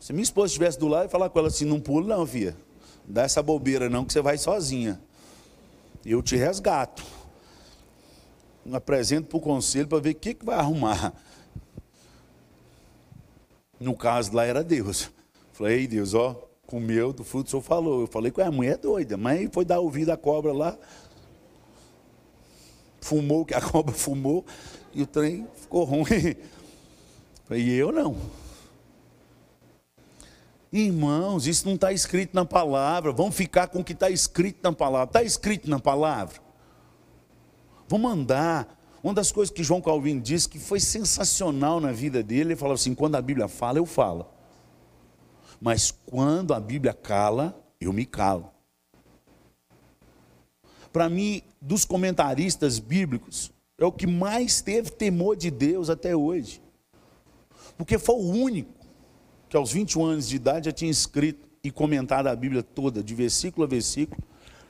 Se 0.00 0.14
minha 0.14 0.22
esposa 0.22 0.46
estivesse 0.46 0.78
do 0.78 0.88
lado, 0.88 1.02
ia 1.02 1.08
falar 1.10 1.28
com 1.28 1.38
ela 1.40 1.48
assim, 1.48 1.66
não 1.66 1.78
pulo 1.78 2.06
não, 2.06 2.26
filha. 2.26 2.56
Não 3.06 3.12
dá 3.12 3.22
essa 3.24 3.42
bobeira 3.42 3.90
não, 3.90 4.02
que 4.02 4.14
você 4.14 4.22
vai 4.22 4.38
sozinha. 4.38 4.98
Eu 6.06 6.22
te 6.22 6.36
resgato. 6.36 7.17
Apresento 8.72 9.28
para 9.28 9.38
o 9.38 9.40
conselho 9.40 9.88
para 9.88 9.98
ver 9.98 10.10
o 10.10 10.14
que, 10.14 10.34
que 10.34 10.44
vai 10.44 10.58
arrumar. 10.58 11.12
No 13.80 13.96
caso 13.96 14.34
lá 14.34 14.44
era 14.44 14.62
Deus. 14.62 15.10
Falei, 15.52 15.80
ei 15.80 15.86
Deus, 15.86 16.14
ó, 16.14 16.34
comeu 16.66 17.12
do 17.12 17.24
fruto, 17.24 17.46
o 17.46 17.50
senhor 17.50 17.62
falou. 17.62 18.00
Eu 18.02 18.06
falei 18.06 18.30
que 18.30 18.40
a 18.40 18.46
é 18.46 18.76
doida, 18.76 19.16
mas 19.16 19.48
foi 19.52 19.64
dar 19.64 19.80
ouvido 19.80 20.10
à 20.10 20.16
cobra 20.16 20.52
lá. 20.52 20.76
Fumou 23.00 23.44
que 23.44 23.54
a 23.54 23.60
cobra 23.62 23.94
fumou 23.94 24.44
e 24.92 25.02
o 25.02 25.06
trem 25.06 25.46
ficou 25.54 25.84
ruim. 25.84 26.36
E 27.50 27.72
eu 27.72 27.90
não. 27.90 28.16
Irmãos, 30.70 31.46
isso 31.46 31.66
não 31.66 31.76
está 31.76 31.92
escrito 31.92 32.34
na 32.34 32.44
palavra. 32.44 33.10
Vamos 33.10 33.34
ficar 33.34 33.68
com 33.68 33.80
o 33.80 33.84
que 33.84 33.94
está 33.94 34.10
escrito 34.10 34.60
na 34.62 34.72
palavra. 34.72 35.08
Está 35.08 35.22
escrito 35.22 35.68
na 35.70 35.78
palavra? 35.78 36.47
Vamos 37.88 38.12
andar. 38.12 38.78
Uma 39.02 39.14
das 39.14 39.32
coisas 39.32 39.54
que 39.54 39.64
João 39.64 39.80
Calvino 39.80 40.20
disse 40.20 40.48
que 40.48 40.58
foi 40.58 40.78
sensacional 40.78 41.80
na 41.80 41.92
vida 41.92 42.22
dele, 42.22 42.50
ele 42.50 42.56
falou 42.56 42.74
assim: 42.74 42.94
quando 42.94 43.16
a 43.16 43.22
Bíblia 43.22 43.48
fala, 43.48 43.78
eu 43.78 43.86
falo. 43.86 44.26
Mas 45.60 45.90
quando 45.90 46.54
a 46.54 46.60
Bíblia 46.60 46.92
cala, 46.92 47.58
eu 47.80 47.92
me 47.92 48.04
calo. 48.04 48.50
Para 50.92 51.08
mim, 51.08 51.42
dos 51.60 51.84
comentaristas 51.84 52.78
bíblicos, 52.78 53.50
é 53.78 53.84
o 53.84 53.92
que 53.92 54.06
mais 54.06 54.60
teve 54.60 54.90
temor 54.90 55.36
de 55.36 55.50
Deus 55.50 55.90
até 55.90 56.14
hoje. 56.14 56.60
Porque 57.76 57.98
foi 57.98 58.16
o 58.16 58.30
único 58.30 58.72
que 59.48 59.56
aos 59.56 59.72
21 59.72 60.04
anos 60.04 60.28
de 60.28 60.36
idade 60.36 60.66
já 60.66 60.72
tinha 60.72 60.90
escrito 60.90 61.48
e 61.62 61.70
comentado 61.70 62.26
a 62.26 62.36
Bíblia 62.36 62.62
toda, 62.62 63.02
de 63.02 63.14
versículo 63.14 63.64
a 63.64 63.68
versículo, 63.68 64.22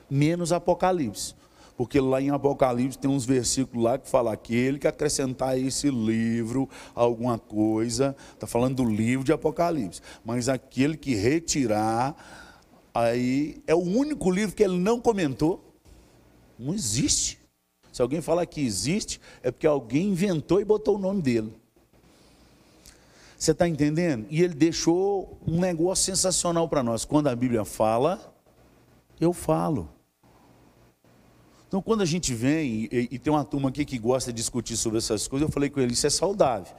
menos 0.09 0.51
Apocalipse. 0.51 1.35
Porque 1.79 1.97
lá 1.97 2.21
em 2.21 2.29
Apocalipse 2.29 2.97
tem 2.97 3.09
uns 3.09 3.23
versículos 3.23 3.85
lá 3.85 3.97
que 3.97 4.09
fala 4.09 4.33
aquele 4.33 4.77
que 4.77 4.85
acrescentar 4.85 5.51
a 5.51 5.57
esse 5.57 5.89
livro 5.89 6.67
alguma 6.93 7.39
coisa, 7.39 8.17
está 8.33 8.45
falando 8.45 8.83
do 8.83 8.83
livro 8.83 9.23
de 9.23 9.31
Apocalipse, 9.31 10.01
mas 10.25 10.49
aquele 10.49 10.97
que 10.97 11.15
retirar, 11.15 12.17
aí 12.93 13.63
é 13.65 13.73
o 13.73 13.79
único 13.79 14.29
livro 14.29 14.53
que 14.53 14.61
ele 14.61 14.77
não 14.77 14.99
comentou. 14.99 15.73
Não 16.59 16.73
existe. 16.73 17.39
Se 17.93 18.01
alguém 18.01 18.19
falar 18.19 18.45
que 18.45 18.59
existe, 18.59 19.21
é 19.41 19.49
porque 19.49 19.65
alguém 19.65 20.09
inventou 20.09 20.59
e 20.59 20.65
botou 20.65 20.97
o 20.97 20.99
nome 20.99 21.21
dele. 21.21 21.53
Você 23.37 23.51
está 23.51 23.65
entendendo? 23.65 24.27
E 24.29 24.43
ele 24.43 24.53
deixou 24.53 25.39
um 25.47 25.61
negócio 25.61 26.13
sensacional 26.13 26.67
para 26.67 26.83
nós. 26.83 27.05
Quando 27.05 27.27
a 27.27 27.35
Bíblia 27.37 27.63
fala, 27.63 28.35
eu 29.17 29.31
falo. 29.31 29.97
Então, 31.69 31.83
quando 31.83 32.01
a 32.01 32.05
gente 32.05 32.33
vem, 32.33 32.89
e, 32.91 33.09
e, 33.11 33.19
tem 33.19 33.31
uma 33.31 33.45
turma 33.45 33.69
aqui 33.69 33.85
que 33.85 33.99
gosta 33.99 34.33
de 34.33 34.37
discutir 34.37 34.75
sobre 34.75 34.97
essas 34.97 35.27
coisas, 35.27 35.47
eu 35.47 35.53
falei 35.53 35.69
com 35.69 35.79
ele: 35.79 35.93
isso 35.93 36.07
é 36.07 36.09
saudável. 36.09 36.75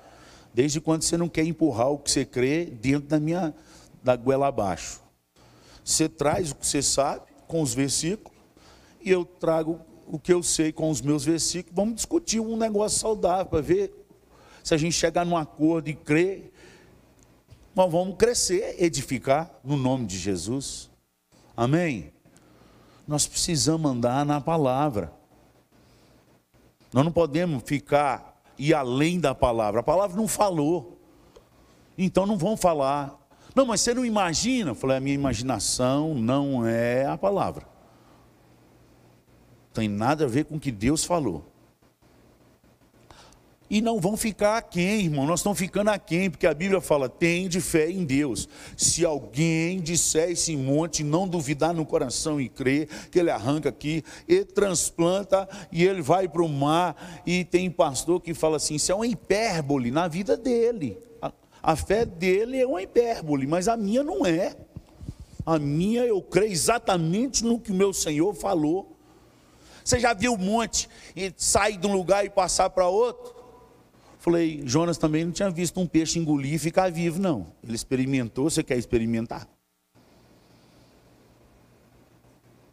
Desde 0.53 0.81
quando 0.81 1.03
você 1.03 1.17
não 1.17 1.29
quer 1.29 1.45
empurrar 1.45 1.91
o 1.91 1.99
que 1.99 2.11
você 2.11 2.25
crê 2.25 2.65
dentro 2.65 3.09
da 3.09 3.21
minha 3.21 3.55
da 4.03 4.17
goela 4.17 4.49
abaixo. 4.49 5.01
Você 5.85 6.09
traz 6.09 6.51
o 6.51 6.57
que 6.57 6.67
você 6.67 6.83
sabe 6.83 7.23
com 7.47 7.63
os 7.63 7.73
versículos, 7.73 8.37
e 9.01 9.09
eu 9.09 9.25
trago 9.25 9.81
o 10.09 10.19
que 10.19 10.33
eu 10.33 10.43
sei 10.43 10.73
com 10.73 10.91
os 10.91 11.01
meus 11.01 11.25
versículos. 11.25 11.77
Vamos 11.77 11.95
discutir 11.95 12.41
um 12.41 12.57
negócio 12.57 12.99
saudável 12.99 13.47
para 13.47 13.61
ver 13.61 13.95
se 14.65 14.75
a 14.75 14.77
gente 14.77 14.95
chegar 14.95 15.25
num 15.25 15.37
acordo 15.37 15.89
e 15.89 15.95
crer, 15.95 16.53
nós 17.77 17.91
vamos 17.93 18.17
crescer, 18.17 18.75
edificar 18.83 19.49
no 19.63 19.77
nome 19.77 20.05
de 20.05 20.19
Jesus. 20.19 20.91
Amém? 21.57 22.13
Nós 23.11 23.27
precisamos 23.27 23.91
andar 23.91 24.25
na 24.25 24.41
palavra. 24.41 25.13
Nós 26.93 27.05
não 27.05 27.11
podemos 27.11 27.61
ficar 27.67 28.41
e 28.57 28.73
além 28.73 29.19
da 29.19 29.35
palavra. 29.35 29.81
A 29.81 29.83
palavra 29.83 30.17
não 30.17 30.29
falou. 30.29 30.97
Então 31.99 32.25
não 32.25 32.39
vão 32.39 32.57
falar. 32.57 33.19
Não, 33.53 33.67
mas 33.67 33.81
você 33.81 33.93
não 33.93 34.07
imagina? 34.07 34.71
Eu 34.71 34.75
falei, 34.77 34.99
a 34.99 35.01
minha 35.01 35.17
imaginação 35.17 36.15
não 36.15 36.65
é 36.65 37.05
a 37.05 37.19
palavra. 37.19 37.67
Tem 39.75 39.89
nada 39.89 40.27
a 40.27 40.29
ver 40.29 40.45
com 40.45 40.55
o 40.55 40.61
que 40.61 40.71
Deus 40.71 41.05
falou 41.05 41.50
e 43.71 43.81
não 43.81 44.01
vão 44.01 44.17
ficar 44.17 44.59
aquém, 44.59 45.05
irmão. 45.05 45.25
Nós 45.25 45.39
estamos 45.39 45.57
ficando 45.57 45.91
aquém, 45.91 46.29
porque 46.29 46.47
a 46.47 46.53
Bíblia 46.53 46.81
fala: 46.81 47.09
tem 47.09 47.49
de 47.49 47.61
fé 47.61 47.89
em 47.89 48.05
Deus. 48.05 48.49
Se 48.77 49.05
alguém 49.05 49.81
disser 49.81 50.31
esse 50.31 50.57
monte, 50.57 51.05
não 51.05 51.29
duvidar 51.29 51.73
no 51.73 51.87
coração 51.87 52.41
e 52.41 52.49
crer, 52.49 52.89
que 53.11 53.21
ele 53.21 53.31
arranca 53.31 53.69
aqui, 53.69 54.03
e 54.27 54.45
transplanta 54.45 55.49
e 55.71 55.85
ele 55.85 56.03
vai 56.03 56.29
para 56.29 56.43
o 56.43 56.49
mar. 56.49 57.23
E 57.25 57.45
tem 57.45 57.71
pastor 57.71 58.21
que 58.21 58.35
fala 58.35 58.57
assim: 58.57 58.75
isso 58.75 58.91
é 58.91 58.95
uma 58.95 59.07
hipérbole 59.07 59.93
na 59.93 60.09
vida 60.09 60.37
dele. 60.37 60.99
A, 61.23 61.33
a 61.63 61.77
fé 61.77 62.05
dele 62.05 62.59
é 62.59 62.67
uma 62.67 62.83
hipérbole, 62.83 63.47
mas 63.47 63.69
a 63.69 63.77
minha 63.77 64.03
não 64.03 64.27
é. 64.27 64.57
A 65.47 65.59
minha 65.59 66.05
eu 66.05 66.21
creio 66.21 66.53
exatamente 66.53 67.45
no 67.45 67.61
que 67.61 67.71
o 67.71 67.75
meu 67.75 67.93
Senhor 67.93 68.35
falou. 68.35 68.97
Você 69.85 69.99
já 69.99 70.13
viu 70.13 70.35
um 70.35 70.39
monte 70.39 70.89
e 71.17 71.33
sair 71.37 71.77
de 71.77 71.87
um 71.87 71.93
lugar 71.93 72.25
e 72.25 72.31
passar 72.31 72.69
para 72.71 72.87
outro? 72.89 73.40
Falei, 74.21 74.61
Jonas 74.67 74.99
também 74.99 75.25
não 75.25 75.33
tinha 75.33 75.51
visto 75.51 75.81
um 75.81 75.87
peixe 75.87 76.19
engolir 76.19 76.53
e 76.53 76.59
ficar 76.59 76.93
vivo, 76.93 77.19
não. 77.19 77.47
Ele 77.65 77.75
experimentou, 77.75 78.51
você 78.51 78.63
quer 78.63 78.77
experimentar? 78.77 79.49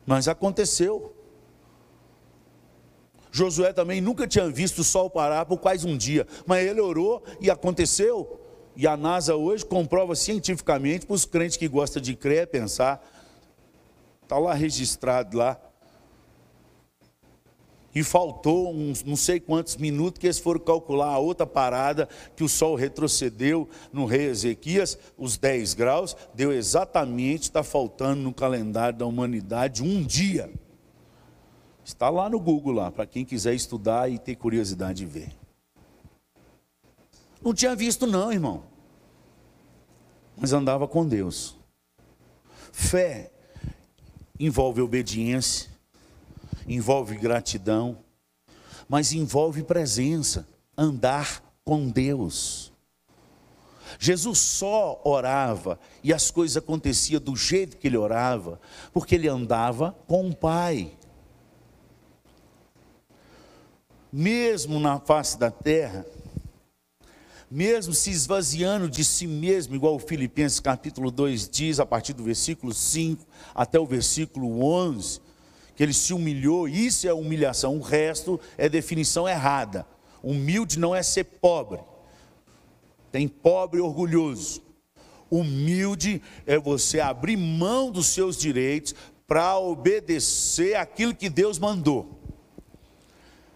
Mas 0.05 0.27
aconteceu. 0.27 1.15
Josué 3.31 3.71
também 3.71 4.01
nunca 4.01 4.27
tinha 4.27 4.49
visto 4.49 4.79
o 4.79 4.83
sol 4.83 5.09
parar 5.09 5.45
por 5.45 5.57
quase 5.57 5.87
um 5.87 5.95
dia, 5.95 6.27
mas 6.45 6.65
ele 6.65 6.81
orou 6.81 7.23
e 7.39 7.49
aconteceu. 7.49 8.41
E 8.75 8.85
a 8.85 8.97
NASA 8.97 9.33
hoje 9.37 9.65
comprova 9.65 10.15
cientificamente 10.15 11.05
para 11.05 11.13
os 11.13 11.23
crentes 11.23 11.55
que 11.55 11.69
gostam 11.69 12.01
de 12.01 12.13
crer, 12.13 12.47
pensar. 12.47 13.01
Está 14.21 14.37
lá 14.37 14.53
registrado 14.53 15.37
lá 15.37 15.57
e 17.99 18.03
faltou 18.03 18.71
uns 18.71 19.03
não 19.03 19.15
sei 19.15 19.39
quantos 19.39 19.75
minutos 19.75 20.19
que 20.19 20.27
eles 20.27 20.37
foram 20.37 20.59
calcular 20.59 21.07
a 21.07 21.17
outra 21.17 21.47
parada, 21.47 22.07
que 22.35 22.43
o 22.43 22.47
sol 22.47 22.75
retrocedeu 22.75 23.67
no 23.91 24.05
rei 24.05 24.27
Ezequias, 24.27 24.99
os 25.17 25.35
10 25.35 25.73
graus, 25.73 26.15
deu 26.31 26.53
exatamente, 26.53 27.43
está 27.43 27.63
faltando 27.63 28.21
no 28.21 28.31
calendário 28.31 28.99
da 28.99 29.05
humanidade 29.07 29.81
um 29.81 30.03
dia. 30.03 30.53
Está 31.83 32.07
lá 32.11 32.29
no 32.29 32.39
Google 32.39 32.73
lá, 32.73 32.91
para 32.91 33.07
quem 33.07 33.25
quiser 33.25 33.55
estudar 33.55 34.11
e 34.11 34.19
ter 34.19 34.35
curiosidade 34.35 34.99
de 34.99 35.05
ver. 35.07 35.35
Não 37.41 37.51
tinha 37.51 37.75
visto 37.75 38.05
não, 38.05 38.31
irmão. 38.31 38.61
Mas 40.35 40.53
andava 40.53 40.87
com 40.87 41.03
Deus. 41.03 41.57
Fé 42.71 43.31
envolve 44.39 44.81
obediência, 44.81 45.76
envolve 46.67 47.15
gratidão, 47.15 47.99
mas 48.87 49.13
envolve 49.13 49.63
presença, 49.63 50.47
andar 50.77 51.43
com 51.63 51.89
Deus. 51.89 52.71
Jesus 53.99 54.39
só 54.39 55.01
orava 55.03 55.79
e 56.03 56.13
as 56.13 56.29
coisas 56.29 56.57
aconteciam 56.57 57.21
do 57.21 57.35
jeito 57.35 57.77
que 57.77 57.87
ele 57.87 57.97
orava, 57.97 58.59
porque 58.93 59.15
ele 59.15 59.27
andava 59.27 59.95
com 60.07 60.29
o 60.29 60.35
Pai. 60.35 60.91
Mesmo 64.11 64.79
na 64.79 64.99
face 64.99 65.37
da 65.37 65.51
terra, 65.51 66.05
mesmo 67.49 67.93
se 67.93 68.11
esvaziando 68.11 68.89
de 68.89 69.03
si 69.03 69.25
mesmo, 69.25 69.75
igual 69.75 69.95
o 69.95 69.99
Filipenses 69.99 70.59
capítulo 70.59 71.09
2 71.09 71.49
diz, 71.49 71.79
a 71.79 71.85
partir 71.85 72.13
do 72.13 72.23
versículo 72.23 72.73
5 72.73 73.25
até 73.55 73.79
o 73.79 73.85
versículo 73.85 74.61
11, 74.63 75.21
que 75.77 75.83
ele 75.83 75.93
se 75.93 76.11
humilhou, 76.11 76.67
isso 76.67 77.07
é 77.07 77.13
humilhação, 77.13 77.77
o 77.77 77.81
resto 77.81 78.39
é 78.57 78.67
definição 78.67 79.29
errada. 79.29 79.85
Humilde 80.23 80.79
não 80.79 80.95
é 80.95 81.03
ser 81.03 81.23
pobre. 81.23 81.79
Tem 83.11 83.27
pobre 83.27 83.79
orgulhoso. 83.79 84.63
Humilde 85.29 86.19
é 86.47 86.57
você 86.57 86.99
abrir 86.99 87.37
mão 87.37 87.91
dos 87.91 88.07
seus 88.07 88.35
direitos 88.35 88.95
para 89.27 89.59
obedecer 89.59 90.75
aquilo 90.75 91.13
que 91.13 91.29
Deus 91.29 91.59
mandou. 91.59 92.19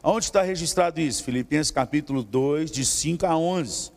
Onde 0.03 0.26
está 0.26 0.43
registrado 0.43 1.01
isso? 1.01 1.24
Filipenses 1.24 1.72
capítulo 1.72 2.22
2, 2.22 2.69
de 2.69 2.86
5 2.86 3.26
a 3.26 3.36
11. 3.36 3.91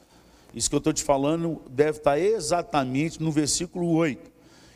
Isso 0.54 0.70
que 0.70 0.74
eu 0.74 0.78
estou 0.78 0.94
te 0.94 1.04
falando 1.04 1.60
deve 1.68 1.98
estar 1.98 2.18
exatamente 2.18 3.22
no 3.22 3.30
versículo 3.30 3.90
8 3.90 4.33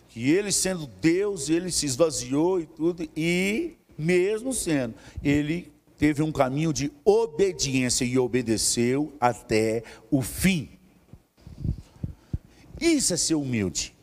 que 0.09 0.31
ele 0.31 0.51
sendo 0.51 0.87
Deus, 0.87 1.49
ele 1.49 1.71
se 1.71 1.87
esvaziou 1.87 2.61
e 2.61 2.67
tudo, 2.67 3.09
e 3.17 3.77
mesmo 3.97 4.53
sendo, 4.53 4.95
ele 5.23 5.73
teve 5.99 6.23
um 6.23 6.33
caminho 6.33 6.73
de 6.73 6.91
obediência 7.05 8.05
e 8.05 8.19
obedeceu 8.19 9.13
até 9.21 9.83
o 10.11 10.23
fim. 10.23 10.71
Isso 12.81 13.13
é 13.13 13.17
ser 13.17 13.35
humilde. 13.35 13.95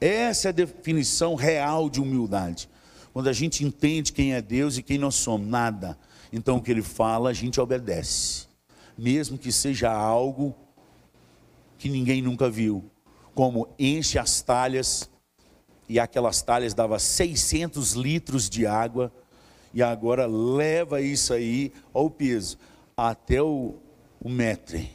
Essa 0.00 0.48
é 0.48 0.50
a 0.50 0.52
definição 0.52 1.34
real 1.34 1.88
de 1.88 2.00
humildade. 2.00 2.68
Quando 3.12 3.28
a 3.28 3.32
gente 3.32 3.64
entende 3.64 4.12
quem 4.12 4.34
é 4.34 4.42
Deus 4.42 4.76
e 4.76 4.82
quem 4.82 4.98
nós 4.98 5.14
somos, 5.14 5.48
nada. 5.48 5.98
Então 6.32 6.56
o 6.56 6.62
que 6.62 6.70
ele 6.70 6.82
fala, 6.82 7.30
a 7.30 7.32
gente 7.32 7.60
obedece. 7.60 8.46
Mesmo 8.98 9.38
que 9.38 9.50
seja 9.50 9.90
algo 9.90 10.54
que 11.78 11.88
ninguém 11.88 12.20
nunca 12.20 12.50
viu 12.50 12.90
como 13.34 13.68
enche 13.78 14.18
as 14.18 14.40
talhas, 14.40 15.10
e 15.88 15.98
aquelas 15.98 16.40
talhas 16.40 16.72
dava 16.72 16.98
600 16.98 17.92
litros 17.92 18.48
de 18.48 18.66
água, 18.66 19.12
e 19.72 19.82
agora 19.82 20.26
leva 20.26 21.00
isso 21.00 21.34
aí 21.34 21.72
ao 21.92 22.08
peso, 22.08 22.56
até 22.96 23.42
o, 23.42 23.74
o 24.22 24.28
metre. 24.28 24.90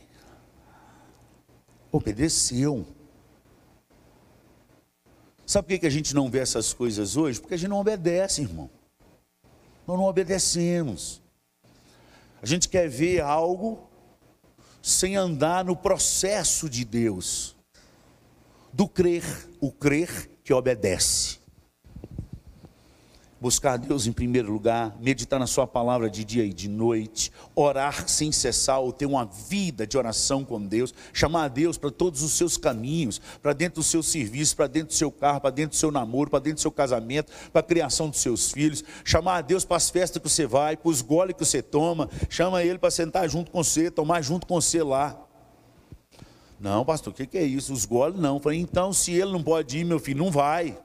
Obedeceu. 1.91 2.85
Sabe 5.45 5.67
por 5.67 5.79
que 5.79 5.87
a 5.87 5.91
gente 5.91 6.15
não 6.15 6.29
vê 6.29 6.39
essas 6.39 6.73
coisas 6.73 7.17
hoje? 7.17 7.41
Porque 7.41 7.55
a 7.55 7.57
gente 7.57 7.69
não 7.69 7.79
obedece, 7.79 8.41
irmão. 8.41 8.69
Nós 9.85 9.97
não 9.97 10.05
obedecemos. 10.05 11.21
A 12.41 12.45
gente 12.45 12.69
quer 12.69 12.87
ver 12.87 13.21
algo 13.21 13.89
sem 14.81 15.17
andar 15.17 15.65
no 15.65 15.75
processo 15.75 16.69
de 16.69 16.85
Deus 16.85 17.58
do 18.73 18.87
crer. 18.87 19.23
O 19.59 19.71
crer 19.71 20.29
que 20.43 20.53
obedece 20.53 21.39
buscar 23.39 23.77
Deus 23.77 24.05
em 24.05 24.11
primeiro 24.11 24.51
lugar, 24.51 24.95
meditar 24.99 25.39
na 25.39 25.47
Sua 25.47 25.65
palavra 25.65 26.09
de 26.09 26.23
dia 26.25 26.43
e 26.43 26.53
de 26.53 26.67
noite, 26.67 27.31
orar 27.55 28.07
sem 28.07 28.31
cessar, 28.31 28.79
ou 28.79 28.91
ter 28.91 29.05
uma 29.05 29.25
vida 29.25 29.87
de 29.87 29.97
oração 29.97 30.43
com 30.43 30.61
Deus, 30.61 30.93
chamar 31.13 31.45
a 31.45 31.47
Deus 31.47 31.77
para 31.77 31.89
todos 31.89 32.21
os 32.21 32.33
seus 32.33 32.57
caminhos, 32.57 33.21
para 33.41 33.53
dentro 33.53 33.81
do 33.81 33.83
seu 33.83 34.03
serviço, 34.03 34.55
para 34.55 34.67
dentro 34.67 34.89
do 34.89 34.93
seu 34.93 35.11
carro, 35.11 35.39
para 35.39 35.51
dentro 35.51 35.71
do 35.71 35.79
seu 35.79 35.91
namoro, 35.91 36.29
para 36.29 36.39
dentro 36.39 36.55
do 36.55 36.61
seu 36.61 36.71
casamento, 36.71 37.31
para 37.51 37.61
a 37.61 37.63
criação 37.63 38.09
dos 38.09 38.19
seus 38.19 38.51
filhos, 38.51 38.83
chamar 39.03 39.37
a 39.37 39.41
Deus 39.41 39.63
para 39.63 39.77
as 39.77 39.89
festas 39.89 40.21
que 40.21 40.29
você 40.29 40.45
vai, 40.45 40.75
para 40.75 40.89
os 40.89 41.01
goles 41.01 41.35
que 41.35 41.45
você 41.45 41.61
toma, 41.61 42.09
chama 42.29 42.63
Ele 42.63 42.77
para 42.77 42.91
sentar 42.91 43.29
junto 43.29 43.51
com 43.51 43.63
você, 43.63 43.89
tomar 43.89 44.21
junto 44.21 44.45
com 44.45 44.59
você 44.59 44.83
lá. 44.83 45.28
Não, 46.59 46.83
pastor, 46.83 47.13
o 47.13 47.15
que, 47.15 47.25
que 47.25 47.37
é 47.37 47.43
isso? 47.43 47.71
Os 47.71 47.85
goles 47.85 48.19
não. 48.19 48.35
Eu 48.35 48.41
falei, 48.41 48.59
então, 48.59 48.91
se 48.91 49.13
ele 49.13 49.31
não 49.31 49.41
pode 49.41 49.77
ir, 49.77 49.85
meu 49.85 49.99
filho, 49.99 50.23
não 50.23 50.31
vai. 50.31 50.77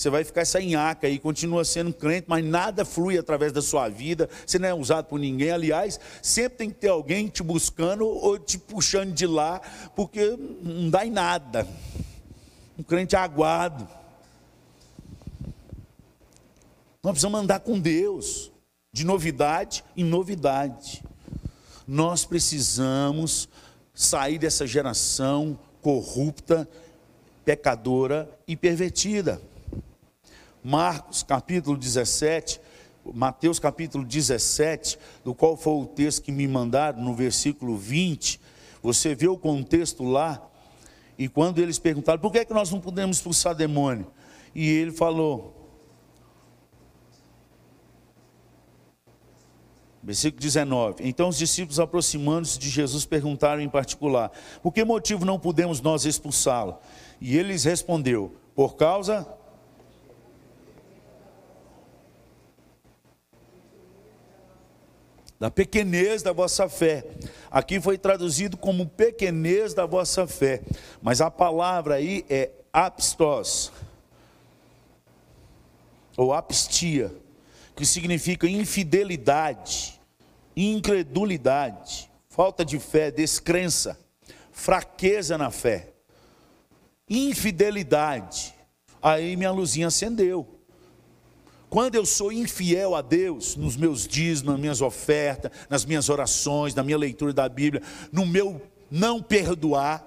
Você 0.00 0.08
vai 0.08 0.24
ficar 0.24 0.40
essa 0.40 0.58
nhaca 0.58 1.06
aí, 1.06 1.18
continua 1.18 1.62
sendo 1.62 1.92
crente, 1.92 2.24
mas 2.26 2.42
nada 2.42 2.86
flui 2.86 3.18
através 3.18 3.52
da 3.52 3.60
sua 3.60 3.86
vida, 3.90 4.30
você 4.46 4.58
não 4.58 4.66
é 4.66 4.72
usado 4.72 5.04
por 5.04 5.20
ninguém. 5.20 5.50
Aliás, 5.50 6.00
sempre 6.22 6.56
tem 6.56 6.70
que 6.70 6.76
ter 6.76 6.88
alguém 6.88 7.28
te 7.28 7.42
buscando 7.42 8.06
ou 8.06 8.38
te 8.38 8.56
puxando 8.56 9.12
de 9.12 9.26
lá, 9.26 9.60
porque 9.94 10.38
não 10.62 10.88
dá 10.88 11.04
em 11.04 11.10
nada. 11.10 11.68
Um 12.78 12.82
crente 12.82 13.14
aguado. 13.14 13.86
Nós 17.02 17.12
precisamos 17.12 17.40
andar 17.40 17.60
com 17.60 17.78
Deus, 17.78 18.50
de 18.90 19.04
novidade 19.04 19.84
em 19.94 20.04
novidade. 20.04 21.04
Nós 21.86 22.24
precisamos 22.24 23.50
sair 24.00 24.38
dessa 24.38 24.66
geração 24.66 25.58
corrupta, 25.82 26.66
pecadora 27.44 28.30
e 28.48 28.56
pervertida. 28.56 29.42
Marcos 30.64 31.22
capítulo 31.22 31.76
17, 31.76 32.58
Mateus 33.12 33.58
capítulo 33.58 34.02
17, 34.02 34.98
do 35.22 35.34
qual 35.34 35.54
foi 35.54 35.74
o 35.74 35.84
texto 35.84 36.22
que 36.22 36.32
me 36.32 36.48
mandaram, 36.48 37.02
no 37.02 37.14
versículo 37.14 37.76
20, 37.76 38.40
você 38.82 39.14
vê 39.14 39.28
o 39.28 39.36
contexto 39.36 40.02
lá, 40.02 40.48
e 41.18 41.28
quando 41.28 41.58
eles 41.58 41.78
perguntaram, 41.78 42.18
por 42.18 42.32
que, 42.32 42.38
é 42.38 42.44
que 42.46 42.54
nós 42.54 42.70
não 42.70 42.80
podemos 42.80 43.18
expulsar 43.18 43.54
demônio? 43.54 44.10
E 44.54 44.66
ele 44.66 44.92
falou, 44.92 45.59
Versículo 50.10 50.40
19. 50.40 51.08
Então 51.08 51.28
os 51.28 51.38
discípulos 51.38 51.78
aproximando-se 51.78 52.58
de 52.58 52.68
Jesus 52.68 53.04
perguntaram 53.04 53.62
em 53.62 53.68
particular: 53.68 54.32
Por 54.60 54.72
que 54.72 54.84
motivo 54.84 55.24
não 55.24 55.38
podemos 55.38 55.80
nós 55.80 56.04
expulsá-lo? 56.04 56.78
E 57.20 57.38
ele 57.38 57.52
lhes 57.52 57.62
respondeu: 57.62 58.34
Por 58.52 58.74
causa 58.74 59.24
da 65.38 65.48
pequenez 65.48 66.24
da 66.24 66.32
vossa 66.32 66.68
fé. 66.68 67.06
Aqui 67.48 67.80
foi 67.80 67.96
traduzido 67.96 68.56
como 68.56 68.88
pequenez 68.88 69.74
da 69.74 69.86
vossa 69.86 70.26
fé, 70.26 70.60
mas 71.00 71.20
a 71.20 71.30
palavra 71.30 71.94
aí 71.94 72.26
é 72.28 72.50
apistos, 72.72 73.70
ou 76.16 76.32
apistia, 76.32 77.14
que 77.76 77.86
significa 77.86 78.48
infidelidade, 78.48 79.99
incredulidade, 80.56 82.10
falta 82.28 82.64
de 82.64 82.78
fé, 82.78 83.10
descrença, 83.10 83.98
fraqueza 84.52 85.38
na 85.38 85.50
fé, 85.50 85.92
infidelidade. 87.08 88.54
Aí 89.02 89.36
minha 89.36 89.50
luzinha 89.50 89.88
acendeu. 89.88 90.46
Quando 91.68 91.94
eu 91.94 92.04
sou 92.04 92.32
infiel 92.32 92.96
a 92.96 93.00
Deus, 93.00 93.54
nos 93.54 93.76
meus 93.76 94.06
dias, 94.06 94.42
nas 94.42 94.58
minhas 94.58 94.80
ofertas, 94.80 95.52
nas 95.68 95.84
minhas 95.84 96.08
orações, 96.08 96.74
na 96.74 96.82
minha 96.82 96.98
leitura 96.98 97.32
da 97.32 97.48
Bíblia, 97.48 97.80
no 98.12 98.26
meu 98.26 98.60
não 98.90 99.22
perdoar, 99.22 100.04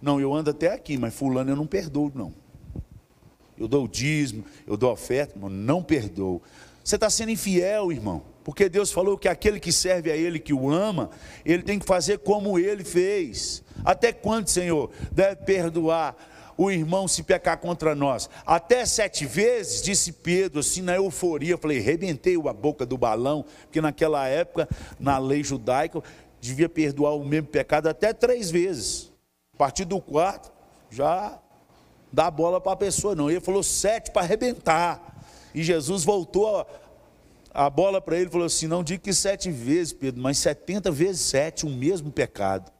não, 0.00 0.20
eu 0.20 0.34
ando 0.34 0.50
até 0.50 0.72
aqui, 0.72 0.96
mas 0.96 1.14
fulano 1.14 1.50
eu 1.50 1.56
não 1.56 1.66
perdoo, 1.66 2.10
não. 2.14 2.34
Eu 3.56 3.68
dou 3.68 3.84
o 3.84 3.88
dízimo, 3.88 4.44
eu 4.66 4.76
dou 4.76 4.92
oferta, 4.92 5.34
mas 5.40 5.52
não 5.52 5.82
perdoo. 5.82 6.42
Você 6.82 6.96
está 6.96 7.08
sendo 7.08 7.30
infiel, 7.30 7.92
irmão, 7.92 8.22
porque 8.44 8.68
Deus 8.68 8.92
falou 8.92 9.16
que 9.16 9.26
aquele 9.26 9.58
que 9.58 9.72
serve 9.72 10.12
a 10.12 10.16
Ele, 10.16 10.38
que 10.38 10.52
o 10.52 10.70
ama, 10.70 11.10
ele 11.44 11.62
tem 11.62 11.78
que 11.78 11.86
fazer 11.86 12.18
como 12.18 12.58
Ele 12.58 12.84
fez. 12.84 13.64
Até 13.82 14.12
quando, 14.12 14.48
Senhor, 14.48 14.90
deve 15.10 15.36
perdoar 15.36 16.14
o 16.56 16.70
irmão 16.70 17.08
se 17.08 17.22
pecar 17.22 17.58
contra 17.58 17.94
nós. 17.94 18.28
Até 18.46 18.84
sete 18.84 19.24
vezes, 19.24 19.82
disse 19.82 20.12
Pedro, 20.12 20.60
assim 20.60 20.82
na 20.82 20.94
euforia, 20.94 21.56
falei, 21.56 21.80
rebentei 21.80 22.36
a 22.36 22.52
boca 22.52 22.84
do 22.84 22.98
balão, 22.98 23.44
porque 23.62 23.80
naquela 23.80 24.28
época, 24.28 24.68
na 25.00 25.18
lei 25.18 25.42
judaica, 25.42 26.02
devia 26.40 26.68
perdoar 26.68 27.16
o 27.16 27.24
mesmo 27.24 27.48
pecado 27.48 27.88
até 27.88 28.12
três 28.12 28.50
vezes. 28.50 29.10
A 29.54 29.56
partir 29.56 29.86
do 29.86 30.00
quarto, 30.00 30.52
já 30.90 31.38
dá 32.12 32.30
bola 32.30 32.60
para 32.60 32.72
a 32.72 32.76
pessoa, 32.76 33.14
não. 33.14 33.30
Ele 33.30 33.40
falou 33.40 33.62
sete 33.62 34.10
para 34.10 34.22
arrebentar. 34.22 35.14
E 35.54 35.62
Jesus 35.62 36.04
voltou 36.04 36.66
a, 37.54 37.70
bola 37.70 38.00
para 38.00 38.16
ele 38.16 38.26
e 38.26 38.30
falou 38.30 38.46
assim: 38.46 38.66
não 38.66 38.82
diga 38.82 39.02
que 39.02 39.12
sete 39.12 39.50
vezes, 39.50 39.92
Pedro, 39.92 40.20
mas 40.20 40.38
setenta 40.38 40.90
vezes 40.90 41.22
sete, 41.22 41.64
o 41.64 41.70
mesmo 41.70 42.10
pecado 42.10 42.74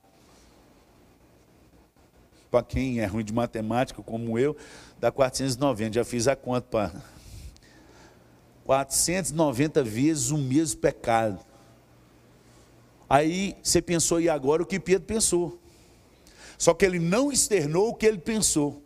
para 2.55 2.63
quem 2.63 3.01
é 3.01 3.07
ruim 3.07 3.25
de 3.25 3.33
matemática, 3.33 4.01
como 4.01 4.39
eu, 4.39 4.57
dá 5.01 5.11
490. 5.11 5.95
Já 5.95 6.05
fiz 6.05 6.29
a 6.29 6.37
conta 6.37 6.69
para 6.71 6.93
490 8.65 9.83
vezes 9.83 10.31
o 10.31 10.39
mesmo 10.39 10.81
pecado. 10.81 11.41
Aí 13.11 13.57
você 13.61 13.83
pensou, 13.83 14.21
e 14.21 14.29
agora 14.29 14.63
o 14.63 14.67
que 14.67 14.79
Pedro 14.79 15.05
pensou? 15.05 15.59
Só 16.57 16.73
que 16.73 16.85
ele 16.85 17.01
não 17.01 17.33
externou 17.33 17.89
o 17.89 17.95
que 17.95 18.07
ele 18.07 18.19
pensou. 18.19 18.81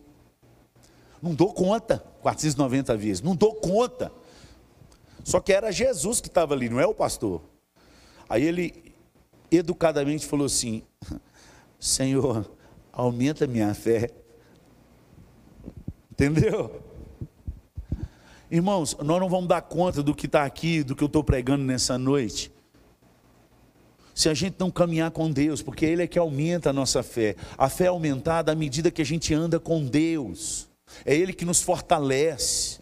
Não 1.20 1.34
dou 1.34 1.52
conta, 1.52 2.02
490 2.22 2.96
vezes, 2.96 3.20
não 3.20 3.36
dou 3.36 3.54
conta. 3.56 4.10
Só 5.28 5.40
que 5.40 5.52
era 5.52 5.70
Jesus 5.70 6.22
que 6.22 6.28
estava 6.28 6.54
ali, 6.54 6.70
não 6.70 6.80
é 6.80 6.86
o 6.86 6.94
pastor. 6.94 7.42
Aí 8.30 8.44
ele 8.44 8.94
educadamente 9.50 10.24
falou 10.24 10.46
assim: 10.46 10.82
Senhor, 11.78 12.50
aumenta 12.90 13.46
minha 13.46 13.74
fé. 13.74 14.08
Entendeu? 16.10 16.82
Irmãos, 18.50 18.96
nós 19.04 19.20
não 19.20 19.28
vamos 19.28 19.48
dar 19.48 19.60
conta 19.60 20.02
do 20.02 20.14
que 20.14 20.24
está 20.24 20.46
aqui, 20.46 20.82
do 20.82 20.96
que 20.96 21.04
eu 21.04 21.08
estou 21.08 21.22
pregando 21.22 21.62
nessa 21.62 21.98
noite. 21.98 22.50
Se 24.14 24.30
a 24.30 24.34
gente 24.34 24.56
não 24.58 24.70
caminhar 24.70 25.10
com 25.10 25.30
Deus, 25.30 25.60
porque 25.60 25.84
Ele 25.84 26.04
é 26.04 26.06
que 26.06 26.18
aumenta 26.18 26.70
a 26.70 26.72
nossa 26.72 27.02
fé. 27.02 27.36
A 27.58 27.68
fé 27.68 27.84
é 27.84 27.88
aumentada 27.88 28.52
à 28.52 28.54
medida 28.54 28.90
que 28.90 29.02
a 29.02 29.04
gente 29.04 29.34
anda 29.34 29.60
com 29.60 29.84
Deus. 29.84 30.70
É 31.04 31.14
Ele 31.14 31.34
que 31.34 31.44
nos 31.44 31.60
fortalece. 31.60 32.77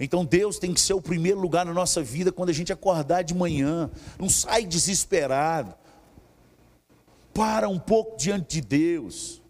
Então 0.00 0.24
Deus 0.24 0.58
tem 0.58 0.72
que 0.72 0.80
ser 0.80 0.94
o 0.94 1.02
primeiro 1.02 1.38
lugar 1.38 1.66
na 1.66 1.74
nossa 1.74 2.02
vida 2.02 2.32
quando 2.32 2.48
a 2.48 2.54
gente 2.54 2.72
acordar 2.72 3.22
de 3.22 3.34
manhã. 3.34 3.90
Não 4.18 4.30
sai 4.30 4.64
desesperado. 4.64 5.74
Para 7.34 7.68
um 7.68 7.78
pouco 7.78 8.16
diante 8.16 8.54
de 8.54 8.60
Deus. 8.62 9.42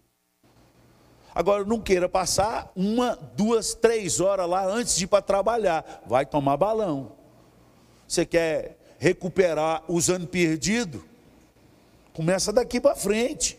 Agora, 1.33 1.63
não 1.63 1.79
queira 1.79 2.09
passar 2.09 2.69
uma, 2.75 3.17
duas, 3.37 3.73
três 3.73 4.19
horas 4.19 4.49
lá 4.49 4.65
antes 4.65 4.97
de 4.97 5.05
ir 5.05 5.07
para 5.07 5.21
trabalhar. 5.21 6.03
Vai 6.05 6.25
tomar 6.25 6.57
balão. 6.57 7.13
Você 8.05 8.25
quer 8.25 8.77
recuperar 8.99 9.83
os 9.87 10.09
anos 10.09 10.27
perdidos? 10.27 11.01
Começa 12.11 12.51
daqui 12.51 12.81
para 12.81 12.93
frente. 12.93 13.57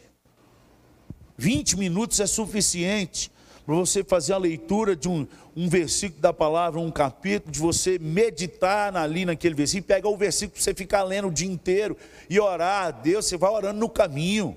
20 1.38 1.78
minutos 1.78 2.20
é 2.20 2.26
suficiente 2.26 3.31
para 3.64 3.74
você 3.74 4.02
fazer 4.02 4.32
a 4.32 4.38
leitura 4.38 4.96
de 4.96 5.08
um, 5.08 5.26
um 5.56 5.68
versículo 5.68 6.20
da 6.20 6.32
palavra, 6.32 6.80
um 6.80 6.90
capítulo, 6.90 7.52
de 7.52 7.60
você 7.60 7.98
meditar 7.98 8.96
ali 8.96 9.24
naquele 9.24 9.54
versículo, 9.54 9.86
pegar 9.86 10.08
o 10.08 10.16
versículo 10.16 10.54
para 10.54 10.62
você 10.62 10.74
ficar 10.74 11.02
lendo 11.02 11.28
o 11.28 11.32
dia 11.32 11.50
inteiro 11.50 11.96
e 12.28 12.40
orar 12.40 12.86
a 12.86 12.90
Deus, 12.90 13.26
você 13.26 13.36
vai 13.36 13.50
orando 13.50 13.78
no 13.78 13.88
caminho. 13.88 14.56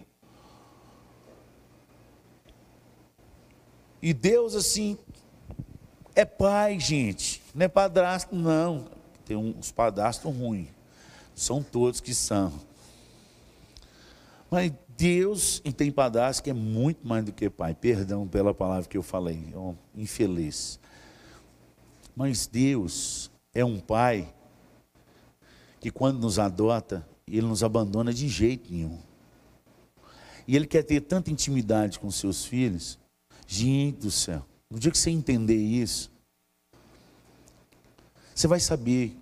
E 4.01 4.13
Deus, 4.13 4.55
assim, 4.55 4.97
é 6.15 6.25
pai, 6.25 6.79
gente. 6.79 7.41
Não 7.53 7.65
é 7.65 7.67
padrasto, 7.67 8.35
não. 8.35 8.85
Tem 9.25 9.35
uns 9.35 9.71
padrastos 9.71 10.35
ruins. 10.35 10.67
São 11.35 11.61
todos 11.61 11.99
que 11.99 12.13
são. 12.13 12.53
Mas 14.49 14.71
Deus 14.97 15.61
tem 15.75 15.91
padrasto 15.91 16.43
que 16.43 16.49
é 16.49 16.53
muito 16.53 17.05
mais 17.07 17.25
do 17.25 17.31
que 17.31 17.49
pai. 17.49 17.75
Perdão 17.75 18.27
pela 18.27 18.53
palavra 18.53 18.87
que 18.87 18.97
eu 18.97 19.03
falei. 19.03 19.53
É 19.53 20.01
infeliz. 20.01 20.79
Mas 22.15 22.47
Deus 22.47 23.29
é 23.53 23.63
um 23.65 23.79
pai 23.79 24.33
que 25.79 25.91
quando 25.91 26.19
nos 26.19 26.39
adota, 26.39 27.05
ele 27.27 27.45
nos 27.45 27.63
abandona 27.63 28.13
de 28.13 28.27
jeito 28.27 28.71
nenhum. 28.71 28.99
E 30.47 30.55
ele 30.55 30.67
quer 30.67 30.83
ter 30.83 31.01
tanta 31.01 31.31
intimidade 31.31 31.99
com 31.99 32.09
seus 32.11 32.45
filhos 32.45 32.97
Gente 33.47 33.99
do 33.99 34.11
céu. 34.11 34.45
No 34.69 34.79
dia 34.79 34.91
que 34.91 34.97
você 34.97 35.11
entender 35.11 35.55
isso, 35.55 36.11
você 38.33 38.47
vai 38.47 38.59
saber. 38.59 39.15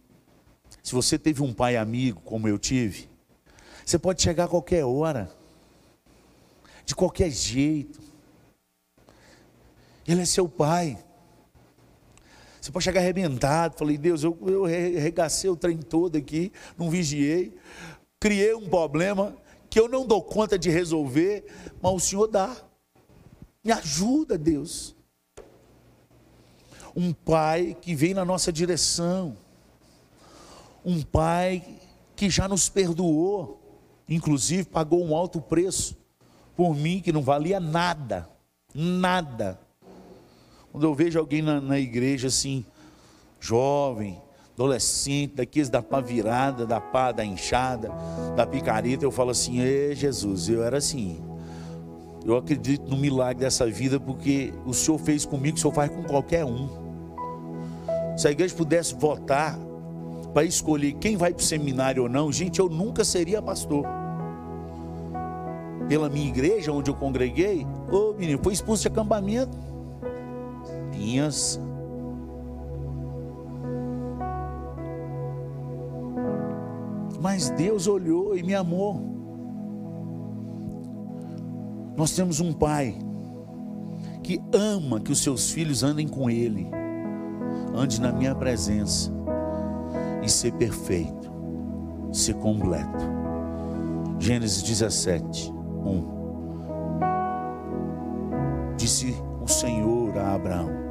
Se 0.82 0.93
você 0.93 1.17
teve 1.17 1.41
um 1.41 1.53
pai 1.53 1.78
amigo, 1.78 2.21
como 2.21 2.47
eu 2.47 2.57
tive, 2.57 3.09
você 3.86 3.97
pode 3.99 4.21
chegar 4.21 4.45
a 4.45 4.47
qualquer 4.47 4.84
hora, 4.84 5.32
de 6.86 6.95
qualquer 6.95 7.29
jeito. 7.29 7.99
Ele 10.07 10.21
é 10.21 10.25
seu 10.25 10.47
pai. 10.47 10.97
Você 12.59 12.71
pode 12.71 12.86
chegar 12.86 13.01
arrebentado. 13.01 13.77
Falei, 13.77 13.97
Deus, 13.97 14.23
eu, 14.23 14.38
eu 14.47 14.63
regacei 14.63 15.49
o 15.49 15.55
trem 15.55 15.77
todo 15.77 16.17
aqui, 16.17 16.51
não 16.77 16.89
vigiei, 16.89 17.55
criei 18.19 18.53
um 18.53 18.69
problema 18.69 19.36
que 19.69 19.79
eu 19.79 19.89
não 19.89 20.05
dou 20.05 20.21
conta 20.21 20.57
de 20.57 20.69
resolver, 20.69 21.45
mas 21.81 21.93
o 21.93 21.99
Senhor 21.99 22.27
dá. 22.27 22.55
Me 23.63 23.71
ajuda, 23.71 24.38
Deus. 24.38 24.95
Um 26.95 27.11
pai 27.11 27.75
que 27.81 27.95
vem 27.95 28.13
na 28.13 28.23
nossa 28.23 28.51
direção. 28.51 29.36
Um 30.86 31.01
pai 31.01 31.79
que 32.15 32.29
já 32.29 32.47
nos 32.47 32.69
perdoou, 32.69 33.59
inclusive 34.07 34.65
pagou 34.65 35.03
um 35.03 35.15
alto 35.15 35.41
preço 35.41 36.03
por 36.56 36.76
mim 36.76 36.99
que 36.99 37.12
não 37.12 37.22
valia 37.22 37.60
nada, 37.60 38.28
nada. 38.74 39.60
Quando 40.72 40.86
eu 40.86 40.93
vejo 40.93 41.20
alguém 41.20 41.41
na, 41.41 41.62
na 41.62 41.80
igreja 41.80 42.28
assim, 42.28 42.66
jovem, 43.39 44.20
adolescente, 44.54 45.36
daqueles 45.36 45.70
da 45.70 45.82
pá 45.82 45.99
virada, 45.99 46.66
da 46.66 46.80
pá 46.80 47.12
da 47.12 47.26
enxada, 47.26 47.91
da 48.36 48.45
picareta, 48.45 49.04
eu 49.04 49.12
falo 49.12 49.32
assim: 49.32 49.60
Ê 49.60 49.95
Jesus, 49.95 50.49
eu 50.49 50.64
era 50.64 50.78
assim. 50.78 51.22
Eu 52.26 52.38
acredito 52.38 52.89
no 52.89 52.95
milagre 52.95 53.43
dessa 53.43 53.66
vida 53.68 53.99
porque 53.99 54.54
o 54.66 54.74
Senhor 54.74 54.97
fez 54.97 55.26
comigo, 55.26 55.58
o 55.58 55.60
Senhor 55.60 55.74
faz 55.74 55.91
com 55.91 56.04
qualquer 56.04 56.45
um. 56.45 56.70
Se 58.16 58.28
a 58.28 58.32
igreja 58.32 58.56
pudesse 58.56 58.95
votar 58.95 59.60
para 60.34 60.45
escolher 60.45 60.93
quem 60.93 61.18
vai 61.18 61.34
para 61.34 61.41
o 61.41 61.45
seminário 61.45 62.04
ou 62.04 62.10
não, 62.10 62.32
gente, 62.32 62.60
eu 62.60 62.70
nunca 62.70 63.04
seria 63.04 63.41
pastor. 63.41 63.86
Pela 65.88 66.09
minha 66.09 66.27
igreja, 66.27 66.71
onde 66.71 66.89
eu 66.89 66.95
congreguei, 66.95 67.65
ô 67.91 68.13
menino, 68.13 68.39
foi 68.41 68.53
expulso 68.53 68.84
de 68.84 68.88
acampamento 68.88 69.57
minhas. 71.03 71.59
Mas 77.21 77.49
Deus 77.51 77.88
olhou 77.88 78.38
e 78.38 78.43
me 78.43 78.53
amou. 78.53 79.11
Nós 81.95 82.11
temos 82.15 82.39
um 82.39 82.51
pai 82.51 82.97
que 84.23 84.41
ama 84.51 84.99
que 84.99 85.11
os 85.11 85.21
seus 85.21 85.51
filhos 85.51 85.84
andem 85.84 86.07
com 86.07 86.29
ele, 86.29 86.67
ande 87.75 88.01
na 88.01 88.11
minha 88.11 88.34
presença 88.34 89.11
e 90.23 90.29
ser 90.29 90.53
perfeito, 90.53 91.31
ser 92.11 92.34
completo. 92.36 93.13
Gênesis 94.19 94.63
17, 94.63 95.53
1. 95.86 96.23
Disse 98.77 99.15
o 99.41 99.47
Senhor 99.47 100.17
a 100.17 100.36
Abraão: 100.36 100.84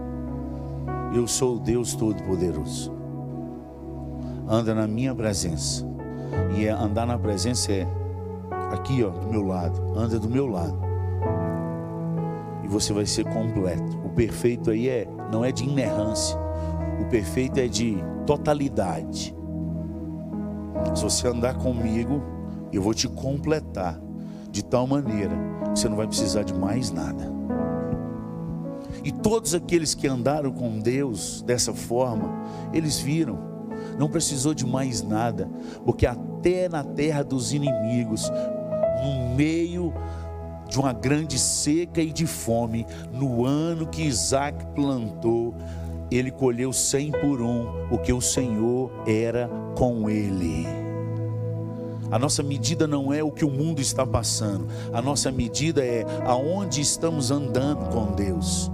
eu 1.14 1.26
sou 1.26 1.56
o 1.56 1.60
Deus 1.60 1.94
Todo-Poderoso. 1.94 2.90
Anda 4.48 4.74
na 4.74 4.86
minha 4.86 5.14
presença. 5.14 5.86
E 6.56 6.66
é, 6.66 6.70
andar 6.70 7.06
na 7.06 7.18
presença 7.18 7.70
é 7.70 7.86
aqui, 8.70 9.04
ó, 9.04 9.10
do 9.10 9.28
meu 9.28 9.42
lado. 9.42 9.78
Anda 9.94 10.18
do 10.18 10.28
meu 10.28 10.46
lado. 10.46 10.78
E 12.64 12.68
você 12.68 12.94
vai 12.94 13.04
ser 13.04 13.26
completo. 13.26 13.98
O 14.02 14.08
perfeito 14.08 14.70
aí 14.70 14.88
é 14.88 15.06
não 15.30 15.44
é 15.44 15.52
de 15.52 15.64
inerrância. 15.64 16.38
O 16.98 17.04
perfeito 17.10 17.60
é 17.60 17.66
de 17.66 17.98
totalidade. 18.26 19.36
Se 20.94 21.02
você 21.02 21.28
andar 21.28 21.58
comigo, 21.58 22.22
eu 22.72 22.80
vou 22.80 22.94
te 22.94 23.06
completar 23.06 24.00
de 24.52 24.62
tal 24.62 24.86
maneira 24.86 25.34
que 25.72 25.80
você 25.80 25.88
não 25.88 25.96
vai 25.96 26.06
precisar 26.06 26.44
de 26.44 26.54
mais 26.54 26.92
nada. 26.92 27.32
E 29.02 29.10
todos 29.10 29.54
aqueles 29.54 29.94
que 29.94 30.06
andaram 30.06 30.52
com 30.52 30.78
Deus 30.78 31.42
dessa 31.42 31.72
forma, 31.72 32.30
eles 32.72 33.00
viram, 33.00 33.38
não 33.98 34.08
precisou 34.08 34.54
de 34.54 34.66
mais 34.66 35.02
nada, 35.02 35.48
porque 35.84 36.06
até 36.06 36.68
na 36.68 36.84
terra 36.84 37.24
dos 37.24 37.52
inimigos, 37.52 38.30
no 39.02 39.34
meio 39.34 39.92
de 40.68 40.78
uma 40.78 40.92
grande 40.92 41.38
seca 41.38 42.00
e 42.00 42.12
de 42.12 42.26
fome, 42.26 42.86
no 43.12 43.44
ano 43.44 43.86
que 43.86 44.02
Isaac 44.02 44.64
plantou, 44.74 45.54
ele 46.10 46.30
colheu 46.30 46.72
cem 46.72 47.10
por 47.10 47.40
um, 47.40 47.88
porque 47.88 48.12
o 48.12 48.20
Senhor 48.20 48.92
era 49.06 49.48
com 49.76 50.08
ele. 50.08 50.91
A 52.12 52.18
nossa 52.18 52.42
medida 52.42 52.86
não 52.86 53.10
é 53.10 53.22
o 53.24 53.32
que 53.32 53.42
o 53.42 53.50
mundo 53.50 53.80
está 53.80 54.06
passando, 54.06 54.68
a 54.92 55.00
nossa 55.00 55.32
medida 55.32 55.82
é 55.82 56.04
aonde 56.26 56.82
estamos 56.82 57.30
andando 57.30 57.88
com 57.88 58.12
Deus. 58.12 58.70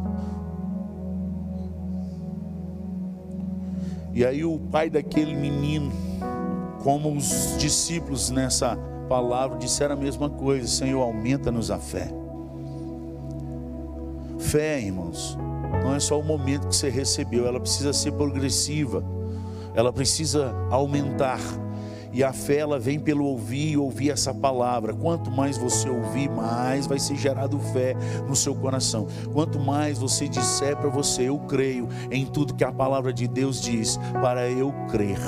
E 4.13 4.25
aí 4.25 4.45
o 4.45 4.59
pai 4.59 4.91
daquele 4.91 5.37
menino, 5.37 5.93
como 6.83 7.17
os 7.17 7.57
discípulos 7.59 8.29
nessa 8.29 8.77
palavra 9.09 9.57
disseram 9.57 9.95
a 9.95 9.99
mesma 9.99 10.29
coisa: 10.29 10.67
Senhor, 10.67 11.01
aumenta-nos 11.01 11.71
a 11.71 11.79
fé. 11.79 12.13
Fé, 14.41 14.81
irmãos, 14.81 15.39
não 15.85 15.95
é 15.95 16.01
só 16.01 16.19
o 16.19 16.25
momento 16.25 16.67
que 16.67 16.75
você 16.75 16.89
recebeu, 16.89 17.47
ela 17.47 17.61
precisa 17.61 17.93
ser 17.93 18.11
progressiva, 18.11 19.05
ela 19.77 19.93
precisa 19.93 20.53
aumentar. 20.73 21.39
E 22.13 22.25
a 22.25 22.33
fé 22.33 22.59
ela 22.59 22.79
vem 22.79 22.99
pelo 22.99 23.25
ouvir 23.25 23.73
e 23.73 23.77
ouvir 23.77 24.11
essa 24.11 24.33
palavra. 24.33 24.95
Quanto 24.95 25.31
mais 25.31 25.57
você 25.57 25.89
ouvir, 25.89 26.29
mais 26.31 26.87
vai 26.87 26.99
ser 26.99 27.17
gerado 27.17 27.59
fé 27.59 27.95
no 28.27 28.35
seu 28.35 28.55
coração. 28.55 29.07
Quanto 29.33 29.59
mais 29.59 29.99
você 29.99 30.29
disser 30.29 30.77
para 30.77 30.89
você, 30.89 31.29
eu 31.29 31.39
creio 31.41 31.89
em 32.11 32.25
tudo 32.25 32.55
que 32.55 32.65
a 32.65 32.73
palavra 32.73 33.13
de 33.13 33.27
Deus 33.27 33.61
diz, 33.61 33.99
para 34.21 34.49
eu 34.49 34.73
crer 34.89 35.19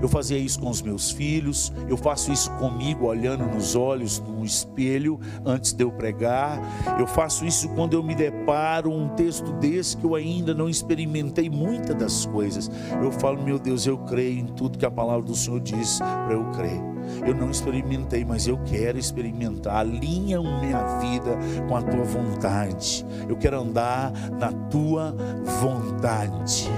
eu 0.00 0.08
fazia 0.08 0.38
isso 0.38 0.60
com 0.60 0.70
os 0.70 0.82
meus 0.82 1.10
filhos, 1.10 1.72
eu 1.88 1.96
faço 1.96 2.32
isso 2.32 2.50
comigo, 2.52 3.06
olhando 3.06 3.44
nos 3.44 3.74
olhos 3.74 4.18
no 4.20 4.44
espelho 4.44 5.18
antes 5.44 5.72
de 5.72 5.82
eu 5.84 5.90
pregar. 5.90 6.60
Eu 6.98 7.06
faço 7.06 7.44
isso 7.44 7.68
quando 7.70 7.94
eu 7.94 8.02
me 8.02 8.14
deparo 8.14 8.90
um 8.90 9.08
texto 9.10 9.52
desse 9.54 9.96
que 9.96 10.04
eu 10.04 10.14
ainda 10.14 10.54
não 10.54 10.68
experimentei 10.68 11.50
muitas 11.50 11.96
das 11.96 12.26
coisas. 12.26 12.70
Eu 13.02 13.12
falo, 13.12 13.42
meu 13.42 13.58
Deus, 13.58 13.86
eu 13.86 13.98
creio 13.98 14.40
em 14.40 14.46
tudo 14.46 14.78
que 14.78 14.86
a 14.86 14.90
palavra 14.90 15.22
do 15.22 15.34
Senhor 15.34 15.60
diz 15.60 15.98
para 15.98 16.32
eu 16.32 16.44
crer. 16.52 16.80
Eu 17.26 17.34
não 17.34 17.50
experimentei, 17.50 18.24
mas 18.24 18.46
eu 18.46 18.58
quero 18.64 18.98
experimentar. 18.98 19.76
Alinha 19.76 20.40
minha 20.40 20.98
vida 20.98 21.38
com 21.66 21.76
a 21.76 21.82
tua 21.82 22.04
vontade. 22.04 23.04
Eu 23.28 23.36
quero 23.36 23.60
andar 23.60 24.12
na 24.38 24.52
tua 24.52 25.14
vontade. 25.60 26.68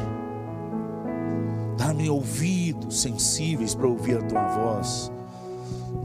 Dá-me 1.81 2.11
ouvidos 2.11 3.01
sensíveis 3.01 3.75
para 3.75 3.89
ouvir 3.89 4.19
a 4.19 4.23
tua 4.23 4.47
voz. 4.49 5.11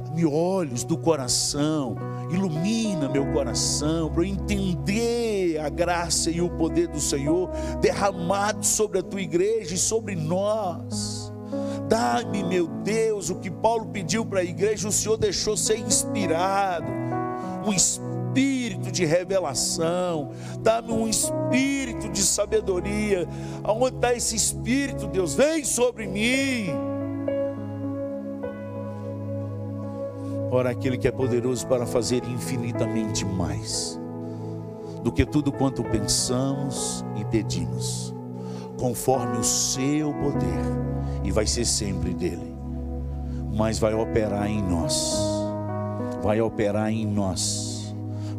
Dá-me 0.05 0.25
olhos 0.25 0.85
do 0.85 0.97
coração. 0.97 1.97
Ilumina 2.31 3.09
meu 3.09 3.25
coração 3.33 4.09
para 4.09 4.23
eu 4.23 4.27
entender 4.27 5.59
a 5.59 5.67
graça 5.67 6.31
e 6.31 6.41
o 6.41 6.49
poder 6.49 6.87
do 6.87 7.01
Senhor 7.01 7.49
derramado 7.81 8.65
sobre 8.65 8.99
a 8.99 9.03
tua 9.03 9.21
igreja 9.21 9.75
e 9.75 9.77
sobre 9.77 10.15
nós. 10.15 11.29
Dá-me, 11.89 12.41
meu 12.41 12.67
Deus, 12.67 13.29
o 13.29 13.35
que 13.35 13.51
Paulo 13.51 13.87
pediu 13.87 14.25
para 14.25 14.39
a 14.39 14.45
igreja, 14.45 14.87
o 14.87 14.93
Senhor 14.93 15.17
deixou 15.17 15.57
ser 15.57 15.77
inspirado. 15.77 16.87
Um 17.67 17.73
espírito 17.73 18.14
espírito 18.35 18.91
de 18.91 19.05
revelação, 19.05 20.31
dá-me 20.59 20.91
um 20.91 21.07
espírito 21.07 22.09
de 22.09 22.21
sabedoria. 22.21 23.25
Aonde 23.63 23.95
está 23.95 24.13
esse 24.13 24.35
espírito, 24.35 25.07
Deus? 25.07 25.33
Vem 25.33 25.63
sobre 25.63 26.05
mim. 26.05 26.67
Ora, 30.51 30.71
aquele 30.71 30.97
que 30.97 31.07
é 31.07 31.11
poderoso 31.11 31.65
para 31.65 31.85
fazer 31.85 32.23
infinitamente 32.25 33.25
mais 33.25 33.99
do 35.01 35.11
que 35.11 35.25
tudo 35.25 35.51
quanto 35.51 35.83
pensamos 35.83 37.05
e 37.15 37.23
pedimos, 37.25 38.13
conforme 38.77 39.37
o 39.37 39.43
seu 39.43 40.13
poder, 40.13 41.23
e 41.23 41.31
vai 41.31 41.45
ser 41.45 41.65
sempre 41.65 42.13
dele, 42.13 42.55
mas 43.53 43.77
vai 43.79 43.93
operar 43.93 44.47
em 44.47 44.61
nós, 44.63 45.19
vai 46.23 46.41
operar 46.41 46.89
em 46.89 47.05
nós 47.05 47.74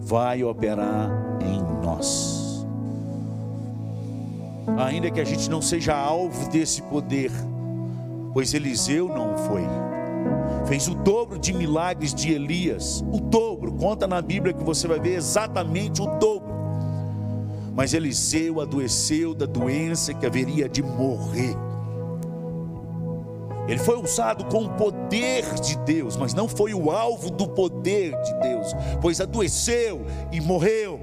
vai 0.06 0.44
operar 0.44 1.10
em 1.40 1.84
nós. 1.84 2.64
Ainda 4.78 5.10
que 5.10 5.20
a 5.20 5.24
gente 5.24 5.50
não 5.50 5.60
seja 5.60 5.96
alvo 5.96 6.48
desse 6.48 6.80
poder, 6.82 7.32
pois 8.32 8.54
Eliseu 8.54 9.08
não 9.08 9.36
foi. 9.36 9.64
Fez 10.68 10.86
o 10.86 10.94
dobro 10.94 11.40
de 11.40 11.52
milagres 11.52 12.14
de 12.14 12.32
Elias, 12.32 13.04
o 13.12 13.18
dobro, 13.18 13.72
conta 13.72 14.06
na 14.06 14.22
Bíblia 14.22 14.54
que 14.54 14.62
você 14.62 14.86
vai 14.86 15.00
ver 15.00 15.16
exatamente 15.16 16.00
o 16.00 16.06
dobro. 16.18 16.54
Mas 17.74 17.92
Eliseu 17.92 18.60
adoeceu 18.60 19.34
da 19.34 19.44
doença 19.44 20.14
que 20.14 20.24
haveria 20.24 20.68
de 20.68 20.84
morrer. 20.84 21.56
Ele 23.68 23.78
foi 23.78 23.96
usado 23.96 24.44
com 24.46 24.64
o 24.64 24.70
poder 24.70 25.44
de 25.60 25.76
Deus, 25.78 26.16
mas 26.16 26.32
não 26.32 26.48
foi 26.48 26.72
o 26.72 26.90
alvo 26.90 27.30
do 27.30 27.48
poder 27.48 28.14
de 28.22 28.34
Deus, 28.40 28.68
pois 29.00 29.20
adoeceu 29.20 30.04
e 30.30 30.40
morreu. 30.40 31.00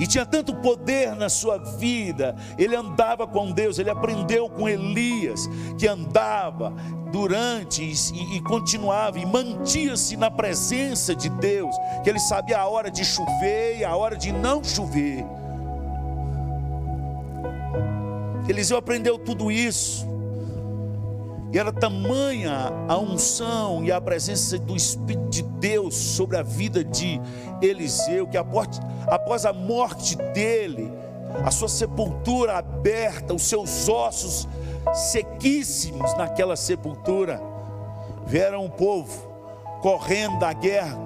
E 0.00 0.06
tinha 0.06 0.26
tanto 0.26 0.54
poder 0.56 1.14
na 1.14 1.28
sua 1.28 1.58
vida, 1.58 2.34
ele 2.58 2.74
andava 2.74 3.26
com 3.26 3.52
Deus, 3.52 3.78
ele 3.78 3.90
aprendeu 3.90 4.48
com 4.48 4.68
Elias, 4.68 5.48
que 5.78 5.86
andava 5.86 6.72
durante 7.12 7.82
e, 7.82 8.36
e 8.36 8.40
continuava 8.42 9.18
e 9.18 9.26
mantinha-se 9.26 10.16
na 10.16 10.30
presença 10.30 11.14
de 11.14 11.28
Deus, 11.28 11.76
que 12.02 12.10
ele 12.10 12.18
sabia 12.18 12.58
a 12.58 12.66
hora 12.66 12.90
de 12.90 13.04
chover 13.04 13.78
e 13.78 13.84
a 13.84 13.94
hora 13.94 14.16
de 14.16 14.32
não 14.32 14.64
chover. 14.64 15.24
Eliseu 18.52 18.76
aprendeu 18.76 19.18
tudo 19.18 19.50
isso. 19.50 20.06
E 21.50 21.58
era 21.58 21.72
tamanha 21.72 22.70
a 22.86 22.98
unção 22.98 23.82
e 23.82 23.90
a 23.90 23.98
presença 23.98 24.58
do 24.58 24.76
Espírito 24.76 25.30
de 25.30 25.42
Deus 25.42 25.94
sobre 25.94 26.36
a 26.36 26.42
vida 26.42 26.84
de 26.84 27.18
Eliseu, 27.62 28.26
que 28.26 28.36
após 28.36 29.46
a 29.46 29.52
morte 29.54 30.16
dele, 30.34 30.92
a 31.44 31.50
sua 31.50 31.68
sepultura 31.68 32.58
aberta, 32.58 33.32
os 33.32 33.42
seus 33.42 33.88
ossos 33.88 34.46
sequíssimos 34.92 36.14
naquela 36.18 36.54
sepultura, 36.54 37.40
vieram 38.26 38.66
o 38.66 38.70
povo 38.70 39.30
correndo 39.80 40.38
da 40.38 40.52
guerra, 40.52 40.98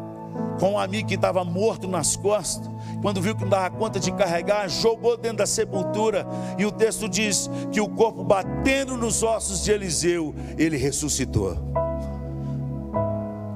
com 0.58 0.72
um 0.72 0.78
amigo 0.78 1.08
que 1.08 1.14
estava 1.14 1.44
morto 1.44 1.86
nas 1.86 2.16
costas, 2.16 2.68
quando 3.06 3.20
viu 3.20 3.36
que 3.36 3.42
não 3.42 3.50
dava 3.50 3.70
conta 3.70 4.00
de 4.00 4.10
carregar, 4.10 4.68
jogou 4.68 5.16
dentro 5.16 5.36
da 5.36 5.46
sepultura. 5.46 6.26
E 6.58 6.66
o 6.66 6.72
texto 6.72 7.08
diz 7.08 7.48
que 7.70 7.80
o 7.80 7.88
corpo 7.88 8.24
batendo 8.24 8.96
nos 8.96 9.22
ossos 9.22 9.62
de 9.62 9.70
Eliseu, 9.70 10.34
ele 10.58 10.76
ressuscitou. 10.76 11.56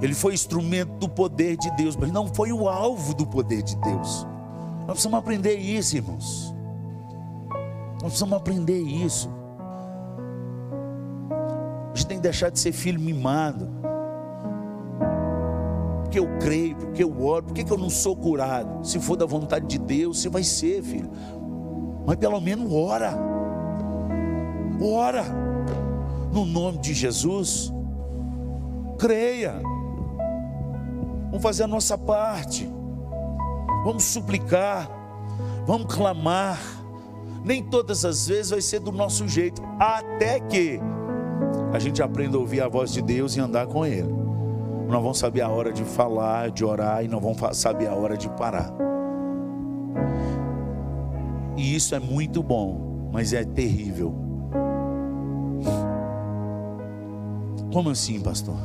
Ele 0.01 0.15
foi 0.15 0.35
instrumento 0.35 0.93
do 0.93 1.09
poder 1.09 1.57
de 1.57 1.69
Deus, 1.73 1.97
mas 1.97 2.13
não 2.13 2.33
foi 2.33 2.53
o 2.53 2.69
alvo 2.69 3.13
do 3.13 3.27
poder 3.27 3.61
de 3.65 3.75
Deus. 3.79 4.25
Nós 4.83 4.91
precisamos 4.91 5.19
aprender 5.19 5.57
isso, 5.57 5.97
irmãos. 5.97 6.55
Nós 7.95 8.03
precisamos 8.03 8.37
aprender 8.37 8.79
isso. 8.79 9.29
A 11.93 11.97
gente 11.97 12.07
tem 12.07 12.19
que 12.19 12.23
deixar 12.23 12.51
de 12.51 12.61
ser 12.61 12.71
filho 12.71 13.01
mimado 13.01 13.69
porque 16.11 16.19
eu 16.19 16.27
creio, 16.41 16.75
porque 16.75 17.05
eu 17.05 17.23
oro, 17.25 17.45
porque 17.45 17.63
que 17.63 17.73
eu 17.73 17.79
não 17.79 17.89
sou 17.89 18.17
curado? 18.17 18.85
Se 18.85 18.99
for 18.99 19.15
da 19.15 19.25
vontade 19.25 19.65
de 19.69 19.79
Deus, 19.79 20.21
você 20.21 20.29
vai 20.29 20.43
ser, 20.43 20.83
filho. 20.83 21.09
Mas 22.05 22.17
pelo 22.17 22.41
menos 22.41 22.69
ora. 22.73 23.17
Ora. 24.83 25.25
No 26.33 26.45
nome 26.45 26.79
de 26.79 26.95
Jesus. 26.95 27.73
Creia. 28.99 29.63
Vamos 31.27 31.43
fazer 31.43 31.63
a 31.63 31.69
nossa 31.69 31.97
parte. 31.97 32.69
Vamos 33.85 34.03
suplicar. 34.03 34.91
Vamos 35.65 35.95
clamar. 35.95 36.59
Nem 37.45 37.63
todas 37.63 38.05
as 38.05 38.27
vezes 38.27 38.51
vai 38.51 38.61
ser 38.61 38.81
do 38.81 38.91
nosso 38.91 39.29
jeito, 39.29 39.63
até 39.79 40.41
que 40.41 40.81
a 41.73 41.79
gente 41.79 42.03
aprenda 42.03 42.37
a 42.37 42.41
ouvir 42.41 42.61
a 42.61 42.69
voz 42.69 42.93
de 42.93 43.01
Deus 43.01 43.37
e 43.37 43.41
andar 43.41 43.69
com 43.69 43.87
Ele 43.87 44.30
não 44.91 45.03
vão 45.03 45.15
saber 45.15 45.41
a 45.43 45.49
hora 45.49 45.73
de 45.73 45.85
falar, 45.85 46.51
de 46.51 46.65
orar 46.65 47.05
e 47.05 47.09
não 47.09 47.21
vão 47.21 47.35
saber 47.53 47.87
a 47.87 47.95
hora 47.95 48.17
de 48.17 48.29
parar. 48.31 48.73
E 51.57 51.75
isso 51.75 51.95
é 51.95 52.01
muito 52.01 52.43
bom, 52.43 53.11
mas 53.13 53.33
é 53.33 53.45
terrível. 53.45 54.15
Como 57.73 57.91
assim, 57.91 58.21
pastor? 58.21 58.57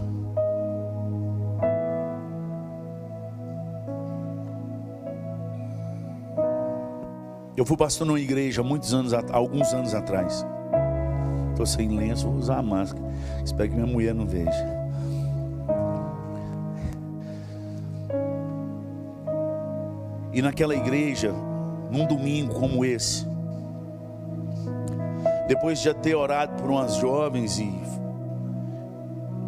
Eu 7.55 7.65
fui 7.65 7.77
pastor 7.77 8.05
numa 8.05 8.19
igreja 8.19 8.61
muitos 8.61 8.93
anos, 8.93 9.13
alguns 9.13 9.73
anos 9.73 9.93
atrás. 9.93 10.45
Estou 11.51 11.65
sem 11.65 11.87
lenço, 11.87 12.27
vou 12.29 12.37
usar 12.37 12.57
a 12.57 12.63
máscara. 12.63 13.05
Espero 13.43 13.69
que 13.69 13.75
minha 13.75 13.87
mulher 13.87 14.13
não 14.13 14.25
veja. 14.25 14.74
E 20.35 20.41
naquela 20.41 20.75
igreja, 20.75 21.33
num 21.89 22.05
domingo 22.05 22.55
como 22.55 22.83
esse, 22.83 23.25
depois 25.47 25.79
de 25.79 25.85
já 25.85 25.93
ter 25.93 26.13
orado 26.13 26.61
por 26.61 26.69
umas 26.69 26.97
jovens 26.97 27.57
e, 27.57 27.73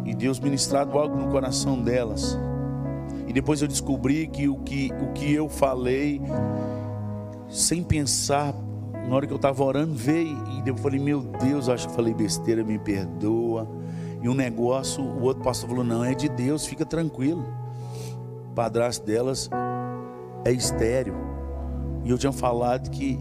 e 0.06 0.14
Deus 0.14 0.40
ministrado 0.40 0.98
algo 0.98 1.14
no 1.14 1.28
coração 1.28 1.78
delas, 1.78 2.38
e 3.26 3.34
depois 3.34 3.60
eu 3.60 3.68
descobri 3.68 4.28
que 4.28 4.48
o 4.48 4.56
que, 4.60 4.90
o 5.02 5.12
que 5.12 5.30
eu 5.30 5.46
falei, 5.50 6.22
sem 7.50 7.82
pensar, 7.82 8.54
na 9.06 9.14
hora 9.14 9.26
que 9.26 9.32
eu 9.34 9.36
estava 9.36 9.62
orando, 9.62 9.92
veio, 9.94 10.42
e 10.64 10.66
eu 10.66 10.76
falei, 10.78 10.98
meu 10.98 11.20
Deus, 11.20 11.68
acho 11.68 11.86
que 11.86 11.94
falei 11.94 12.14
besteira, 12.14 12.64
me 12.64 12.78
perdoa. 12.78 13.68
E 14.22 14.28
um 14.28 14.34
negócio, 14.34 15.04
o 15.04 15.24
outro 15.24 15.44
pastor 15.44 15.68
falou, 15.68 15.84
não, 15.84 16.02
é 16.02 16.14
de 16.14 16.30
Deus, 16.30 16.64
fica 16.64 16.86
tranquilo. 16.86 17.44
O 18.50 18.54
padrasto 18.54 19.04
delas 19.04 19.50
é 20.48 20.52
estéreo. 20.52 21.14
E 22.04 22.10
eu 22.10 22.18
tinha 22.18 22.32
falado 22.32 22.90
que 22.90 23.18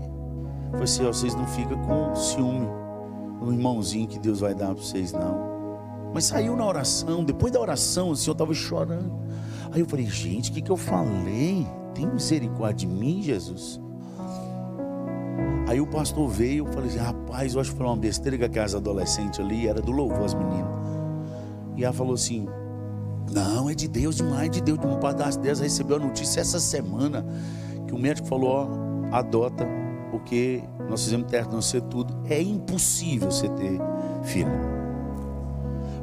foi 0.71 0.83
assim, 0.83 1.05
ó, 1.05 1.07
vocês 1.07 1.35
não 1.35 1.45
ficam 1.47 1.77
com 1.81 2.15
ciúme 2.15 2.67
no 3.41 3.53
irmãozinho 3.53 4.07
que 4.07 4.19
Deus 4.19 4.39
vai 4.39 4.53
dar 4.53 4.67
para 4.67 4.75
vocês, 4.75 5.11
não. 5.11 5.47
Mas 6.13 6.25
saiu 6.25 6.55
na 6.55 6.65
oração, 6.65 7.23
depois 7.23 7.51
da 7.51 7.59
oração, 7.59 8.11
assim, 8.11 8.27
eu 8.27 8.31
estava 8.31 8.53
chorando. 8.53 9.11
Aí 9.71 9.81
eu 9.81 9.85
falei, 9.85 10.05
gente, 10.05 10.49
o 10.49 10.53
que, 10.53 10.61
que 10.61 10.71
eu 10.71 10.77
falei? 10.77 11.67
Tem 11.93 12.07
misericórdia 12.07 12.87
de 12.87 12.93
mim, 12.93 13.21
Jesus? 13.21 13.79
Aí 15.67 15.81
o 15.81 15.87
pastor 15.87 16.29
veio, 16.29 16.65
eu 16.65 16.71
falei 16.71 16.89
assim, 16.89 16.99
rapaz, 16.99 17.53
eu 17.53 17.59
acho 17.59 17.71
que 17.71 17.77
foi 17.77 17.85
uma 17.85 17.97
besteira 17.97 18.37
que 18.37 18.45
aquelas 18.45 18.73
adolescentes 18.73 19.39
ali, 19.39 19.67
era 19.67 19.81
do 19.81 19.91
louvor 19.91 20.23
as 20.23 20.33
meninas. 20.33 20.71
E 21.75 21.83
ela 21.83 21.93
falou 21.93 22.13
assim, 22.13 22.47
não, 23.31 23.69
é 23.69 23.75
de 23.75 23.87
Deus 23.87 24.15
demais, 24.15 24.49
de 24.49 24.61
Deus. 24.61 24.79
De 24.79 24.87
um 24.87 24.97
pedaço 24.99 25.39
dessa 25.39 25.63
recebeu 25.63 25.97
a 25.97 25.99
notícia 25.99 26.39
essa 26.41 26.59
semana 26.59 27.25
que 27.87 27.93
o 27.93 27.97
médico 27.97 28.27
falou: 28.27 28.49
ó, 29.11 29.15
adota, 29.15 29.67
porque 30.11 30.63
nós 30.89 31.03
fizemos 31.03 31.29
teste 31.29 31.53
não 31.53 31.61
ser 31.61 31.81
tudo. 31.83 32.17
É 32.29 32.41
impossível 32.41 33.31
você 33.31 33.49
ter 33.49 33.79
filho. 34.23 34.51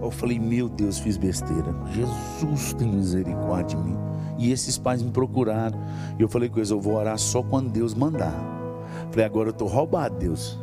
Eu 0.03 0.11
falei: 0.11 0.39
meu 0.39 0.69
Deus, 0.69 0.99
fiz 0.99 1.17
besteira. 1.17 1.75
Jesus 1.93 2.75
tem 2.75 2.89
misericórdia 2.89 3.79
de 3.79 3.85
mim. 3.85 3.97
E 4.37 4.53
esses 4.53 4.77
pais 4.77 5.03
me 5.03 5.11
procuraram. 5.11 5.79
E 6.19 6.23
eu 6.23 6.29
falei 6.29 6.49
com 6.49 6.59
eles: 6.59 6.71
eu 6.71 6.81
vou 6.81 6.95
orar 6.95 7.19
só 7.19 7.43
quando 7.43 7.71
Deus 7.71 7.95
mandar. 7.95 8.35
Falei: 9.11 9.25
agora 9.25 9.49
eu 9.49 9.53
estou 9.53 9.69
roubado, 9.69 10.17
Deus. 10.19 10.59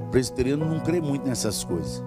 O 0.00 0.10
presbiteriano 0.10 0.64
não 0.64 0.80
crê 0.80 1.00
muito 1.00 1.26
nessas 1.28 1.62
coisas. 1.62 2.02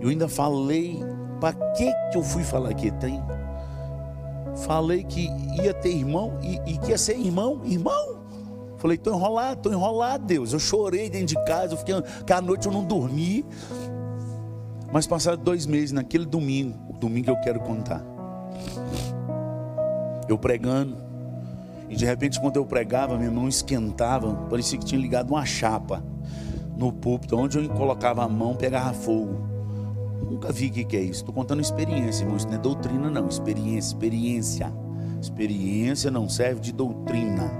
Eu 0.00 0.08
ainda 0.08 0.28
falei 0.28 1.02
para 1.40 1.54
que 1.72 1.92
que 2.10 2.16
eu 2.16 2.22
fui 2.22 2.44
falar 2.44 2.74
que 2.74 2.90
tem? 2.90 3.20
Falei 4.56 5.04
que 5.04 5.30
ia 5.62 5.72
ter 5.72 5.90
irmão 5.90 6.38
e, 6.42 6.60
e 6.66 6.78
que 6.78 6.90
ia 6.90 6.98
ser 6.98 7.16
irmão, 7.16 7.62
irmão. 7.64 8.20
Falei, 8.76 8.96
estou 8.96 9.14
enrolado, 9.14 9.58
estou 9.58 9.72
enrolado, 9.72 10.24
Deus. 10.24 10.52
Eu 10.52 10.58
chorei 10.58 11.08
dentro 11.10 11.28
de 11.28 11.44
casa, 11.44 11.74
eu 11.74 11.78
fiquei, 11.78 11.94
aquela 11.94 12.40
noite 12.40 12.66
eu 12.66 12.72
não 12.72 12.84
dormi. 12.84 13.44
Mas 14.92 15.06
passaram 15.06 15.38
dois 15.38 15.66
meses, 15.66 15.92
naquele 15.92 16.24
domingo, 16.24 16.78
o 16.88 16.92
domingo 16.94 17.26
que 17.26 17.30
eu 17.30 17.40
quero 17.40 17.60
contar. 17.60 18.04
Eu 20.28 20.36
pregando, 20.38 20.96
e 21.88 21.96
de 21.96 22.04
repente, 22.04 22.40
quando 22.40 22.56
eu 22.56 22.64
pregava, 22.64 23.18
minha 23.18 23.30
mão 23.30 23.48
esquentava, 23.48 24.32
parecia 24.48 24.78
que 24.78 24.84
tinha 24.84 25.00
ligado 25.00 25.30
uma 25.30 25.44
chapa 25.44 26.02
no 26.76 26.92
púlpito, 26.92 27.36
onde 27.36 27.58
eu 27.58 27.68
colocava 27.68 28.24
a 28.24 28.28
mão, 28.28 28.54
pegava 28.54 28.92
fogo. 28.92 29.49
Nunca 30.30 30.52
vi 30.52 30.68
o 30.68 30.72
que 30.72 30.96
é 30.96 31.00
isso. 31.00 31.20
Estou 31.22 31.34
contando 31.34 31.60
experiência, 31.60 32.22
irmão. 32.22 32.36
Isso 32.36 32.46
não 32.46 32.54
é 32.54 32.58
doutrina, 32.58 33.10
não. 33.10 33.26
Experiência, 33.26 33.94
experiência. 33.94 34.72
Experiência 35.20 36.08
não 36.08 36.28
serve 36.28 36.60
de 36.60 36.72
doutrina. 36.72 37.50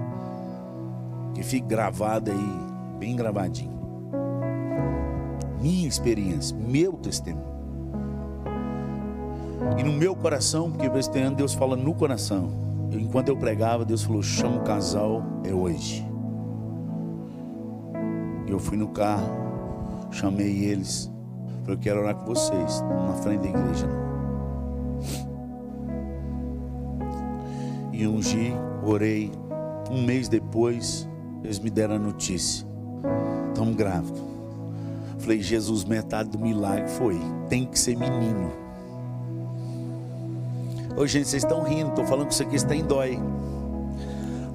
Que 1.35 1.43
fique 1.43 1.67
gravado 1.67 2.31
aí, 2.31 2.97
bem 2.99 3.17
gravadinho. 3.17 3.81
Minha 5.61 5.89
experiência, 5.89 6.57
meu 6.57 6.93
testemunho. 6.93 7.51
E 9.77 9.83
no 9.83 9.93
meu 9.93 10.15
coração, 10.15 10.71
porque 10.71 10.89
presbiteriano 10.89 11.37
Deus 11.37 11.53
fala 11.53 11.77
no 11.77 11.93
coração. 11.93 12.51
enquanto 12.93 13.29
eu 13.29 13.37
pregava, 13.37 13.85
Deus 13.85 14.05
falou: 14.05 14.23
chama 14.23 14.59
o 14.59 14.65
casal, 14.65 15.23
é 15.45 15.53
hoje. 15.53 16.07
Eu 18.47 18.59
fui 18.59 18.77
no 18.77 18.89
carro, 18.89 19.31
chamei 20.11 20.65
eles. 20.65 21.11
Eu 21.71 21.79
quero 21.79 22.01
orar 22.01 22.17
com 22.17 22.27
vocês, 22.27 22.81
na 22.83 23.15
frente 23.23 23.43
da 23.43 23.49
igreja. 23.49 23.87
Não. 23.87 24.11
E 27.93 28.07
ungir 28.07 28.53
Orei. 28.83 29.31
Um 29.91 30.05
mês 30.05 30.29
depois, 30.29 31.09
eles 31.43 31.59
me 31.59 31.69
deram 31.69 31.97
a 31.97 31.99
notícia. 31.99 32.67
Estamos 33.49 33.75
grávidos. 33.75 34.21
Falei, 35.19 35.43
Jesus, 35.43 35.85
metade 35.85 36.31
do 36.31 36.39
milagre 36.39 36.89
foi. 36.89 37.19
Tem 37.49 37.67
que 37.67 37.79
ser 37.79 37.97
menino. 37.97 38.53
Ô, 40.97 41.07
gente, 41.07 41.29
vocês 41.29 41.43
estão 41.43 41.63
rindo. 41.63 41.91
Estou 41.91 42.07
falando 42.07 42.29
que 42.29 42.35
isso 42.35 42.43
aqui 42.43 42.57
está 42.57 42.75
em 42.75 42.85
dói. 42.85 43.19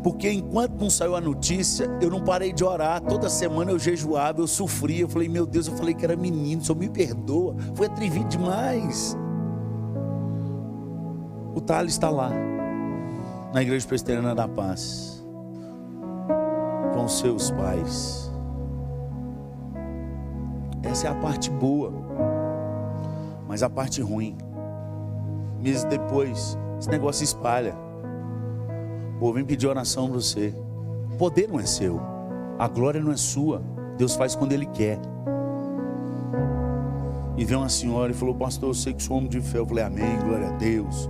Porque 0.05 0.31
enquanto 0.31 0.79
não 0.79 0.87
saiu 0.87 1.15
a 1.15 1.19
notícia, 1.19 1.89
eu 1.99 2.11
não 2.11 2.23
parei 2.23 2.53
de 2.53 2.63
orar. 2.63 3.01
Toda 3.01 3.27
semana 3.27 3.71
eu 3.71 3.79
jejuava, 3.79 4.39
eu 4.39 4.45
sofria. 4.45 5.01
Eu 5.01 5.09
falei, 5.09 5.27
meu 5.27 5.47
Deus, 5.47 5.67
eu 5.67 5.75
falei 5.75 5.95
que 5.95 6.05
era 6.05 6.15
menino, 6.15 6.63
só 6.63 6.75
me 6.75 6.87
perdoa. 6.87 7.55
Foi 7.73 7.87
atrevido 7.87 8.27
demais. 8.27 9.17
O 11.55 11.59
Thales 11.59 11.93
está 11.93 12.11
lá, 12.11 12.29
na 13.51 13.63
Igreja 13.63 13.87
Presbiteriana 13.87 14.35
da 14.35 14.47
Paz, 14.47 15.25
com 16.93 17.07
seus 17.07 17.49
pais. 17.49 18.31
Essa 20.83 21.07
é 21.07 21.09
a 21.09 21.15
parte 21.15 21.49
boa. 21.49 21.91
Mas 23.47 23.63
a 23.63 23.69
parte 23.71 24.03
ruim, 24.03 24.37
meses 25.59 25.83
depois, 25.85 26.55
esse 26.79 26.89
negócio 26.91 27.23
espalha. 27.23 27.84
Pô, 29.19 29.31
vem 29.31 29.45
pedir 29.45 29.67
oração 29.67 30.07
para 30.07 30.15
você. 30.15 30.53
O 31.13 31.17
poder 31.17 31.47
não 31.47 31.59
é 31.59 31.65
seu, 31.65 32.01
a 32.59 32.67
glória 32.67 33.01
não 33.01 33.11
é 33.11 33.17
sua. 33.17 33.61
Deus 33.97 34.15
faz 34.15 34.35
quando 34.35 34.51
Ele 34.51 34.65
quer. 34.65 34.99
E 37.37 37.45
veio 37.45 37.59
uma 37.59 37.69
senhora 37.69 38.11
e 38.11 38.15
falou: 38.15 38.35
Pastor, 38.35 38.69
eu 38.69 38.73
sei 38.73 38.93
que 38.93 39.01
sou 39.01 39.17
homem 39.17 39.29
de 39.29 39.39
fé. 39.39 39.59
Eu 39.59 39.65
falei: 39.65 39.83
Amém, 39.85 40.19
glória 40.19 40.47
a 40.47 40.51
Deus. 40.51 41.09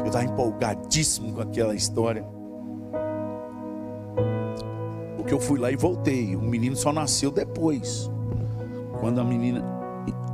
Eu 0.00 0.06
estava 0.06 0.24
empolgadíssimo 0.24 1.32
com 1.32 1.40
aquela 1.40 1.74
história. 1.74 2.24
Porque 5.16 5.32
eu 5.32 5.40
fui 5.40 5.58
lá 5.58 5.70
e 5.70 5.76
voltei. 5.76 6.34
O 6.36 6.42
menino 6.42 6.76
só 6.76 6.92
nasceu 6.92 7.30
depois. 7.30 8.10
Quando 9.00 9.20
a 9.20 9.24
menina, 9.24 9.64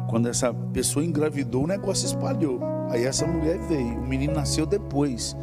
quando 0.09 0.29
essa 0.29 0.53
pessoa 0.73 1.05
engravidou, 1.05 1.65
o 1.65 1.67
negócio 1.67 2.07
espalhou. 2.07 2.61
Aí 2.89 3.05
essa 3.05 3.27
mulher 3.27 3.59
veio. 3.61 3.99
O 3.99 4.07
menino 4.07 4.35
nasceu 4.35 4.67
depois 4.67 5.37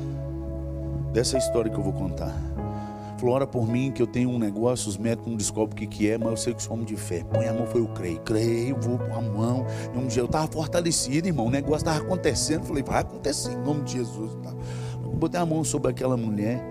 dessa 1.18 1.36
história 1.36 1.72
que 1.72 1.76
eu 1.76 1.84
vou 1.84 1.94
contar. 1.94 2.32
Falou, 3.18 3.34
ora 3.34 3.48
por 3.48 3.68
mim 3.68 3.92
que 3.92 4.00
eu 4.00 4.06
tenho 4.06 4.30
um 4.30 4.38
negócio, 4.38 4.88
os 4.88 4.98
médicos 5.00 5.28
não 5.28 5.36
descobrem 5.36 5.74
o 5.74 5.76
que, 5.76 5.88
que 5.88 6.12
é, 6.12 6.16
mas 6.16 6.30
eu 6.30 6.38
sei 6.38 6.54
que 6.54 6.62
sou 6.62 6.74
homem 6.74 6.86
de 6.86 6.96
fé. 6.96 7.24
Põe 7.24 7.48
a 7.48 7.54
mão, 7.54 7.66
foi 7.66 7.82
eu 7.82 7.88
creio. 7.88 8.20
Creio, 8.20 8.78
vou 8.80 9.00
pôr 9.00 9.18
a 9.18 9.22
mão. 9.22 9.66
Em 9.86 9.96
nome 9.96 10.10
de 10.10 10.14
Jesus. 10.14 10.18
Eu 10.18 10.26
estava 10.26 10.48
fortalecido, 10.48 11.28
irmão. 11.28 11.48
O 11.48 11.50
negócio 11.50 11.78
estava 11.78 11.98
acontecendo. 11.98 12.66
Falei, 12.66 12.84
vai 12.84 13.02
acontecer 13.02 13.54
em 13.54 13.58
nome 13.58 13.82
de 13.82 13.94
Jesus. 13.94 14.32
Tá? 14.44 14.54
Botei 15.16 15.40
a 15.40 15.46
mão 15.46 15.64
sobre 15.64 15.90
aquela 15.90 16.16
mulher. 16.16 16.64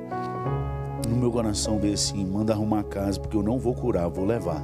No 1.08 1.16
meu 1.16 1.32
coração 1.32 1.80
veio 1.80 1.94
assim: 1.94 2.24
manda 2.24 2.52
arrumar 2.52 2.80
a 2.80 2.84
casa, 2.84 3.18
porque 3.18 3.36
eu 3.36 3.42
não 3.42 3.58
vou 3.58 3.74
curar, 3.74 4.08
vou 4.08 4.24
levar. 4.24 4.62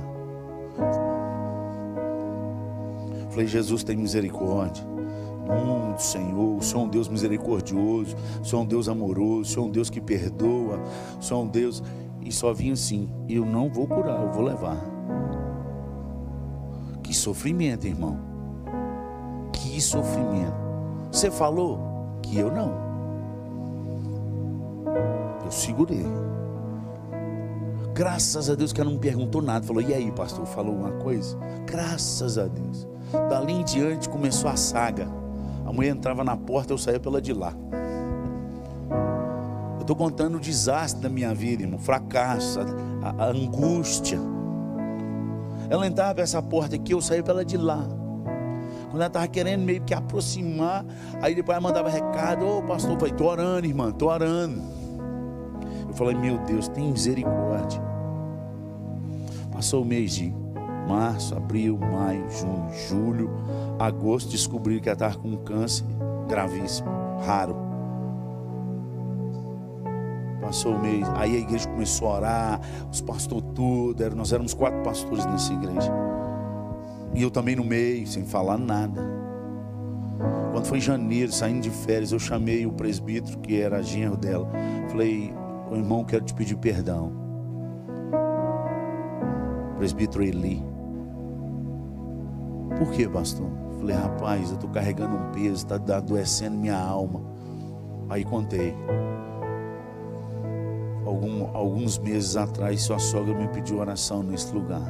Falei, 3.30 3.48
Jesus 3.48 3.82
tem 3.82 3.96
misericórdia. 3.96 4.91
Do 5.44 6.00
Senhor, 6.00 6.62
Senhor 6.62 6.82
é 6.82 6.86
um 6.86 6.88
Deus 6.88 7.08
misericordioso, 7.08 8.16
Senhor 8.42 8.62
é 8.62 8.64
um 8.64 8.66
Deus 8.66 8.88
amoroso, 8.88 9.50
Senhor 9.50 9.66
é 9.66 9.68
um 9.68 9.70
Deus 9.70 9.90
que 9.90 10.00
perdoa, 10.00 10.80
é 11.30 11.34
um 11.34 11.46
Deus. 11.46 11.82
E 12.22 12.32
só 12.32 12.52
vinha 12.52 12.72
assim: 12.72 13.10
eu 13.28 13.44
não 13.44 13.68
vou 13.68 13.86
curar, 13.86 14.22
eu 14.22 14.32
vou 14.32 14.42
levar. 14.42 14.78
Que 17.02 17.12
sofrimento, 17.12 17.86
irmão. 17.86 18.18
Que 19.52 19.80
sofrimento. 19.80 20.54
Você 21.10 21.30
falou 21.30 21.78
que 22.22 22.38
eu 22.38 22.50
não. 22.50 22.72
Eu 25.44 25.50
segurei. 25.50 26.06
Graças 27.92 28.48
a 28.48 28.54
Deus 28.54 28.72
que 28.72 28.80
ela 28.80 28.90
não 28.90 28.98
perguntou 28.98 29.42
nada. 29.42 29.66
Falou, 29.66 29.82
e 29.82 29.92
aí, 29.92 30.10
pastor? 30.10 30.46
Falou 30.46 30.72
alguma 30.72 30.92
coisa? 30.92 31.36
Graças 31.66 32.38
a 32.38 32.46
Deus. 32.46 32.88
Dali 33.28 33.52
em 33.52 33.64
diante 33.64 34.08
começou 34.08 34.50
a 34.50 34.56
saga. 34.56 35.21
A 35.64 35.72
mulher 35.72 35.90
entrava 35.90 36.24
na 36.24 36.36
porta, 36.36 36.72
eu 36.72 36.78
saía 36.78 37.00
pela 37.00 37.20
de 37.20 37.32
lá. 37.32 37.54
Eu 39.76 39.82
estou 39.82 39.96
contando 39.96 40.36
o 40.36 40.40
desastre 40.40 41.02
da 41.02 41.08
minha 41.08 41.34
vida, 41.34 41.62
irmão, 41.62 41.78
o 41.78 41.82
fracasso, 41.82 42.60
a, 43.02 43.24
a 43.24 43.26
angústia. 43.30 44.18
Ela 45.68 45.86
entrava 45.86 46.20
essa 46.20 46.42
porta 46.42 46.76
aqui, 46.76 46.92
eu 46.92 47.00
saía 47.00 47.22
pela 47.22 47.44
de 47.44 47.56
lá. 47.56 47.84
Quando 48.90 49.00
ela 49.00 49.06
estava 49.06 49.26
querendo 49.26 49.62
meio 49.62 49.82
que 49.82 49.94
aproximar, 49.94 50.84
aí 51.20 51.34
depois 51.34 51.56
ela 51.56 51.66
mandava 51.66 51.88
recado, 51.88 52.44
ô 52.44 52.58
oh, 52.58 52.62
pastor, 52.62 52.98
falei, 52.98 53.12
estou 53.12 53.26
orando, 53.26 53.66
irmã, 53.66 53.88
estou 53.88 54.10
orando. 54.10 54.62
Eu 55.88 55.94
falei, 55.94 56.14
meu 56.14 56.38
Deus, 56.44 56.68
tem 56.68 56.92
misericórdia. 56.92 57.80
Passou 59.50 59.82
o 59.82 59.84
mês 59.84 60.12
de 60.12 60.41
março, 60.88 61.34
abril, 61.34 61.78
maio, 61.78 62.24
junho, 62.30 62.68
julho, 62.88 63.30
agosto, 63.78 64.30
descobri 64.30 64.80
que 64.80 64.88
ela 64.88 64.94
estava 64.94 65.16
com 65.16 65.28
um 65.28 65.36
câncer 65.36 65.84
gravíssimo, 66.28 66.88
raro. 67.24 67.56
Passou 70.40 70.74
o 70.74 70.80
mês, 70.80 71.08
aí 71.14 71.36
a 71.36 71.38
igreja 71.38 71.68
começou 71.68 72.08
a 72.08 72.16
orar, 72.16 72.60
os 72.90 73.00
pastores 73.00 73.44
tudo, 73.54 74.16
nós 74.16 74.32
éramos 74.32 74.54
quatro 74.54 74.82
pastores 74.82 75.24
nessa 75.26 75.52
igreja. 75.52 75.92
E 77.14 77.22
eu 77.22 77.30
também 77.30 77.54
no 77.54 77.64
meio, 77.64 78.06
sem 78.06 78.24
falar 78.24 78.58
nada. 78.58 79.02
Quando 80.52 80.66
foi 80.66 80.78
em 80.78 80.80
janeiro, 80.82 81.32
saindo 81.32 81.62
de 81.62 81.70
férias, 81.70 82.12
eu 82.12 82.18
chamei 82.18 82.66
o 82.66 82.72
presbítero, 82.72 83.38
que 83.38 83.60
era 83.60 83.82
genro 83.82 84.16
dela. 84.16 84.48
Falei, 84.90 85.32
irmão, 85.70 86.04
quero 86.04 86.24
te 86.24 86.34
pedir 86.34 86.56
perdão. 86.56 87.12
Presbítero 89.78 90.22
Eli. 90.22 90.71
Por 92.78 92.90
que, 92.90 93.08
pastor? 93.08 93.46
Falei, 93.78 93.96
rapaz, 93.96 94.48
eu 94.48 94.54
estou 94.54 94.70
carregando 94.70 95.16
um 95.16 95.30
peso, 95.32 95.66
está 95.66 95.76
adoecendo 95.96 96.56
minha 96.56 96.78
alma. 96.78 97.20
Aí 98.08 98.24
contei. 98.24 98.74
Algum, 101.04 101.48
alguns 101.56 101.98
meses 101.98 102.36
atrás, 102.36 102.82
sua 102.82 102.98
sogra 102.98 103.34
me 103.34 103.48
pediu 103.48 103.78
oração 103.78 104.22
nesse 104.22 104.52
lugar. 104.54 104.82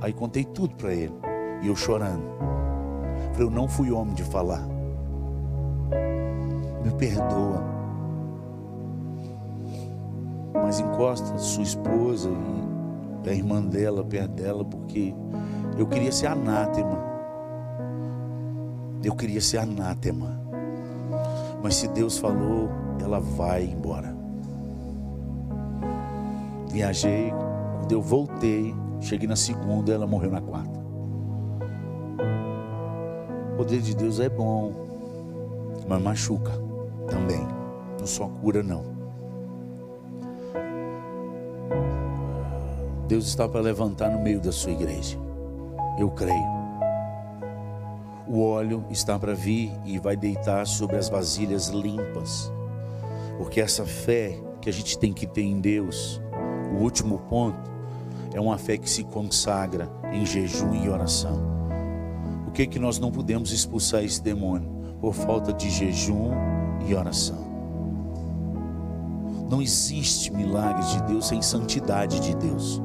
Aí 0.00 0.12
contei 0.12 0.44
tudo 0.44 0.74
para 0.74 0.92
ele. 0.92 1.14
E 1.62 1.68
eu 1.68 1.76
chorando. 1.76 2.24
Falei, 3.32 3.46
eu 3.46 3.50
não 3.50 3.66
fui 3.66 3.90
homem 3.90 4.14
de 4.14 4.24
falar. 4.24 4.66
Me 6.84 6.90
perdoa. 6.98 7.64
Mas 10.52 10.80
encosta 10.80 11.38
sua 11.38 11.62
esposa 11.62 12.30
e 13.24 13.30
a 13.30 13.34
irmã 13.34 13.62
dela 13.62 14.04
perto 14.04 14.32
dela, 14.32 14.64
porque 14.64 15.14
eu 15.78 15.86
queria 15.86 16.12
ser 16.12 16.26
anátema. 16.26 17.13
Eu 19.04 19.14
queria 19.14 19.40
ser 19.40 19.58
anátema. 19.58 20.40
Mas 21.62 21.76
se 21.76 21.88
Deus 21.88 22.16
falou, 22.16 22.70
ela 22.98 23.20
vai 23.20 23.64
embora. 23.64 24.16
Viajei, 26.70 27.30
quando 27.78 27.92
eu 27.92 28.00
voltei, 28.00 28.74
cheguei 29.00 29.28
na 29.28 29.36
segunda, 29.36 29.92
ela 29.92 30.06
morreu 30.06 30.30
na 30.30 30.40
quarta. 30.40 30.80
O 33.52 33.56
poder 33.58 33.80
de 33.80 33.94
Deus 33.94 34.18
é 34.20 34.28
bom, 34.28 34.72
mas 35.86 36.02
machuca 36.02 36.52
também. 37.08 37.46
Não 38.00 38.06
só 38.06 38.26
cura, 38.26 38.62
não. 38.62 38.82
Deus 43.06 43.26
está 43.26 43.46
para 43.46 43.60
levantar 43.60 44.10
no 44.10 44.20
meio 44.20 44.40
da 44.40 44.50
sua 44.50 44.72
igreja. 44.72 45.18
Eu 45.98 46.10
creio 46.10 46.63
o 48.34 48.42
óleo 48.42 48.84
está 48.90 49.16
para 49.16 49.32
vir 49.32 49.70
e 49.84 49.96
vai 49.96 50.16
deitar 50.16 50.66
sobre 50.66 50.96
as 50.96 51.08
vasilhas 51.08 51.68
limpas. 51.68 52.52
Porque 53.38 53.60
essa 53.60 53.84
fé 53.86 54.36
que 54.60 54.68
a 54.68 54.72
gente 54.72 54.98
tem 54.98 55.12
que 55.12 55.24
ter 55.24 55.42
em 55.42 55.60
Deus, 55.60 56.20
o 56.72 56.82
último 56.82 57.20
ponto, 57.28 57.70
é 58.32 58.40
uma 58.40 58.58
fé 58.58 58.76
que 58.76 58.90
se 58.90 59.04
consagra 59.04 59.88
em 60.12 60.26
jejum 60.26 60.74
e 60.74 60.88
oração. 60.88 61.40
O 62.48 62.50
que 62.50 62.66
que 62.66 62.80
nós 62.80 62.98
não 62.98 63.12
podemos 63.12 63.52
expulsar 63.52 64.02
esse 64.02 64.20
demônio? 64.20 64.68
Por 65.00 65.14
falta 65.14 65.52
de 65.52 65.70
jejum 65.70 66.32
e 66.88 66.92
oração. 66.92 67.44
Não 69.48 69.62
existe 69.62 70.32
milagre 70.32 70.84
de 70.86 71.02
Deus 71.04 71.28
sem 71.28 71.40
santidade 71.40 72.18
de 72.18 72.34
Deus. 72.34 72.82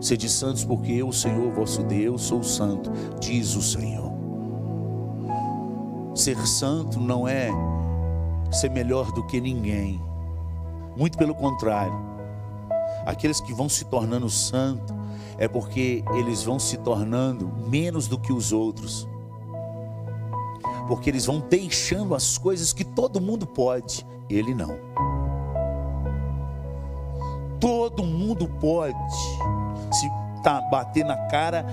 Sede 0.00 0.28
santos, 0.28 0.64
porque 0.64 0.90
eu, 0.90 1.12
Senhor 1.12 1.52
vosso 1.52 1.84
Deus, 1.84 2.22
sou 2.22 2.42
santo, 2.42 2.90
diz 3.20 3.54
o 3.54 3.62
Senhor. 3.62 4.07
Ser 6.18 6.36
santo 6.48 6.98
não 6.98 7.28
é 7.28 7.48
ser 8.50 8.68
melhor 8.70 9.12
do 9.12 9.24
que 9.24 9.40
ninguém, 9.40 10.02
muito 10.96 11.16
pelo 11.16 11.32
contrário. 11.32 11.94
Aqueles 13.06 13.40
que 13.40 13.54
vão 13.54 13.68
se 13.68 13.84
tornando 13.84 14.28
santos 14.28 14.92
é 15.38 15.46
porque 15.46 16.02
eles 16.14 16.42
vão 16.42 16.58
se 16.58 16.76
tornando 16.78 17.46
menos 17.68 18.08
do 18.08 18.18
que 18.18 18.32
os 18.32 18.52
outros, 18.52 19.06
porque 20.88 21.08
eles 21.08 21.24
vão 21.24 21.38
deixando 21.38 22.16
as 22.16 22.36
coisas 22.36 22.72
que 22.72 22.82
todo 22.82 23.20
mundo 23.20 23.46
pode, 23.46 24.04
ele 24.28 24.52
não. 24.56 24.76
Todo 27.60 28.02
mundo 28.02 28.48
pode. 28.60 29.14
Se 29.92 30.10
tá, 30.42 30.60
bater 30.62 31.04
na 31.04 31.16
cara, 31.28 31.64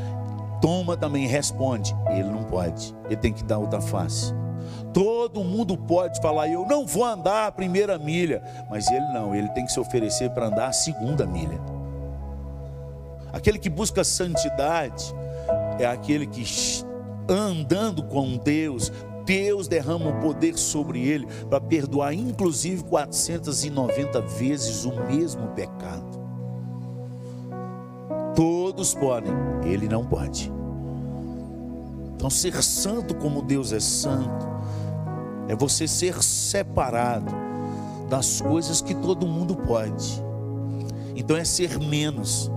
toma 0.66 0.98
também, 0.98 1.28
responde. 1.28 1.96
Ele 2.10 2.24
não 2.24 2.44
pode. 2.44 2.96
Ele 3.06 3.18
tem 3.18 3.32
que 3.32 3.44
dar 3.44 3.60
outra 3.60 3.80
face. 3.80 4.34
Todo 4.92 5.44
mundo 5.44 5.78
pode 5.78 6.20
falar, 6.20 6.48
eu 6.48 6.66
não 6.66 6.88
vou 6.88 7.06
andar 7.06 7.46
a 7.46 7.52
primeira 7.52 8.00
milha, 8.00 8.42
mas 8.68 8.90
ele 8.90 9.06
não, 9.14 9.36
ele 9.36 9.48
tem 9.50 9.64
que 9.64 9.72
se 9.72 9.80
oferecer 9.80 10.32
para 10.32 10.48
andar 10.48 10.70
a 10.70 10.74
segunda 10.74 11.28
milha. 11.28 11.60
Aquele 13.32 13.60
que 13.60 13.70
busca 13.70 14.04
santidade 14.04 15.14
é 15.78 15.86
aquele 15.86 16.26
que 16.26 16.44
andando 17.30 18.02
com 18.02 18.36
Deus, 18.36 18.92
Deus 19.24 19.68
derrama 19.68 20.10
o 20.10 20.20
poder 20.20 20.58
sobre 20.58 21.08
ele 21.08 21.28
para 21.48 21.62
perdoar, 21.62 22.12
inclusive 22.12 22.84
490 22.86 24.20
vezes 24.22 24.84
o 24.84 24.96
mesmo 25.06 25.48
pecado. 25.50 26.25
Todos 28.36 28.94
podem, 28.94 29.34
ele 29.64 29.88
não 29.88 30.06
pode. 30.06 30.52
Então, 32.16 32.30
ser 32.30 32.62
santo 32.62 33.16
como 33.16 33.42
Deus 33.42 33.72
é 33.72 33.80
santo, 33.80 34.48
é 35.48 35.56
você 35.56 35.88
ser 35.88 36.22
separado 36.22 37.34
das 38.10 38.42
coisas 38.42 38.82
que 38.82 38.94
todo 38.96 39.28
mundo 39.28 39.56
pode. 39.56 40.24
Então, 41.16 41.38
é 41.38 41.46
ser 41.46 41.80
menos. 41.80 42.52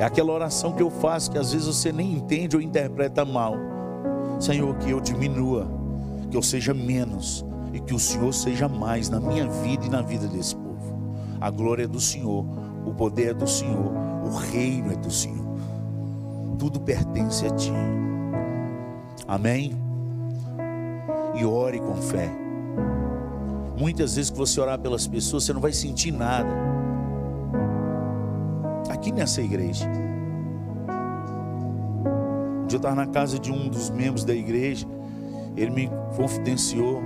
É 0.00 0.04
aquela 0.04 0.32
oração 0.32 0.72
que 0.72 0.82
eu 0.82 0.90
faço 0.90 1.30
que 1.30 1.38
às 1.38 1.52
vezes 1.52 1.66
você 1.66 1.92
nem 1.92 2.14
entende 2.14 2.56
ou 2.56 2.62
interpreta 2.62 3.24
mal. 3.24 3.54
Senhor, 4.40 4.74
que 4.76 4.90
eu 4.90 5.00
diminua 5.00 5.84
que 6.34 6.36
eu 6.36 6.42
seja 6.42 6.74
menos 6.74 7.46
e 7.72 7.78
que 7.78 7.94
o 7.94 7.98
Senhor 7.98 8.34
seja 8.34 8.68
mais 8.68 9.08
na 9.08 9.20
minha 9.20 9.48
vida 9.48 9.86
e 9.86 9.88
na 9.88 10.02
vida 10.02 10.26
desse 10.26 10.56
povo. 10.56 10.98
A 11.40 11.48
glória 11.48 11.84
é 11.84 11.86
do 11.86 12.00
Senhor, 12.00 12.44
o 12.84 12.92
poder 12.92 13.28
é 13.28 13.34
do 13.34 13.46
Senhor, 13.46 13.92
o 14.24 14.36
reino 14.36 14.92
é 14.92 14.96
do 14.96 15.10
Senhor. 15.10 15.44
Tudo 16.58 16.80
pertence 16.80 17.46
a 17.46 17.50
Ti. 17.50 17.72
Amém? 19.26 19.76
E 21.34 21.44
ore 21.44 21.78
com 21.78 21.96
fé. 21.96 22.30
Muitas 23.78 24.16
vezes 24.16 24.30
que 24.30 24.38
você 24.38 24.60
orar 24.60 24.78
pelas 24.78 25.06
pessoas, 25.06 25.44
você 25.44 25.52
não 25.52 25.60
vai 25.60 25.72
sentir 25.72 26.12
nada. 26.12 26.48
Aqui 28.88 29.12
nessa 29.12 29.42
igreja. 29.42 29.86
Um 32.62 32.66
dia 32.66 32.76
eu 32.76 32.78
estava 32.78 32.94
na 32.94 33.06
casa 33.06 33.38
de 33.38 33.52
um 33.52 33.68
dos 33.68 33.90
membros 33.90 34.24
da 34.24 34.34
igreja 34.34 34.86
ele 35.56 35.70
me 35.70 35.90
confidenciou 36.16 37.02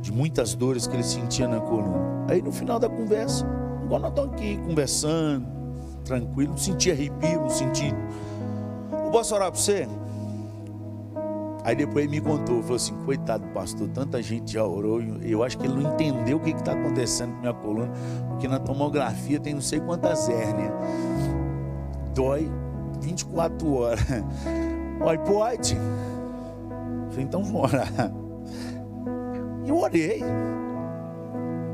de 0.00 0.12
muitas 0.12 0.54
dores 0.54 0.86
que 0.86 0.94
ele 0.94 1.02
sentia 1.02 1.46
na 1.46 1.60
coluna. 1.60 2.26
Aí 2.28 2.42
no 2.42 2.52
final 2.52 2.78
da 2.78 2.88
conversa, 2.88 3.46
igual 3.84 4.00
nós 4.00 4.10
estamos 4.10 4.34
aqui 4.34 4.56
conversando, 4.58 5.46
tranquilo, 5.98 6.50
não 6.50 6.58
senti 6.58 6.90
arrepio, 6.90 7.40
não 7.40 7.50
senti. 7.50 7.94
Eu 8.92 9.10
posso 9.10 9.34
orar 9.34 9.50
para 9.50 9.60
você? 9.60 9.88
Aí 11.64 11.76
depois 11.76 12.04
ele 12.04 12.08
me 12.08 12.20
contou, 12.20 12.62
falou 12.62 12.76
assim, 12.76 12.94
coitado 13.04 13.46
do 13.46 13.52
pastor, 13.52 13.88
tanta 13.88 14.22
gente 14.22 14.52
já 14.52 14.64
orou, 14.64 15.02
eu 15.22 15.42
acho 15.42 15.58
que 15.58 15.66
ele 15.66 15.74
não 15.74 15.92
entendeu 15.92 16.38
o 16.38 16.40
que 16.40 16.50
está 16.50 16.72
acontecendo 16.72 17.34
com 17.34 17.40
minha 17.40 17.52
coluna, 17.52 17.90
porque 18.28 18.48
na 18.48 18.58
tomografia 18.58 19.38
tem 19.38 19.54
não 19.54 19.60
sei 19.60 19.80
quantas 19.80 20.28
hérnias. 20.28 20.72
Dói 22.14 22.50
24 23.00 23.74
horas. 23.74 24.00
Olha, 25.00 25.18
pode. 25.18 25.76
Falei, 27.10 27.24
então 27.24 27.44
vamos 27.44 27.62
orar. 27.62 28.12
E 29.64 29.68
eu 29.68 29.76
orei. 29.76 30.22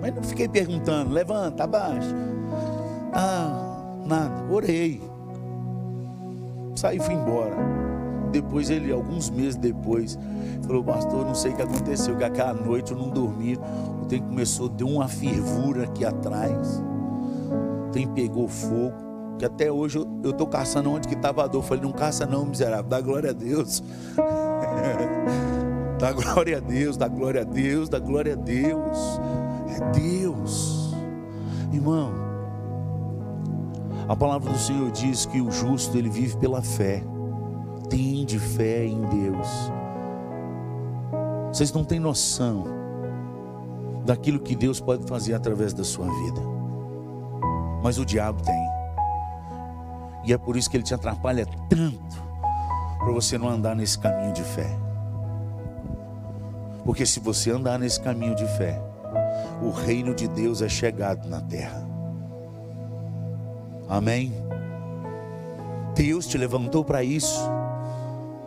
Mas 0.00 0.14
não 0.14 0.22
fiquei 0.22 0.48
perguntando, 0.48 1.12
levanta, 1.12 1.64
abaixa. 1.64 2.14
Ah, 3.12 3.63
nada. 4.06 4.44
Orei. 4.52 5.00
Saí 6.74 6.96
e 6.96 7.00
fui 7.00 7.14
embora. 7.14 7.54
Depois 8.30 8.68
ele, 8.68 8.92
alguns 8.92 9.30
meses 9.30 9.54
depois, 9.54 10.18
falou, 10.66 10.82
pastor, 10.82 11.24
não 11.24 11.36
sei 11.36 11.52
o 11.52 11.56
que 11.56 11.62
aconteceu, 11.62 12.16
que 12.16 12.24
aquela 12.24 12.52
noite 12.52 12.90
eu 12.90 12.98
não 12.98 13.08
dormi. 13.08 13.56
O 14.02 14.06
trem 14.06 14.20
começou, 14.20 14.68
deu 14.68 14.88
uma 14.88 15.06
fervura 15.06 15.84
aqui 15.84 16.04
atrás. 16.04 16.82
O 17.86 17.90
trem 17.92 18.08
pegou 18.08 18.48
fogo. 18.48 19.04
Que 19.38 19.44
até 19.44 19.70
hoje 19.70 19.98
eu 19.98 20.30
estou 20.30 20.46
caçando 20.46 20.90
onde 20.90 21.08
que 21.08 21.14
estava 21.14 21.44
a 21.44 21.46
dor. 21.46 21.58
Eu 21.58 21.62
falei, 21.62 21.82
não 21.82 21.92
caça 21.92 22.26
não, 22.26 22.44
miserável, 22.46 22.88
dá 22.88 23.00
glória 23.00 23.30
a 23.30 23.32
Deus. 23.32 23.82
dá 25.98 26.12
glória 26.12 26.58
a 26.58 26.60
Deus, 26.60 26.96
dá 26.96 27.08
glória 27.08 27.40
a 27.42 27.44
Deus, 27.44 27.88
dá 27.88 27.98
glória 27.98 28.32
a 28.32 28.36
Deus. 28.36 29.20
É 29.76 29.90
Deus. 29.92 30.94
Irmão, 31.72 32.23
a 34.08 34.14
palavra 34.14 34.52
do 34.52 34.58
Senhor 34.58 34.90
diz 34.90 35.24
que 35.24 35.40
o 35.40 35.50
justo 35.50 35.96
ele 35.96 36.10
vive 36.10 36.36
pela 36.36 36.60
fé. 36.62 37.02
Tem 37.88 38.24
de 38.24 38.38
fé 38.38 38.84
em 38.84 39.00
Deus. 39.00 39.48
Vocês 41.48 41.72
não 41.72 41.84
têm 41.84 42.00
noção 42.00 42.64
daquilo 44.04 44.40
que 44.40 44.54
Deus 44.54 44.80
pode 44.80 45.06
fazer 45.06 45.34
através 45.34 45.72
da 45.72 45.84
sua 45.84 46.06
vida. 46.06 46.40
Mas 47.82 47.98
o 47.98 48.04
diabo 48.04 48.42
tem. 48.42 48.68
E 50.24 50.32
é 50.32 50.38
por 50.38 50.56
isso 50.56 50.68
que 50.70 50.76
ele 50.76 50.84
te 50.84 50.94
atrapalha 50.94 51.46
tanto 51.68 52.24
para 52.98 53.12
você 53.12 53.38
não 53.38 53.48
andar 53.48 53.76
nesse 53.76 53.98
caminho 53.98 54.32
de 54.32 54.42
fé. 54.42 54.76
Porque 56.84 57.06
se 57.06 57.20
você 57.20 57.50
andar 57.50 57.78
nesse 57.78 58.00
caminho 58.00 58.34
de 58.34 58.46
fé, 58.56 58.82
o 59.62 59.70
reino 59.70 60.14
de 60.14 60.28
Deus 60.28 60.60
é 60.60 60.68
chegado 60.68 61.28
na 61.28 61.40
terra. 61.40 61.83
Amém? 63.88 64.32
Deus 65.94 66.26
te 66.26 66.36
levantou 66.36 66.84
para 66.84 67.04
isso, 67.04 67.40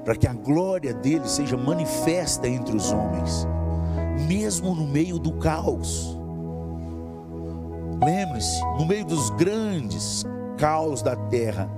para 0.03 0.15
que 0.15 0.27
a 0.27 0.33
glória 0.33 0.93
dele 0.93 1.27
seja 1.27 1.55
manifesta 1.55 2.47
entre 2.47 2.75
os 2.75 2.91
homens, 2.91 3.47
mesmo 4.27 4.75
no 4.75 4.85
meio 4.85 5.17
do 5.17 5.33
caos. 5.33 6.17
Lembre-se, 8.03 8.61
no 8.77 8.85
meio 8.85 9.05
dos 9.05 9.29
grandes 9.31 10.25
caos 10.57 11.01
da 11.01 11.15
terra, 11.15 11.69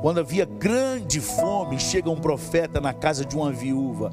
quando 0.00 0.20
havia 0.20 0.44
grande 0.44 1.20
fome, 1.20 1.78
chega 1.78 2.10
um 2.10 2.16
profeta 2.16 2.80
na 2.80 2.92
casa 2.92 3.24
de 3.24 3.36
uma 3.36 3.50
viúva 3.50 4.12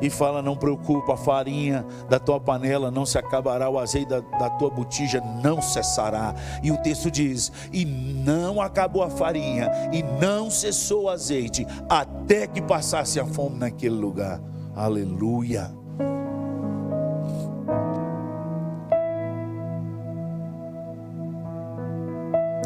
e 0.00 0.10
fala: 0.10 0.42
Não 0.42 0.56
preocupa, 0.56 1.14
a 1.14 1.16
farinha 1.16 1.84
da 2.08 2.18
tua 2.18 2.40
panela 2.40 2.90
não 2.90 3.06
se 3.06 3.18
acabará, 3.18 3.68
o 3.68 3.78
azeite 3.78 4.08
da, 4.08 4.20
da, 4.20 4.50
tua 4.50 4.70
botija 4.70 5.22
não 5.42 5.60
cessará. 5.60 6.34
E 6.62 6.70
o 6.70 6.76
texto 6.78 7.10
diz: 7.10 7.50
E 7.72 7.84
não 7.84 8.60
acabou 8.60 9.02
a 9.02 9.10
farinha, 9.10 9.70
e 9.92 10.02
não 10.02 10.50
cessou 10.50 11.04
o 11.04 11.08
azeite, 11.08 11.66
até 11.88 12.46
que 12.46 12.60
passasse 12.60 13.18
a 13.18 13.26
fome 13.26 13.58
naquele 13.58 13.96
lugar. 13.96 14.40
Aleluia. 14.74 15.70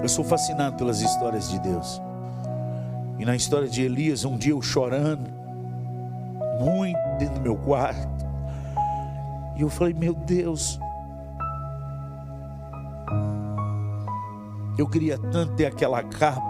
Eu 0.00 0.08
sou 0.08 0.24
fascinado 0.24 0.76
pelas 0.76 1.00
histórias 1.00 1.50
de 1.50 1.58
Deus. 1.58 2.00
E 3.18 3.24
na 3.24 3.34
história 3.34 3.68
de 3.68 3.82
Elias, 3.82 4.24
um 4.24 4.38
dia 4.38 4.52
eu 4.52 4.62
chorando, 4.62 5.37
muito 6.58 6.98
dentro 7.18 7.34
do 7.34 7.40
meu 7.40 7.56
quarto. 7.56 8.26
E 9.56 9.62
eu 9.62 9.68
falei, 9.68 9.94
meu 9.94 10.14
Deus, 10.14 10.78
eu 14.76 14.86
queria 14.86 15.18
tanto 15.18 15.54
ter 15.54 15.66
aquela 15.66 16.02
capa. 16.02 16.46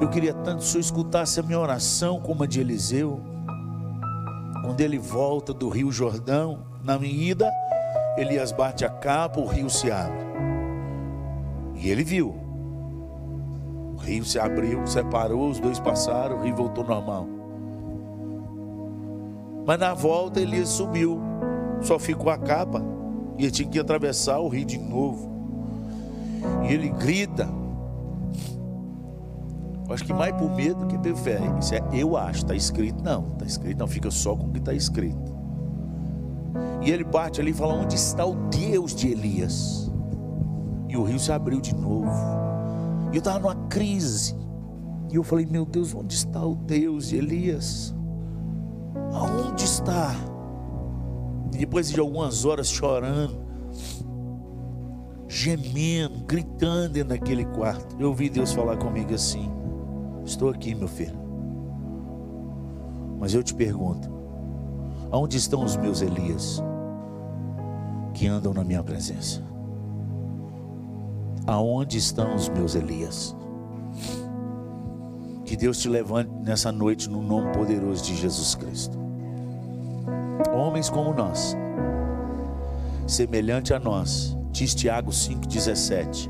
Eu 0.00 0.08
queria 0.10 0.34
tanto 0.34 0.58
que 0.58 0.64
o 0.64 0.66
Senhor 0.66 0.80
escutasse 0.80 1.40
a 1.40 1.42
minha 1.42 1.58
oração 1.58 2.20
como 2.20 2.42
a 2.42 2.46
de 2.46 2.60
Eliseu. 2.60 3.20
Quando 4.62 4.80
ele 4.80 4.98
volta 4.98 5.54
do 5.54 5.68
rio 5.68 5.90
Jordão, 5.90 6.64
na 6.82 6.98
minha 6.98 7.30
ida, 7.30 7.50
Elias 8.18 8.52
bate 8.52 8.84
a 8.84 8.90
capa, 8.90 9.40
o 9.40 9.46
rio 9.46 9.70
se 9.70 9.90
abre. 9.90 10.26
E 11.76 11.88
ele 11.88 12.04
viu 12.04 12.46
rio 14.06 14.24
se 14.24 14.38
abriu, 14.38 14.86
separou, 14.86 15.50
os 15.50 15.58
dois 15.58 15.80
passaram, 15.80 16.38
o 16.38 16.42
rio 16.42 16.54
voltou 16.54 16.84
normal. 16.84 17.35
Mas 19.66 19.78
na 19.78 19.92
volta 19.92 20.40
Elias 20.40 20.68
subiu, 20.68 21.20
só 21.82 21.98
ficou 21.98 22.30
a 22.30 22.38
capa, 22.38 22.82
e 23.36 23.42
ele 23.42 23.50
tinha 23.50 23.68
que 23.68 23.78
atravessar 23.78 24.38
o 24.38 24.48
rio 24.48 24.64
de 24.64 24.78
novo. 24.78 25.28
E 26.68 26.72
ele 26.72 26.88
grita. 26.88 27.48
Acho 29.90 30.04
que 30.04 30.12
mais 30.12 30.34
por 30.36 30.54
medo 30.54 30.86
que 30.86 30.98
por 30.98 31.16
fé. 31.16 31.40
Isso 31.60 31.74
é, 31.74 31.82
eu 31.92 32.16
acho, 32.16 32.40
está 32.40 32.54
escrito, 32.54 33.02
não. 33.02 33.32
Está 33.32 33.44
escrito, 33.44 33.78
não, 33.78 33.86
fica 33.86 34.10
só 34.10 34.34
com 34.36 34.46
o 34.46 34.52
que 34.52 34.58
está 34.58 34.72
escrito. 34.72 35.34
E 36.82 36.90
ele 36.90 37.04
bate 37.04 37.40
ali 37.40 37.50
e 37.50 37.54
fala: 37.54 37.74
Onde 37.74 37.94
está 37.94 38.24
o 38.24 38.34
Deus 38.48 38.94
de 38.94 39.08
Elias? 39.08 39.90
E 40.88 40.96
o 40.96 41.02
rio 41.02 41.18
se 41.18 41.32
abriu 41.32 41.60
de 41.60 41.74
novo. 41.74 42.10
E 43.12 43.16
eu 43.16 43.18
estava 43.18 43.38
numa 43.38 43.54
crise. 43.68 44.34
E 45.10 45.16
eu 45.16 45.22
falei, 45.22 45.46
meu 45.46 45.64
Deus, 45.64 45.94
onde 45.94 46.14
está 46.14 46.44
o 46.44 46.54
Deus 46.54 47.08
de 47.08 47.16
Elias? 47.16 47.94
Aonde 49.12 49.64
está? 49.64 50.14
Depois 51.50 51.88
de 51.88 51.98
algumas 51.98 52.44
horas 52.44 52.68
chorando, 52.68 53.36
gemendo, 55.28 56.24
gritando 56.26 56.92
dentro 56.92 57.10
daquele 57.10 57.44
quarto. 57.44 57.96
Eu 57.98 58.08
ouvi 58.08 58.28
Deus 58.28 58.52
falar 58.52 58.76
comigo 58.76 59.14
assim: 59.14 59.50
Estou 60.24 60.50
aqui, 60.50 60.74
meu 60.74 60.88
filho. 60.88 61.18
Mas 63.18 63.34
eu 63.34 63.42
te 63.42 63.54
pergunto: 63.54 64.10
aonde 65.10 65.36
estão 65.36 65.64
os 65.64 65.76
meus 65.76 66.02
Elias 66.02 66.62
que 68.12 68.26
andam 68.26 68.52
na 68.52 68.64
minha 68.64 68.82
presença? 68.82 69.42
Aonde 71.46 71.96
estão 71.98 72.34
os 72.34 72.48
meus 72.48 72.74
Elias? 72.74 73.36
Que 75.46 75.56
Deus 75.56 75.78
te 75.78 75.88
levante 75.88 76.30
nessa 76.42 76.72
noite 76.72 77.08
no 77.08 77.22
nome 77.22 77.52
poderoso 77.52 78.02
de 78.02 78.16
Jesus 78.16 78.56
Cristo. 78.56 78.98
Homens 80.52 80.90
como 80.90 81.14
nós, 81.14 81.56
semelhante 83.06 83.72
a 83.72 83.78
nós, 83.78 84.36
diz 84.50 84.74
Tiago 84.74 85.12
5,17, 85.12 86.28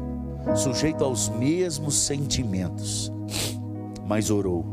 sujeito 0.54 1.02
aos 1.02 1.30
mesmos 1.30 1.94
sentimentos, 1.94 3.10
mas 4.06 4.30
orou 4.30 4.64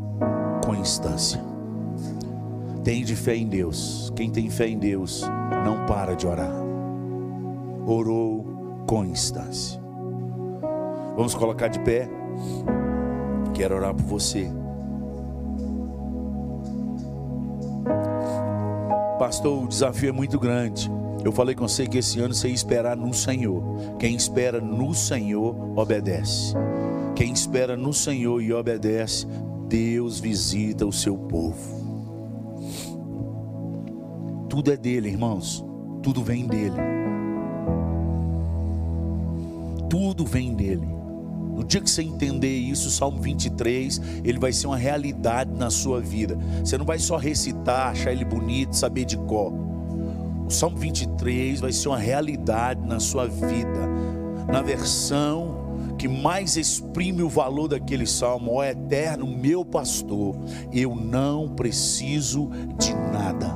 com 0.66 0.76
instância. 0.76 1.42
Tem 2.84 3.06
de 3.06 3.16
fé 3.16 3.36
em 3.36 3.48
Deus. 3.48 4.12
Quem 4.14 4.30
tem 4.30 4.50
fé 4.50 4.68
em 4.68 4.78
Deus 4.78 5.24
não 5.64 5.86
para 5.86 6.16
de 6.16 6.28
orar. 6.28 6.54
Orou 7.88 8.46
com 8.86 9.06
instância. 9.06 9.82
Vamos 11.16 11.34
colocar 11.34 11.70
de 11.70 11.80
pé. 11.80 12.10
Quero 13.54 13.76
orar 13.76 13.94
por 13.94 14.04
você. 14.04 14.50
Pastor, 19.20 19.64
o 19.64 19.68
desafio 19.68 20.10
é 20.10 20.12
muito 20.12 20.40
grande. 20.40 20.92
Eu 21.24 21.32
falei 21.32 21.56
com 21.56 21.68
você 21.68 21.88
que 21.88 22.00
esse 22.00 22.20
ano 22.20 22.34
você 22.34 22.50
ia 22.50 22.54
esperar 22.54 22.98
no 22.98 23.14
Senhor. 23.14 23.64
Quem 23.98 24.16
espera 24.16 24.60
no 24.60 24.94
Senhor, 24.94 25.56
obedece. 25.80 26.54
Quem 27.16 27.32
espera 27.32 27.78
no 27.78 27.94
Senhor 27.94 28.42
e 28.42 28.52
obedece, 28.52 29.26
Deus 29.68 30.20
visita 30.20 30.86
o 30.86 30.92
seu 30.92 31.18
povo. 31.18 31.84
Tudo 34.50 34.72
é 34.72 34.78
dele, 34.78 35.10
irmãos. 35.10 35.64
Tudo 36.02 36.22
vem 36.22 36.46
dele. 36.46 36.76
Tudo 39.90 40.26
vem 40.26 40.53
No 41.64 41.68
dia 41.70 41.80
que 41.80 41.90
você 41.90 42.04
entender 42.04 42.58
isso, 42.58 42.92
Salmo 42.92 43.22
23, 43.22 44.02
ele 44.26 44.38
vai 44.38 44.52
ser 44.52 44.68
uma 44.68 44.76
realidade 44.76 45.50
na 45.50 45.70
sua 45.70 46.02
vida. 46.02 46.38
Você 46.60 46.78
não 46.78 46.86
vai 46.86 47.00
só 47.00 47.16
recitar, 47.16 47.92
achar 47.92 48.12
ele 48.12 48.26
bonito, 48.26 48.76
saber 48.76 49.06
de 49.06 49.16
cor. 49.16 49.54
O 50.46 50.50
Salmo 50.50 50.76
23 50.76 51.62
vai 51.62 51.72
ser 51.72 51.88
uma 51.88 51.98
realidade 51.98 52.86
na 52.86 53.00
sua 53.00 53.28
vida. 53.28 53.80
Na 54.52 54.62
versão 54.62 55.96
que 55.98 56.06
mais 56.06 56.58
exprime 56.58 57.24
o 57.24 57.30
valor 57.30 57.70
daquele 57.70 58.06
salmo, 58.06 58.56
ó 58.56 58.64
eterno 58.66 59.26
meu 59.26 59.64
pastor, 59.64 60.36
eu 60.70 60.94
não 60.94 61.48
preciso 61.48 62.50
de 62.78 62.94
nada. 62.94 63.56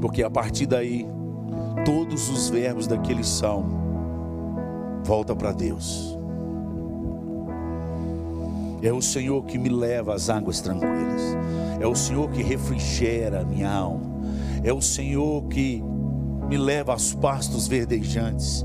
Porque 0.00 0.22
a 0.22 0.30
partir 0.30 0.66
daí 0.66 1.04
todos 1.84 2.28
os 2.28 2.48
verbos 2.48 2.86
daquele 2.86 3.24
salmo 3.24 3.80
volta 5.04 5.34
para 5.34 5.52
Deus. 5.52 6.16
É 8.82 8.92
o 8.92 9.02
Senhor 9.02 9.44
que 9.44 9.58
me 9.58 9.68
leva 9.68 10.14
às 10.14 10.30
águas 10.30 10.60
tranquilas. 10.60 11.36
É 11.80 11.86
o 11.86 11.94
Senhor 11.94 12.30
que 12.30 12.42
refrigera 12.42 13.40
a 13.40 13.44
minha 13.44 13.70
alma. 13.70 14.10
É 14.62 14.72
o 14.72 14.80
Senhor 14.80 15.42
que 15.44 15.82
me 16.48 16.56
leva 16.56 16.92
aos 16.92 17.14
pastos 17.14 17.68
verdejantes. 17.68 18.64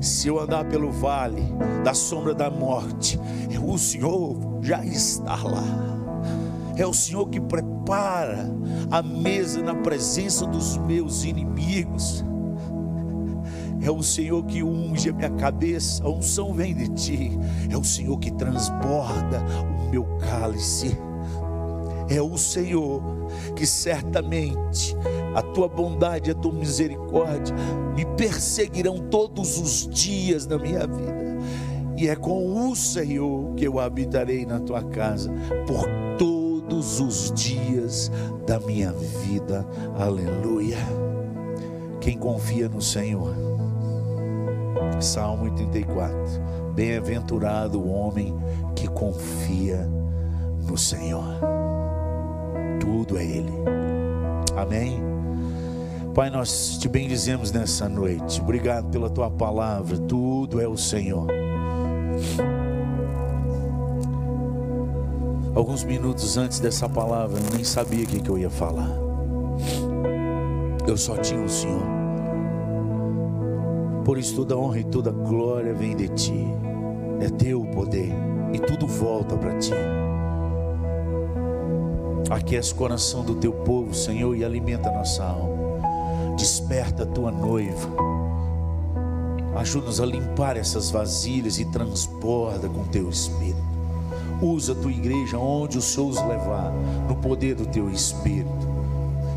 Se 0.00 0.28
eu 0.28 0.40
andar 0.40 0.64
pelo 0.64 0.90
vale 0.90 1.42
da 1.84 1.94
sombra 1.94 2.34
da 2.34 2.50
morte, 2.50 3.18
é 3.50 3.58
o 3.58 3.78
Senhor 3.78 4.36
já 4.60 4.84
está 4.84 5.36
lá. 5.42 5.64
É 6.76 6.86
o 6.86 6.94
Senhor 6.94 7.28
que 7.28 7.40
prepara 7.40 8.50
a 8.90 9.02
mesa 9.02 9.62
na 9.62 9.74
presença 9.74 10.46
dos 10.46 10.76
meus 10.78 11.24
inimigos. 11.24 12.24
É 13.82 13.90
o 13.90 14.02
Senhor 14.02 14.44
que 14.44 14.62
unge 14.62 15.10
a 15.10 15.12
minha 15.12 15.30
cabeça, 15.30 16.04
a 16.04 16.08
unção 16.08 16.54
vem 16.54 16.72
de 16.72 16.88
ti. 16.90 17.38
É 17.68 17.76
o 17.76 17.82
Senhor 17.82 18.16
que 18.18 18.30
transborda 18.30 19.42
o 19.86 19.90
meu 19.90 20.04
cálice. 20.18 20.96
É 22.08 22.22
o 22.22 22.38
Senhor 22.38 23.02
que 23.56 23.66
certamente 23.66 24.94
a 25.34 25.42
tua 25.42 25.68
bondade, 25.68 26.30
a 26.30 26.34
tua 26.34 26.52
misericórdia 26.52 27.54
me 27.96 28.04
perseguirão 28.16 28.98
todos 29.10 29.58
os 29.58 29.88
dias 29.88 30.46
da 30.46 30.58
minha 30.58 30.86
vida. 30.86 31.22
E 31.96 32.08
é 32.08 32.14
com 32.14 32.70
o 32.70 32.76
Senhor 32.76 33.54
que 33.54 33.66
eu 33.66 33.80
habitarei 33.80 34.46
na 34.46 34.60
tua 34.60 34.82
casa 34.82 35.32
por 35.66 35.86
todos 36.18 37.00
os 37.00 37.32
dias 37.32 38.10
da 38.46 38.60
minha 38.60 38.92
vida. 38.92 39.66
Aleluia. 39.98 40.78
Quem 42.00 42.18
confia 42.18 42.68
no 42.68 42.82
Senhor 42.82 43.32
Salmo 45.00 45.44
84. 45.44 46.16
Bem-aventurado 46.74 47.80
o 47.80 47.90
homem 47.90 48.34
que 48.74 48.88
confia 48.88 49.88
no 50.66 50.76
Senhor. 50.78 51.24
Tudo 52.80 53.18
é 53.18 53.24
Ele. 53.24 53.52
Amém. 54.56 55.00
Pai, 56.14 56.28
nós 56.28 56.76
te 56.78 56.88
bendizemos 56.88 57.50
nessa 57.52 57.88
noite. 57.88 58.40
Obrigado 58.40 58.90
pela 58.90 59.08
tua 59.08 59.30
palavra. 59.30 59.96
Tudo 59.98 60.60
é 60.60 60.68
o 60.68 60.76
Senhor. 60.76 61.26
Alguns 65.54 65.84
minutos 65.84 66.36
antes 66.36 66.58
dessa 66.60 66.88
palavra, 66.88 67.38
eu 67.38 67.54
nem 67.54 67.64
sabia 67.64 68.04
o 68.04 68.06
que, 68.06 68.28
eu 68.28 68.38
ia 68.38 68.50
falar. 68.50 68.90
Eu 70.86 70.96
só 70.96 71.16
tinha 71.16 71.42
o 71.42 71.48
Senhor. 71.48 72.01
Por 74.04 74.18
isso 74.18 74.34
toda 74.34 74.56
honra 74.56 74.80
e 74.80 74.84
toda 74.84 75.10
glória 75.10 75.72
vem 75.72 75.94
de 75.94 76.08
ti. 76.08 76.46
É 77.20 77.28
teu 77.28 77.62
o 77.62 77.66
poder 77.68 78.12
e 78.52 78.58
tudo 78.58 78.86
volta 78.86 79.36
para 79.36 79.56
ti. 79.58 79.72
Aquece 82.28 82.72
o 82.72 82.76
coração 82.76 83.24
do 83.24 83.34
teu 83.34 83.52
povo, 83.52 83.94
Senhor, 83.94 84.36
e 84.36 84.44
alimenta 84.44 84.88
a 84.88 84.92
nossa 84.92 85.22
alma. 85.22 85.52
Desperta 86.36 87.04
a 87.04 87.06
tua 87.06 87.30
noiva. 87.30 87.88
Ajuda-nos 89.54 90.00
a 90.00 90.06
limpar 90.06 90.56
essas 90.56 90.90
vasilhas 90.90 91.58
e 91.58 91.64
transborda 91.66 92.68
com 92.68 92.84
teu 92.84 93.08
espírito. 93.08 93.72
Usa 94.40 94.72
a 94.72 94.74
tua 94.74 94.90
igreja 94.90 95.38
onde 95.38 95.78
o 95.78 95.82
Senhor 95.82 96.08
os 96.08 96.16
levar, 96.26 96.72
no 97.06 97.14
poder 97.16 97.54
do 97.54 97.66
teu 97.66 97.88
espírito. 97.90 98.66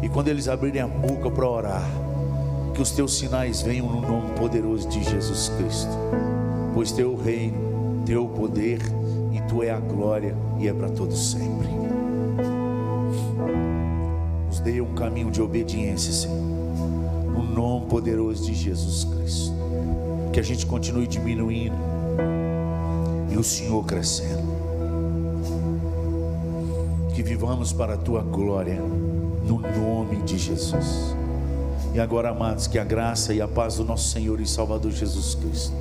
E 0.01 0.09
quando 0.09 0.29
eles 0.29 0.47
abrirem 0.47 0.81
a 0.81 0.87
boca 0.87 1.29
para 1.29 1.47
orar, 1.47 2.04
que 2.75 2.81
os 2.81 2.91
teus 2.91 3.17
sinais 3.17 3.61
venham 3.61 3.87
no 3.87 4.01
nome 4.01 4.33
poderoso 4.37 4.89
de 4.89 5.01
Jesus 5.01 5.47
Cristo, 5.47 5.91
pois 6.73 6.91
teu 6.91 7.15
reino, 7.15 8.03
teu 8.05 8.27
poder 8.27 8.79
e 9.31 9.39
tu 9.47 9.63
é 9.63 9.71
a 9.71 9.79
glória 9.79 10.35
e 10.59 10.67
é 10.67 10.73
para 10.73 10.89
todos 10.89 11.31
sempre. 11.31 11.69
Nos 14.47 14.59
dê 14.59 14.81
um 14.81 14.93
caminho 14.93 15.31
de 15.31 15.41
obediência, 15.41 16.11
Senhor, 16.11 16.35
no 16.35 17.43
nome 17.43 17.85
poderoso 17.85 18.45
de 18.45 18.53
Jesus 18.53 19.05
Cristo. 19.05 19.53
Que 20.33 20.41
a 20.41 20.43
gente 20.43 20.65
continue 20.65 21.07
diminuindo 21.07 21.77
e 23.31 23.37
o 23.37 23.43
Senhor 23.43 23.85
crescendo. 23.85 24.53
Que 27.13 27.23
vivamos 27.23 27.71
para 27.71 27.93
a 27.93 27.97
tua 27.97 28.21
glória, 28.21 28.81
no 29.45 29.59
nome 29.59 30.17
de 30.23 30.37
Jesus. 30.37 31.15
E 31.95 31.99
agora, 32.01 32.31
amados, 32.31 32.67
que 32.67 32.77
a 32.77 32.83
graça 32.83 33.33
e 33.33 33.39
a 33.39 33.47
paz 33.47 33.75
do 33.75 33.85
nosso 33.85 34.09
Senhor 34.09 34.41
e 34.41 34.45
Salvador 34.45 34.91
Jesus 34.91 35.33
Cristo, 35.33 35.73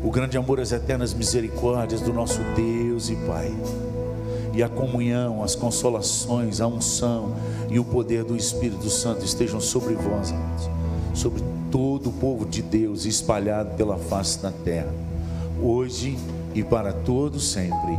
o 0.00 0.08
grande 0.08 0.38
amor, 0.38 0.60
as 0.60 0.70
eternas 0.70 1.12
misericórdias 1.12 2.00
do 2.00 2.12
nosso 2.12 2.38
Deus 2.54 3.10
e 3.10 3.16
Pai, 3.26 3.52
e 4.54 4.62
a 4.62 4.68
comunhão, 4.68 5.42
as 5.42 5.56
consolações, 5.56 6.60
a 6.60 6.68
unção 6.68 7.34
e 7.68 7.76
o 7.76 7.84
poder 7.84 8.22
do 8.22 8.36
Espírito 8.36 8.88
Santo 8.88 9.24
estejam 9.24 9.60
sobre 9.60 9.94
vós, 9.94 10.30
amados, 10.30 10.70
sobre 11.12 11.42
todo 11.72 12.10
o 12.10 12.12
povo 12.12 12.46
de 12.46 12.62
Deus 12.62 13.04
espalhado 13.04 13.74
pela 13.74 13.98
face 13.98 14.40
da 14.40 14.52
terra, 14.52 14.94
hoje 15.60 16.16
e 16.54 16.62
para 16.62 16.92
todos 16.92 17.50
sempre. 17.50 17.98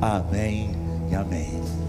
Amém 0.00 0.70
e 1.10 1.14
amém. 1.14 1.83